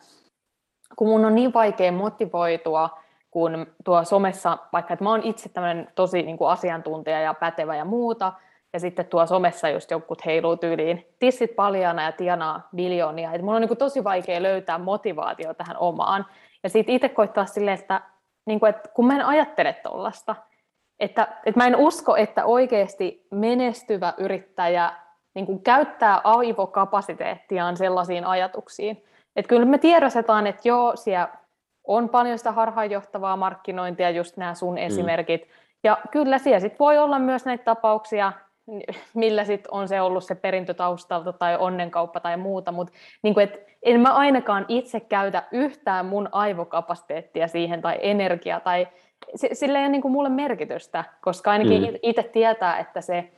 kun 0.96 1.08
mun 1.08 1.26
on 1.26 1.36
niin 1.36 1.54
vaikea 1.54 1.92
motivoitua, 1.92 2.90
kun 3.32 3.68
tuo 3.84 4.04
somessa, 4.04 4.58
vaikka 4.74 4.94
että 4.94 5.04
mä 5.04 5.10
oon 5.10 5.24
itse 5.24 5.50
tämmöinen 5.50 5.88
tosi 5.96 6.22
niin 6.22 6.38
kuin 6.38 6.50
asiantuntija 6.50 7.22
ja 7.22 7.34
pätevä 7.34 7.76
ja 7.76 7.86
muuta, 7.86 8.34
ja 8.74 8.80
sitten 8.80 9.06
tuo 9.06 9.26
somessa 9.26 9.70
just 9.70 9.92
jotkut 9.92 10.26
heiluu 10.26 10.58
tyyliin 10.58 11.08
tissit 11.20 11.56
paljana 11.56 12.04
ja 12.04 12.12
tienaa 12.12 12.70
miljoonia. 12.72 13.34
Et 13.34 13.42
mun 13.42 13.56
on 13.56 13.62
niin 13.62 13.68
kuin 13.68 13.78
tosi 13.78 14.04
vaikea 14.04 14.44
löytää 14.44 14.78
motivaatio 14.78 15.54
tähän 15.54 15.78
omaan. 15.80 16.26
Ja 16.64 16.70
sitten 16.70 16.96
itse 16.96 17.10
koittaa 17.10 17.46
silleen, 17.46 17.80
että, 17.80 18.02
niin 18.46 18.60
kuin, 18.60 18.70
että 18.70 18.90
kun 18.94 19.08
mä 19.08 19.16
en 19.16 19.26
ajattele 19.26 19.74
tollasta, 19.74 20.36
että, 21.00 21.28
että 21.46 21.60
mä 21.60 21.68
en 21.68 21.76
usko, 21.76 22.16
että 22.16 22.46
oikeasti 22.46 23.28
menestyvä 23.32 24.14
yrittäjä 24.18 24.94
niin 25.36 25.46
kuin 25.46 25.64
käyttää 25.64 26.22
aivokapasiteettiaan 26.24 27.78
sellaisiin 27.78 28.26
ajatuksiin. 28.26 29.04
Että 29.36 29.50
kyllä 29.50 29.66
me 29.66 29.78
tiedostetaan, 29.78 30.48
että 30.48 30.68
joo, 30.68 30.96
siellä 30.96 31.30
on 31.88 32.10
paljon 32.10 32.38
sitä 32.38 32.52
harhaanjohtavaa 32.52 33.38
markkinointia, 33.38 34.10
just 34.10 34.38
nämä 34.38 34.54
sun 34.54 34.74
mm. 34.74 34.78
esimerkit. 34.78 35.48
Ja 35.84 35.98
kyllä 36.12 36.38
siellä 36.38 36.60
sit 36.60 36.80
voi 36.80 36.98
olla 36.98 37.20
myös 37.20 37.46
näitä 37.46 37.64
tapauksia, 37.64 38.34
millä 39.14 39.46
sit 39.46 39.68
on 39.72 39.88
se 39.88 40.02
ollut 40.02 40.24
se 40.24 40.36
perintötaustalta 40.36 41.34
tai 41.34 41.58
onnenkauppa 41.58 42.20
tai 42.20 42.38
muuta, 42.38 42.72
mutta 42.72 42.94
niin 43.24 43.36
en 43.84 44.00
mä 44.00 44.14
ainakaan 44.14 44.66
itse 44.68 45.00
käytä 45.00 45.44
yhtään 45.52 46.06
mun 46.06 46.30
aivokapasiteettia 46.32 47.48
siihen 47.48 47.82
tai 47.82 47.98
energiaa 48.02 48.60
tai 48.60 48.88
sillä 49.36 49.80
ei 49.80 49.86
ole 49.86 49.92
niin 49.92 50.02
kuin 50.02 50.12
mulle 50.12 50.30
merkitystä, 50.30 51.04
koska 51.22 51.52
ainakin 51.52 51.82
mm. 51.82 52.00
itse 52.02 52.24
tietää, 52.24 52.80
että 52.80 53.02
se 53.02 53.32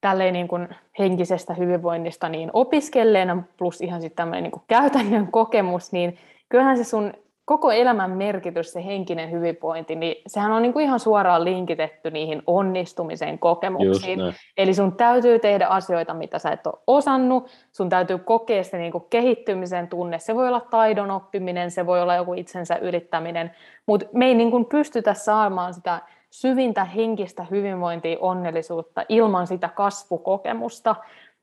tälleen 0.00 0.32
niin 0.32 0.48
kuin 0.48 0.68
henkisestä 0.98 1.54
hyvinvoinnista 1.54 2.28
niin 2.28 2.50
opiskelleena 2.52 3.42
plus 3.56 3.80
ihan 3.80 4.00
sitten 4.00 4.16
tämmöinen 4.16 4.42
niin 4.42 4.52
kuin 4.52 4.64
käytännön 4.66 5.26
kokemus, 5.32 5.92
niin 5.92 6.18
kyllähän 6.48 6.76
se 6.76 6.84
sun 6.84 7.14
koko 7.52 7.70
elämän 7.70 8.10
merkitys, 8.10 8.72
se 8.72 8.84
henkinen 8.84 9.30
hyvinvointi, 9.30 9.96
niin 9.96 10.22
sehän 10.26 10.52
on 10.52 10.62
niin 10.62 10.72
kuin 10.72 10.84
ihan 10.84 11.00
suoraan 11.00 11.44
linkitetty 11.44 12.10
niihin 12.10 12.42
onnistumisen 12.46 13.38
kokemuksiin. 13.38 14.18
Eli 14.56 14.74
sun 14.74 14.96
täytyy 14.96 15.38
tehdä 15.38 15.66
asioita, 15.66 16.14
mitä 16.14 16.38
sä 16.38 16.50
et 16.50 16.66
ole 16.66 16.74
osannut, 16.86 17.48
sun 17.72 17.88
täytyy 17.88 18.18
kokea 18.18 18.64
se 18.64 18.78
niin 18.78 18.92
kuin 18.92 19.04
kehittymisen 19.10 19.88
tunne. 19.88 20.18
Se 20.18 20.34
voi 20.34 20.48
olla 20.48 20.60
taidon 20.60 21.10
oppiminen, 21.10 21.70
se 21.70 21.86
voi 21.86 22.02
olla 22.02 22.14
joku 22.14 22.34
itsensä 22.34 22.76
yrittäminen, 22.76 23.50
mutta 23.86 24.06
me 24.12 24.26
ei 24.26 24.34
niin 24.34 24.50
kuin 24.50 24.64
pystytä 24.64 25.14
saamaan 25.14 25.74
sitä 25.74 26.00
syvintä 26.30 26.84
henkistä 26.84 27.46
hyvinvointia, 27.50 28.16
onnellisuutta 28.20 29.02
ilman 29.08 29.46
sitä 29.46 29.68
kasvukokemusta. 29.68 30.96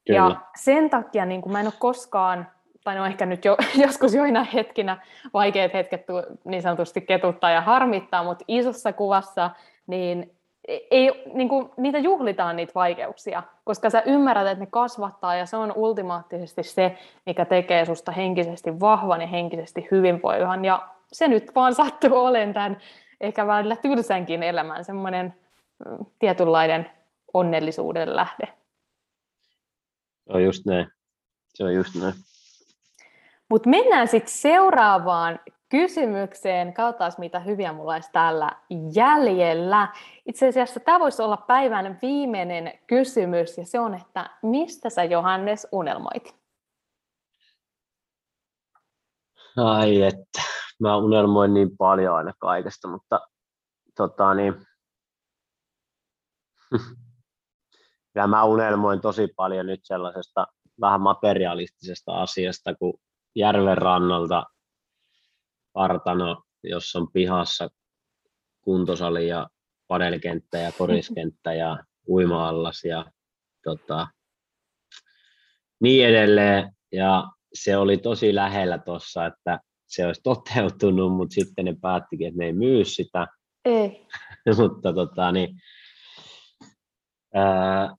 Kyllä. 0.07 0.19
Ja 0.19 0.35
sen 0.55 0.89
takia 0.89 1.25
niin 1.25 1.41
kuin 1.41 1.53
mä 1.53 1.59
en 1.59 1.67
ole 1.67 1.73
koskaan 1.79 2.47
tai 2.83 2.95
no 2.95 3.05
ehkä 3.05 3.25
nyt 3.25 3.45
jo, 3.45 3.57
joskus 3.85 4.13
joina 4.13 4.43
hetkinä 4.43 5.01
vaikeat 5.33 5.73
hetket 5.73 6.05
niin 6.45 6.61
sanotusti 6.61 7.01
ketuttaa 7.01 7.51
ja 7.51 7.61
harmittaa, 7.61 8.23
mutta 8.23 8.45
isossa 8.47 8.93
kuvassa 8.93 9.51
niin 9.87 10.35
ei, 10.67 11.23
niin 11.33 11.49
kuin, 11.49 11.69
niitä 11.77 11.97
juhlitaan 11.97 12.55
niitä 12.55 12.71
vaikeuksia, 12.75 13.43
koska 13.63 13.89
sä 13.89 14.03
ymmärrät, 14.05 14.47
että 14.47 14.63
ne 14.63 14.67
kasvattaa 14.71 15.35
ja 15.35 15.45
se 15.45 15.57
on 15.57 15.73
ultimaattisesti 15.75 16.63
se, 16.63 16.97
mikä 17.25 17.45
tekee 17.45 17.85
susta 17.85 18.11
henkisesti 18.11 18.79
vahvan 18.79 19.21
ja 19.21 19.27
henkisesti 19.27 19.87
hyvinvoivan 19.91 20.65
ja 20.65 20.89
se 21.11 21.27
nyt 21.27 21.55
vaan 21.55 21.75
sattuu 21.75 22.17
olemaan 22.17 22.53
tämän 22.53 22.77
ehkä 23.21 23.47
välillä 23.47 23.75
tylsänkin 23.75 24.43
elämän 24.43 24.85
semmoinen 24.85 25.33
mm, 25.85 26.05
tietynlainen 26.19 26.91
onnellisuuden 27.33 28.15
lähde. 28.15 28.47
Se 30.27 30.33
on 30.33 30.43
just 30.43 30.65
näin. 30.65 30.87
Se 31.55 31.63
on 31.63 31.73
just 31.73 31.95
näin. 31.95 32.13
Mutta 33.49 33.69
mennään 33.69 34.07
sitten 34.07 34.33
seuraavaan 34.33 35.39
kysymykseen. 35.69 36.73
Katsotaan, 36.73 37.11
mitä 37.17 37.39
hyviä 37.39 37.73
mulla 37.73 37.93
olisi 37.93 38.09
täällä 38.11 38.51
jäljellä. 38.95 39.93
Itse 40.25 40.47
asiassa 40.47 40.79
tämä 40.79 40.99
voisi 40.99 41.21
olla 41.21 41.37
päivän 41.37 41.99
viimeinen 42.01 42.79
kysymys, 42.87 43.57
ja 43.57 43.65
se 43.65 43.79
on, 43.79 43.95
että 43.95 44.29
mistä 44.41 44.89
sä 44.89 45.03
Johannes 45.03 45.67
unelmoit? 45.71 46.35
Ai 49.57 50.01
että, 50.01 50.41
mä 50.79 50.97
unelmoin 50.97 51.53
niin 51.53 51.77
paljon 51.77 52.15
aina 52.15 52.33
kaikesta, 52.39 52.87
mutta 52.87 53.19
tota 53.97 54.33
niin, 54.33 54.53
ja 58.15 58.27
mä 58.27 58.43
unelmoin 58.43 59.01
tosi 59.01 59.27
paljon 59.35 59.65
nyt 59.65 59.79
sellaisesta 59.83 60.47
vähän 60.81 61.01
materialistisesta 61.01 62.21
asiasta, 62.21 62.75
kun 62.75 62.93
järven 63.35 63.77
rannalta 63.77 64.43
kartano, 65.73 66.43
jossa 66.63 66.99
on 66.99 67.11
pihassa 67.11 67.69
kuntosali 68.61 69.27
ja 69.27 69.47
padelkenttä 69.87 70.57
ja 70.57 70.71
koriskenttä 70.71 71.53
ja 71.53 71.83
uima-allas 72.07 72.83
ja 72.83 73.05
tota, 73.63 74.07
niin 75.81 76.07
edelleen. 76.07 76.75
Ja 76.91 77.23
se 77.53 77.77
oli 77.77 77.97
tosi 77.97 78.35
lähellä 78.35 78.77
tuossa, 78.77 79.25
että 79.25 79.59
se 79.87 80.05
olisi 80.05 80.21
toteutunut, 80.23 81.13
mutta 81.13 81.33
sitten 81.33 81.65
ne 81.65 81.75
päättikin, 81.81 82.27
että 82.27 82.37
ne 82.37 82.45
ei 82.45 82.53
myy 82.53 82.85
sitä. 82.85 83.27
Ei. 83.65 84.07
mutta 84.57 84.93
tota, 84.93 85.31
niin, 85.31 85.55
ää, 87.33 87.95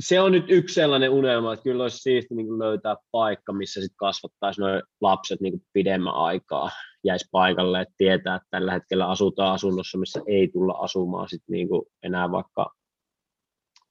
se 0.00 0.20
on 0.20 0.32
nyt 0.32 0.44
yksi 0.48 0.74
sellainen 0.74 1.10
unelma, 1.10 1.52
että 1.52 1.62
kyllä 1.62 1.82
olisi 1.82 1.98
siisti 1.98 2.34
niin 2.34 2.58
löytää 2.58 2.96
paikka, 3.10 3.52
missä 3.52 3.80
sit 3.80 3.92
kasvattaisi 3.96 4.60
nuo 4.60 4.82
lapset 5.00 5.40
niin 5.40 5.62
pidemmän 5.72 6.14
aikaa, 6.14 6.70
jäisi 7.04 7.28
paikalle, 7.32 7.80
että 7.80 7.94
tietää, 7.96 8.36
että 8.36 8.48
tällä 8.50 8.72
hetkellä 8.72 9.08
asutaan 9.08 9.54
asunnossa, 9.54 9.98
missä 9.98 10.20
ei 10.26 10.48
tulla 10.48 10.72
asumaan 10.72 11.28
sit 11.28 11.42
niin 11.48 11.68
enää 12.02 12.30
vaikka 12.30 12.74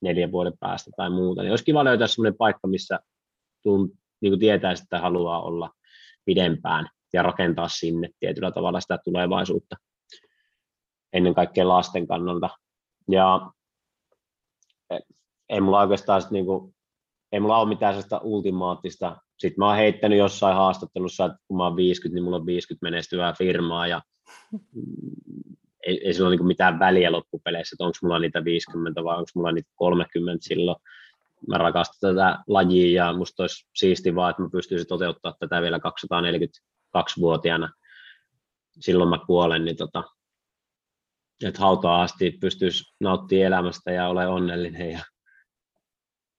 neljän 0.02 0.32
vuoden 0.32 0.58
päästä 0.60 0.92
tai 0.98 1.10
muuta. 1.10 1.42
Niin 1.42 1.52
olisi 1.52 1.66
kiva 1.66 1.84
löytää 1.84 2.08
sellainen 2.08 2.38
paikka, 2.38 2.68
missä 2.68 3.00
tunt, 3.64 3.92
niin 4.22 4.40
tietäisi, 4.40 4.84
että 4.84 5.00
haluaa 5.00 5.42
olla 5.42 5.72
pidempään 6.26 6.90
ja 7.14 7.24
rakentaa 7.24 7.68
sinne 7.68 8.10
tietyllä 8.20 8.52
tavalla 8.52 8.82
sitä 8.82 9.00
tulevaisuutta 9.04 9.76
ennen 11.14 11.36
kaikkea 11.36 11.68
lasten 11.68 12.08
kannalta. 12.08 12.50
Ja 13.12 13.52
ei 15.50 15.62
mulla 15.62 15.82
oikeastaan 15.82 16.22
sit 16.22 16.32
niinku, 16.32 16.74
ei 17.32 17.40
mulla 17.40 17.58
ole 17.58 17.70
mitään 17.70 17.94
sellaista 17.94 18.22
ultimaattista. 18.24 19.18
Sitten 19.40 19.60
mä 19.60 19.68
oon 19.68 19.78
heittänyt 19.78 20.20
jossain 20.20 20.56
haastattelussa, 20.56 21.26
että 21.26 21.38
kun 21.48 21.58
mä 21.58 21.64
oon 21.64 21.76
50, 21.76 22.16
niin 22.16 22.24
mulla 22.24 22.38
on 22.38 22.46
50 22.46 22.86
menestyvää 22.86 23.34
firmaa 23.34 23.88
ja 23.88 24.02
ei, 25.86 26.08
ei 26.08 26.14
sillä 26.14 26.28
ole 26.28 26.34
niinku 26.34 26.48
mitään 26.48 26.80
väliä 26.80 27.12
loppupeleissä, 27.12 27.76
että 27.76 27.84
onko 27.84 27.98
mulla 28.02 28.20
niitä 28.20 28.44
50 28.44 29.04
vai 29.04 29.18
onko 29.18 29.30
mulla 29.36 29.52
niitä 29.52 29.72
30 29.76 30.46
silloin. 30.48 30.78
Mä 31.48 31.58
rakastan 31.58 32.16
tätä 32.16 32.40
lajia 32.48 33.06
ja 33.06 33.14
musta 33.14 33.44
olisi 33.44 33.68
siisti 33.76 34.16
vaan, 34.16 34.30
että 34.30 34.42
mä 34.42 34.50
pystyisin 34.52 34.88
toteuttaa 34.88 35.36
tätä 35.40 35.62
vielä 35.62 35.78
242-vuotiaana. 35.78 37.70
Silloin 38.80 39.10
mä 39.10 39.20
kuolen, 39.28 39.66
niin 39.66 39.78
tota, 39.78 40.04
että 41.44 41.60
hautaa 41.60 42.02
asti 42.02 42.38
pystyisi 42.42 42.84
nauttimaan 43.00 43.46
elämästä 43.46 43.92
ja 43.92 44.08
ole 44.08 44.28
onnellinen 44.28 44.92
ja 44.92 45.00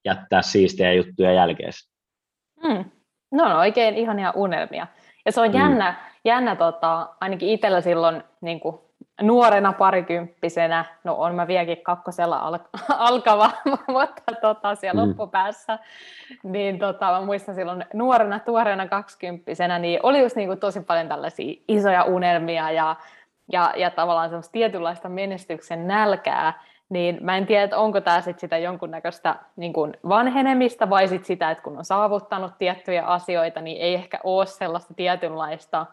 jättää 0.07 0.43
siistejä 0.43 0.93
juttuja 0.93 1.33
jälkeen. 1.33 1.73
Mm. 2.63 2.85
No 3.33 3.45
on 3.45 3.57
oikein 3.57 3.95
ihania 3.95 4.33
unelmia. 4.37 4.87
Ja 5.27 5.33
se 5.33 5.41
on 5.41 5.49
mm. 5.49 5.55
jännä, 5.55 5.95
jännä 6.25 6.57
tota, 6.57 7.09
ainakin 7.21 7.49
itsellä 7.49 7.81
silloin 7.81 8.23
niin 8.41 8.61
kuin 8.61 8.79
nuorena 9.23 9.73
parikymppisenä, 9.73 10.85
no 11.05 11.15
on 11.15 11.35
mä 11.35 11.47
vieläkin 11.47 11.83
kakkosella 11.83 12.39
al- 12.39 12.59
alkava, 13.09 13.51
mutta 13.89 14.35
tota, 14.41 14.75
siellä 14.75 15.03
mm. 15.03 15.09
loppupäässä, 15.09 15.79
niin 16.43 16.79
tota, 16.79 17.11
mä 17.11 17.21
muistan 17.21 17.55
silloin 17.55 17.85
nuorena, 17.95 18.39
tuoreena 18.39 18.89
kaksikymppisenä, 18.89 19.79
niin 19.79 20.01
oli 20.03 20.23
just 20.23 20.37
niin 20.37 20.49
kuin 20.49 20.61
tosi 20.61 20.81
paljon 20.81 21.09
tällaisia 21.09 21.63
isoja 21.69 22.05
unelmia 22.05 22.71
ja, 22.71 22.97
ja, 23.53 23.73
ja 23.77 23.91
tavallaan 23.91 24.29
semmoista 24.29 24.53
tietynlaista 24.53 25.09
menestyksen 25.09 25.87
nälkää, 25.87 26.63
niin 26.89 27.19
mä 27.21 27.37
en 27.37 27.47
tiedä, 27.47 27.65
että 27.65 27.79
onko 27.79 28.01
tämä 28.01 28.21
sit 28.21 28.39
sitä 28.39 28.59
jonkunnäköistä 28.59 29.37
niin 29.57 29.73
kuin 29.73 29.97
vanhenemista 30.09 30.91
vai 30.91 31.09
sit 31.09 31.25
sitä, 31.25 31.51
että 31.51 31.65
kun 31.65 31.79
on 31.79 31.85
saavuttanut 31.85 32.53
tiettyjä 32.59 33.05
asioita, 33.05 33.61
niin 33.61 33.81
ei 33.81 33.95
ehkä 33.95 34.21
ole 34.25 34.47
sellaista 34.47 34.95
tietynlaista 34.95 35.87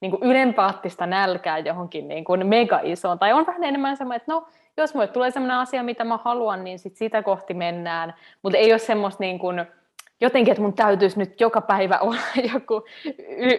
niin 0.00 0.10
kuin 0.10 0.22
ylempaattista 0.22 1.06
nälkää 1.06 1.58
johonkin 1.58 2.08
niin 2.08 2.24
kuin 2.24 2.46
mega 2.46 2.80
isoon. 2.82 3.18
Tai 3.18 3.32
on 3.32 3.46
vähän 3.46 3.64
enemmän 3.64 3.96
semmoinen, 3.96 4.16
että 4.16 4.32
no, 4.32 4.48
jos 4.76 4.94
mulle 4.94 5.08
tulee 5.08 5.30
sellainen 5.30 5.56
asia, 5.56 5.82
mitä 5.82 6.04
mä 6.04 6.18
haluan, 6.24 6.64
niin 6.64 6.78
sit 6.78 6.96
sitä 6.96 7.22
kohti 7.22 7.54
mennään. 7.54 8.14
Mutta 8.42 8.58
ei 8.58 8.72
ole 8.72 8.78
semmoista 8.78 9.22
niin 9.22 9.38
kuin, 9.38 9.66
jotenkin, 10.20 10.52
että 10.52 10.62
mun 10.62 10.74
täytyisi 10.74 11.18
nyt 11.18 11.40
joka 11.40 11.60
päivä 11.60 11.98
olla 11.98 12.20
joku 12.52 12.82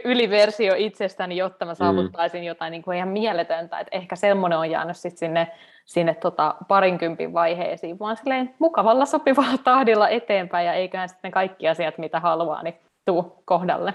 yliversio 0.04 0.74
itsestäni, 0.78 1.38
jotta 1.38 1.66
mä 1.66 1.72
mm. 1.72 1.76
saavuttaisin 1.76 2.42
mm. 2.42 2.48
jotain 2.48 2.72
niin 2.72 2.84
kuin 2.84 2.98
ihan 2.98 3.10
mieletöntä. 3.10 3.80
Että 3.80 3.98
ehkä 3.98 4.16
semmoinen 4.16 4.60
on 4.60 4.72
jäänyt 4.72 4.98
sit 4.98 5.18
sinne 5.18 5.52
sinne 5.88 6.14
tota 6.14 6.56
parinkympin 6.68 7.34
vaiheisiin, 7.34 8.00
vaan 8.00 8.18
silleen 8.18 8.56
mukavalla 8.60 9.06
sopivalla 9.06 9.58
tahdilla 9.64 10.10
eteenpäin 10.10 10.66
ja 10.66 10.74
eiköhän 10.74 11.10
sitten 11.10 11.32
kaikki 11.32 11.68
asiat, 11.68 11.98
mitä 11.98 12.20
haluaa, 12.20 12.64
niin 12.64 12.76
tuu 13.06 13.42
kohdalle. 13.46 13.94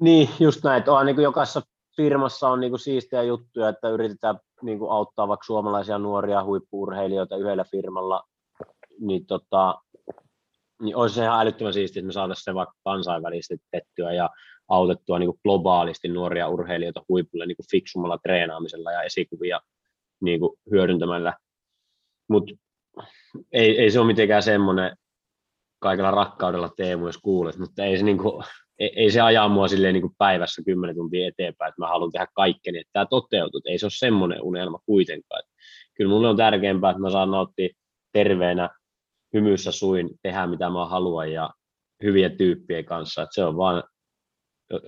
Niin, 0.00 0.28
just 0.40 0.64
näin. 0.64 0.78
Että 0.78 1.04
niin 1.04 1.22
jokaisessa 1.22 1.62
firmassa 1.96 2.48
on 2.48 2.60
niin 2.60 2.70
kuin 2.70 2.80
siistejä 2.80 3.22
juttuja, 3.22 3.68
että 3.68 3.88
yritetään 3.88 4.38
niin 4.62 4.78
kuin 4.78 4.92
auttaa 4.92 5.28
vaikka 5.28 5.44
suomalaisia 5.44 5.98
nuoria 5.98 6.44
huippuurheilijoita 6.44 7.36
yhdellä 7.36 7.64
firmalla, 7.64 8.24
niin, 9.00 9.26
tota, 9.26 9.80
niin 10.82 10.96
olisi 10.96 11.14
se 11.14 11.22
ihan 11.22 11.40
älyttömän 11.40 11.72
siistiä, 11.72 12.00
että 12.00 12.06
me 12.06 12.12
saataisiin 12.12 12.44
se 12.44 12.54
vaikka 12.54 12.74
kansainvälistettyä 12.84 14.12
ja 14.12 14.30
autettua 14.68 15.18
niin 15.18 15.30
kuin 15.30 15.40
globaalisti 15.42 16.08
nuoria 16.08 16.48
urheilijoita 16.48 17.04
huipulle 17.08 17.46
niin 17.46 17.56
kuin 17.56 17.70
fiksummalla 17.70 18.18
treenaamisella 18.18 18.92
ja 18.92 19.02
esikuvia 19.02 19.60
niin 20.20 20.40
kuin 20.40 20.58
hyödyntämällä. 20.70 21.34
Mutta 22.28 22.54
ei, 23.52 23.78
ei 23.78 23.90
se 23.90 23.98
ole 23.98 24.06
mitenkään 24.06 24.42
semmoinen 24.42 24.96
kaikella 25.78 26.10
rakkaudella 26.10 26.70
Teemu, 26.76 27.06
jos 27.06 27.18
kuulet, 27.18 27.56
mutta 27.56 27.84
ei 27.84 27.98
se, 27.98 28.04
niin 28.04 28.18
kuin, 28.18 28.44
ei, 28.78 28.92
ei 28.96 29.10
se 29.10 29.20
ajaa 29.20 29.48
mua 29.48 29.68
silleen 29.68 29.94
niin 29.94 30.02
kuin 30.02 30.14
päivässä 30.18 30.62
kymmenen 30.64 30.96
tuntia 30.96 31.28
eteenpäin, 31.28 31.68
että 31.68 31.82
mä 31.82 31.88
haluan 31.88 32.12
tehdä 32.12 32.26
kaikkeni, 32.34 32.78
että 32.78 32.90
tämä 32.92 33.06
toteutuu. 33.06 33.60
Ei 33.64 33.78
se 33.78 33.86
ole 33.86 33.92
semmoinen 33.94 34.42
unelma 34.42 34.78
kuitenkaan. 34.86 35.42
Kyllä 35.94 36.10
mulle 36.10 36.28
on 36.28 36.36
tärkeämpää, 36.36 36.90
että 36.90 37.00
mä 37.00 37.10
saan 37.10 37.30
nauttia 37.30 37.68
terveenä, 38.12 38.70
hymyssä 39.34 39.72
suin, 39.72 40.10
tehdä 40.22 40.46
mitä 40.46 40.70
mä 40.70 40.86
haluan 40.86 41.32
ja 41.32 41.50
hyviä 42.02 42.30
tyyppien 42.30 42.84
kanssa. 42.84 43.22
Että 43.22 43.34
se 43.34 43.44
on 43.44 43.56
vaan, 43.56 43.82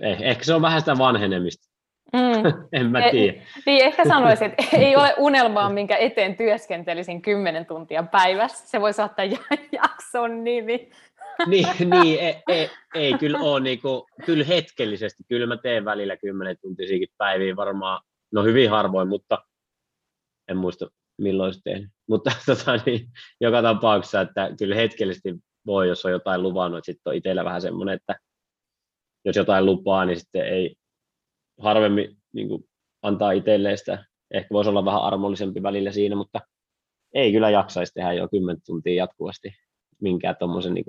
eh, 0.01 0.21
ehkä 0.21 0.43
se 0.43 0.53
on 0.53 0.61
vähän 0.61 0.81
sitä 0.81 0.97
vanhenemista. 0.97 1.71
Mm. 2.13 2.53
en 2.79 2.91
mä 2.91 3.05
e, 3.05 3.11
tiedä. 3.11 3.41
Niin, 3.65 3.85
ehkä 3.85 4.05
sanoisin, 4.07 4.47
että 4.57 4.77
ei 4.77 4.95
ole 4.95 5.15
unelmaa, 5.17 5.69
minkä 5.69 5.97
eteen 5.97 6.37
työskentelisin 6.37 7.21
kymmenen 7.21 7.65
tuntia 7.65 8.03
päivässä. 8.03 8.67
Se 8.67 8.81
voi 8.81 8.93
saattaa 8.93 9.25
jakson 9.71 10.43
nimi. 10.43 10.91
niin, 11.47 11.67
niin 11.79 12.19
ei, 12.19 12.35
ei, 12.47 12.69
ei 12.95 13.13
kyllä 13.17 13.39
ole, 13.39 13.59
niin 13.59 13.81
kuin, 13.81 14.03
kyllä 14.25 14.45
hetkellisesti, 14.45 15.23
kyllä 15.27 15.45
mä 15.45 15.57
teen 15.57 15.85
välillä 15.85 16.17
kymmenen 16.17 16.57
tuntisiakin 16.61 17.07
päiviä 17.17 17.55
varmaan, 17.55 18.01
no 18.31 18.43
hyvin 18.43 18.69
harvoin, 18.69 19.07
mutta 19.07 19.43
en 20.47 20.57
muista 20.57 20.87
milloin 21.23 21.53
se 21.53 21.59
teen. 21.63 21.89
Mutta 22.09 22.31
tota, 22.45 22.77
niin, 22.85 23.07
joka 23.41 23.61
tapauksessa, 23.61 24.21
että 24.21 24.49
kyllä 24.59 24.75
hetkellisesti 24.75 25.35
voi, 25.65 25.87
jos 25.87 26.05
on 26.05 26.11
jotain 26.11 26.43
luvannut, 26.43 26.85
sitten 26.85 27.11
on 27.11 27.15
itsellä 27.15 27.45
vähän 27.45 27.61
semmoinen, 27.61 27.95
että 27.95 28.15
jos 29.25 29.35
jotain 29.35 29.65
lupaa, 29.65 30.05
niin 30.05 30.19
sitten 30.19 30.47
ei 30.47 30.75
harvemmin 31.59 32.17
niin 32.33 32.47
kuin, 32.47 32.63
antaa 33.01 33.31
itselleen 33.31 33.77
sitä. 33.77 34.05
Ehkä 34.31 34.49
voisi 34.51 34.69
olla 34.69 34.85
vähän 34.85 35.01
armollisempi 35.01 35.63
välillä 35.63 35.91
siinä, 35.91 36.15
mutta 36.15 36.39
ei 37.13 37.31
kyllä 37.31 37.49
jaksaisi 37.49 37.93
tehdä 37.93 38.13
jo 38.13 38.27
10 38.27 38.61
tuntia 38.65 38.93
jatkuvasti 38.93 39.53
minkään 40.01 40.35
tuommoisen 40.39 40.73
niin 40.73 40.85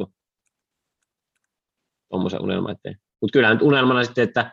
unelman 2.40 2.72
eteen. 2.72 2.96
Mutta 3.20 3.32
kyllähän 3.32 3.56
nyt 3.56 3.62
unelmana 3.62 4.04
sitten, 4.04 4.24
että 4.24 4.52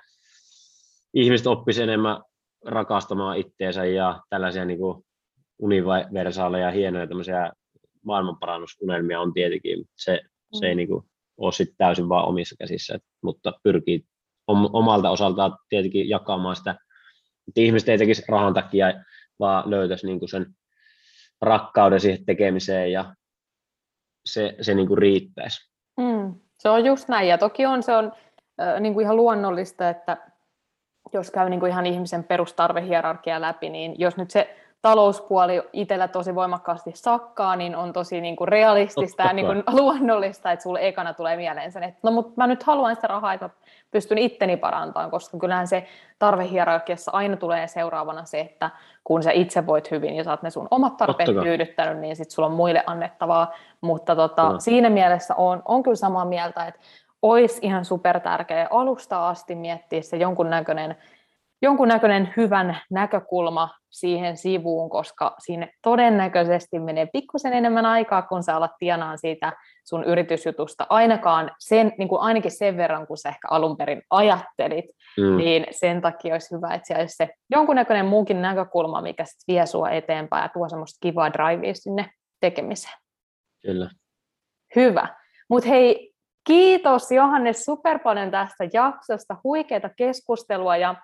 ihmiset 1.13 1.47
oppisivat 1.47 1.83
enemmän 1.89 2.23
rakastamaan 2.65 3.37
itteensä 3.37 3.85
ja 3.85 4.21
tällaisia 4.29 4.65
niin 4.65 4.79
kuin 4.79 5.05
universaaleja, 5.59 6.71
hienoja 6.71 7.07
tämmöisiä 7.07 7.51
maailmanparannusunelmia 8.05 9.21
on 9.21 9.33
tietenkin, 9.33 9.85
se, 9.97 10.21
mm. 10.23 10.59
se 10.59 10.65
ei 10.65 10.73
mm. 10.73 10.77
niin 10.77 10.87
kuin 10.87 11.05
ole 11.37 11.51
sitten 11.51 11.77
täysin 11.77 12.09
vaan 12.09 12.27
omissa 12.27 12.55
käsissä, 12.59 12.95
et, 12.95 13.03
mutta 13.21 13.53
pyrkii 13.63 14.05
omalta 14.47 15.09
osaltaan 15.09 15.57
tietenkin 15.69 16.09
jakamaan 16.09 16.55
sitä, 16.55 16.71
että 17.47 17.61
ihmiset 17.61 17.89
ei 17.89 17.97
tekisi 17.97 18.23
rahan 18.29 18.53
takia, 18.53 18.93
vaan 19.39 19.69
löytäisi 19.69 20.07
niin 20.07 20.29
sen 20.29 20.45
rakkauden 21.41 21.99
siihen 21.99 22.25
tekemiseen 22.25 22.91
ja 22.91 23.15
se, 24.25 24.55
se 24.61 24.73
niin 24.73 24.87
kuin 24.87 24.97
riittäisi. 24.97 25.71
Mm, 25.97 26.35
se 26.57 26.69
on 26.69 26.85
just 26.85 27.07
näin 27.07 27.27
ja 27.27 27.37
toki 27.37 27.65
on 27.65 27.83
se 27.83 27.95
on 27.95 28.11
äh, 28.61 28.79
niin 28.79 28.93
kuin 28.93 29.03
ihan 29.03 29.15
luonnollista, 29.15 29.89
että 29.89 30.17
jos 31.13 31.31
käy 31.31 31.49
niin 31.49 31.59
kuin 31.59 31.71
ihan 31.71 31.85
ihmisen 31.85 32.23
perustarvehierarkia 32.23 33.41
läpi, 33.41 33.69
niin 33.69 33.95
jos 33.97 34.17
nyt 34.17 34.31
se 34.31 34.55
talouspuoli 34.81 35.61
itsellä 35.73 36.07
tosi 36.07 36.35
voimakkaasti 36.35 36.91
sakkaa, 36.93 37.55
niin 37.55 37.75
on 37.75 37.93
tosi 37.93 38.21
niin 38.21 38.35
kuin 38.35 38.47
realistista 38.47 39.23
Totta 39.23 39.29
ja 39.29 39.33
niin 39.33 39.45
kuin 39.45 39.63
luonnollista, 39.79 40.51
että 40.51 40.63
sulle 40.63 40.87
ekana 40.87 41.13
tulee 41.13 41.35
mieleen 41.35 41.71
sen, 41.71 41.83
että 41.83 41.99
no 42.03 42.11
mutta 42.11 42.33
mä 42.35 42.47
nyt 42.47 42.63
haluan 42.63 42.95
sitä 42.95 43.07
rahaa, 43.07 43.33
että 43.33 43.45
mä 43.45 43.49
pystyn 43.91 44.17
itteni 44.17 44.57
parantamaan, 44.57 45.11
koska 45.11 45.37
kyllähän 45.37 45.67
se 45.67 45.87
tarvehierarkiassa 46.19 47.11
aina 47.11 47.37
tulee 47.37 47.67
seuraavana 47.67 48.25
se, 48.25 48.39
että 48.39 48.69
kun 49.03 49.23
sä 49.23 49.31
itse 49.31 49.65
voit 49.65 49.91
hyvin 49.91 50.15
ja 50.15 50.23
saat 50.23 50.41
ne 50.41 50.49
sun 50.49 50.67
omat 50.71 50.97
tarpeet 50.97 51.29
tyydyttänyt, 51.43 51.97
niin 51.97 52.15
sitten 52.15 52.31
sulla 52.31 52.47
on 52.47 52.55
muille 52.55 52.83
annettavaa, 52.87 53.53
mutta 53.81 54.15
tota, 54.15 54.49
no. 54.49 54.59
siinä 54.59 54.89
mielessä 54.89 55.35
on, 55.35 55.61
on 55.65 55.83
kyllä 55.83 55.95
samaa 55.95 56.25
mieltä, 56.25 56.65
että 56.65 56.81
olisi 57.21 57.59
ihan 57.61 57.85
super 57.85 58.19
tärkeä 58.19 58.67
alusta 58.71 59.29
asti 59.29 59.55
miettiä 59.55 60.01
se 60.01 60.17
jonkunnäköinen 60.17 60.95
jonkunnäköinen 61.61 62.33
hyvän 62.37 62.77
näkökulma 62.91 63.69
siihen 63.89 64.37
sivuun, 64.37 64.89
koska 64.89 65.35
siinä 65.39 65.67
todennäköisesti 65.83 66.79
menee 66.79 67.07
pikkusen 67.13 67.53
enemmän 67.53 67.85
aikaa, 67.85 68.21
kun 68.21 68.43
sä 68.43 68.55
alat 68.55 68.71
tienaan 68.79 69.17
siitä 69.17 69.53
sun 69.85 70.03
yritysjutusta, 70.03 70.85
ainakaan 70.89 71.51
sen, 71.59 71.91
niin 71.97 72.09
kuin 72.09 72.21
ainakin 72.21 72.51
sen 72.51 72.77
verran, 72.77 73.07
kun 73.07 73.17
sä 73.17 73.29
ehkä 73.29 73.47
alun 73.51 73.77
perin 73.77 74.01
ajattelit, 74.09 74.85
mm. 75.17 75.37
niin 75.37 75.65
sen 75.71 76.01
takia 76.01 76.33
olisi 76.33 76.55
hyvä, 76.55 76.73
että 76.73 76.87
siellä 76.87 77.01
olisi 77.01 77.15
se 77.15 77.29
jonkunnäköinen 77.49 78.05
muukin 78.05 78.41
näkökulma, 78.41 79.01
mikä 79.01 79.25
sitten 79.25 79.53
vie 79.53 79.65
sua 79.65 79.89
eteenpäin 79.89 80.43
ja 80.43 80.49
tuo 80.49 80.69
semmoista 80.69 80.97
kivaa 81.01 81.33
drivea 81.33 81.73
sinne 81.73 82.11
tekemiseen. 82.39 82.97
Kyllä. 83.61 83.89
Hyvä. 84.75 85.07
Mutta 85.49 85.69
hei, 85.69 86.13
kiitos 86.47 87.11
Johannes 87.11 87.65
super 87.65 87.99
paljon 87.99 88.31
tästä 88.31 88.67
jaksosta, 88.73 89.35
huikeaa 89.43 89.89
keskustelua 89.97 90.77
ja 90.77 90.95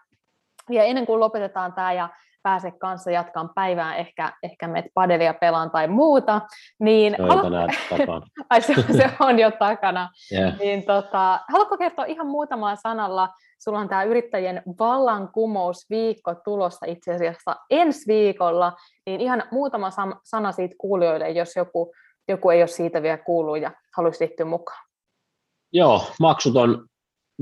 ja 0.69 0.83
ennen 0.83 1.05
kuin 1.05 1.19
lopetetaan 1.19 1.73
tämä 1.73 1.93
ja 1.93 2.09
pääse 2.45 2.71
kanssa 2.71 3.11
jatkaan 3.11 3.49
päivää, 3.55 3.95
ehkä, 3.95 4.33
ehkä 4.43 4.67
meet 4.67 4.85
padelia 4.93 5.33
pelaan 5.33 5.71
tai 5.71 5.87
muuta, 5.87 6.41
niin... 6.79 7.15
Se 7.17 7.23
on 7.23 7.51
takana. 7.89 8.21
Ai 8.49 8.61
se, 8.61 8.73
se 8.97 9.11
on 9.19 9.39
jo 9.39 9.51
takana. 9.51 10.09
Yeah. 10.31 10.57
Niin 10.59 10.83
tota, 10.85 11.39
haluatko 11.49 11.77
kertoa 11.77 12.05
ihan 12.05 12.27
muutamalla 12.27 12.75
sanalla, 12.75 13.29
sulla 13.63 13.79
on 13.79 13.89
tämä 13.89 14.03
yrittäjien 14.03 14.63
vallankumousviikko 14.79 16.35
tulossa 16.35 16.85
itse 16.85 17.13
asiassa 17.13 17.55
ensi 17.69 18.07
viikolla, 18.07 18.73
niin 19.05 19.21
ihan 19.21 19.43
muutama 19.51 19.89
sana 20.23 20.51
siitä 20.51 20.75
kuulijoille, 20.77 21.29
jos 21.29 21.55
joku, 21.55 21.93
joku 22.27 22.49
ei 22.49 22.61
ole 22.61 22.67
siitä 22.67 23.01
vielä 23.01 23.17
kuullut 23.17 23.61
ja 23.61 23.71
haluaisi 23.97 24.25
liittyä 24.25 24.45
mukaan. 24.45 24.85
Joo, 25.73 26.01
maksuton 26.19 26.85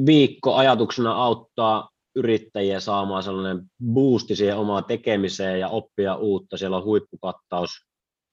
viikko 0.06 0.56
ajatuksena 0.56 1.24
auttaa 1.24 1.90
yrittäjiä 2.16 2.80
saamaan 2.80 3.24
sellainen 3.24 3.66
boosti 3.94 4.36
siihen 4.36 4.58
omaan 4.58 4.86
tekemiseen 4.86 5.60
ja 5.60 5.68
oppia 5.68 6.16
uutta. 6.16 6.58
Siellä 6.58 6.78
on 6.78 6.84
huippukattaus, 6.84 7.70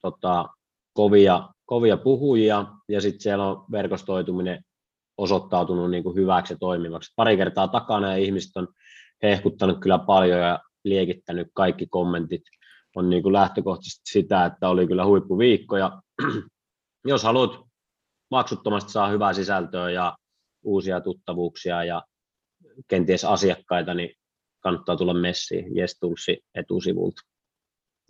tota, 0.03 0.49
kovia, 0.93 1.49
kovia 1.67 1.97
puhujia 1.97 2.67
ja 2.89 3.01
sitten 3.01 3.21
siellä 3.21 3.47
on 3.47 3.65
verkostoituminen 3.73 4.65
osoittautunut 5.19 5.91
niin 5.91 6.03
kuin 6.03 6.17
hyväksi 6.17 6.55
ja 6.55 6.59
toimivaksi. 6.59 7.13
Pari 7.17 7.37
kertaa 7.37 7.69
takana 7.69 8.11
ja 8.11 8.17
ihmiset 8.17 8.57
on 8.57 8.69
hehkuttanut 9.23 9.81
kyllä 9.81 9.99
paljon 9.99 10.41
ja 10.41 10.61
liekittänyt 10.85 11.49
kaikki 11.55 11.87
kommentit 11.87 12.43
on 12.97 13.11
niin 13.11 13.23
kuin 13.23 13.33
lähtökohtaisesti 13.33 14.11
sitä, 14.11 14.45
että 14.45 14.69
oli 14.69 14.87
kyllä 14.87 15.07
huippuviikko 15.07 15.77
ja 15.77 16.03
jos 17.07 17.23
haluat 17.23 17.61
maksuttomasti 18.31 18.93
saa 18.93 19.09
hyvää 19.09 19.33
sisältöä 19.33 19.91
ja 19.91 20.17
uusia 20.65 21.01
tuttavuuksia 21.01 21.85
ja 21.85 22.03
kenties 22.89 23.25
asiakkaita, 23.25 23.95
niin 23.95 24.17
kannattaa 24.61 24.97
tulla 24.97 25.15
messiin 25.15 25.79
Yes 25.79 25.99
Toolsi 26.01 26.39
etusivulta. 26.55 27.23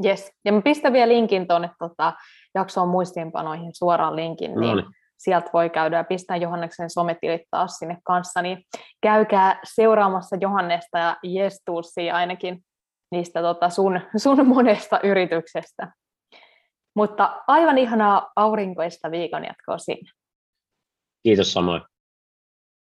Yes, 0.05 0.32
ja 0.44 0.53
mä 0.53 0.62
pistän 0.62 0.92
vielä 0.92 1.12
linkin 1.12 1.48
tuonne 1.48 1.70
tota, 1.78 2.12
jaksoon 2.55 2.88
muistiinpanoihin 2.88 3.74
suoraan 3.74 4.16
linkin, 4.16 4.55
niin, 4.55 4.76
niin 4.76 4.86
sieltä 5.18 5.51
voi 5.53 5.70
käydä 5.70 5.96
ja 5.96 6.05
pistää 6.05 6.36
Johanneksen 6.36 6.90
sometilit 6.90 7.42
taas 7.51 7.76
sinne 7.76 7.98
kanssa, 8.05 8.42
niin 8.42 8.64
käykää 9.03 9.61
seuraamassa 9.64 10.36
Johannesta 10.40 10.98
ja 10.98 11.16
Yes 11.34 11.62
Toolsia 11.64 12.16
ainakin 12.16 12.64
niistä 13.11 13.42
tota, 13.42 13.70
sun, 13.70 14.01
sun 14.16 14.46
monesta 14.46 15.01
yrityksestä. 15.03 15.92
Mutta 16.94 17.42
aivan 17.46 17.78
ihanaa 17.78 18.32
aurinkoista 18.36 19.11
viikon 19.11 19.44
jatkoa 19.44 19.78
sinne. 19.78 20.11
Kiitos 21.22 21.53
samoin. 21.53 21.82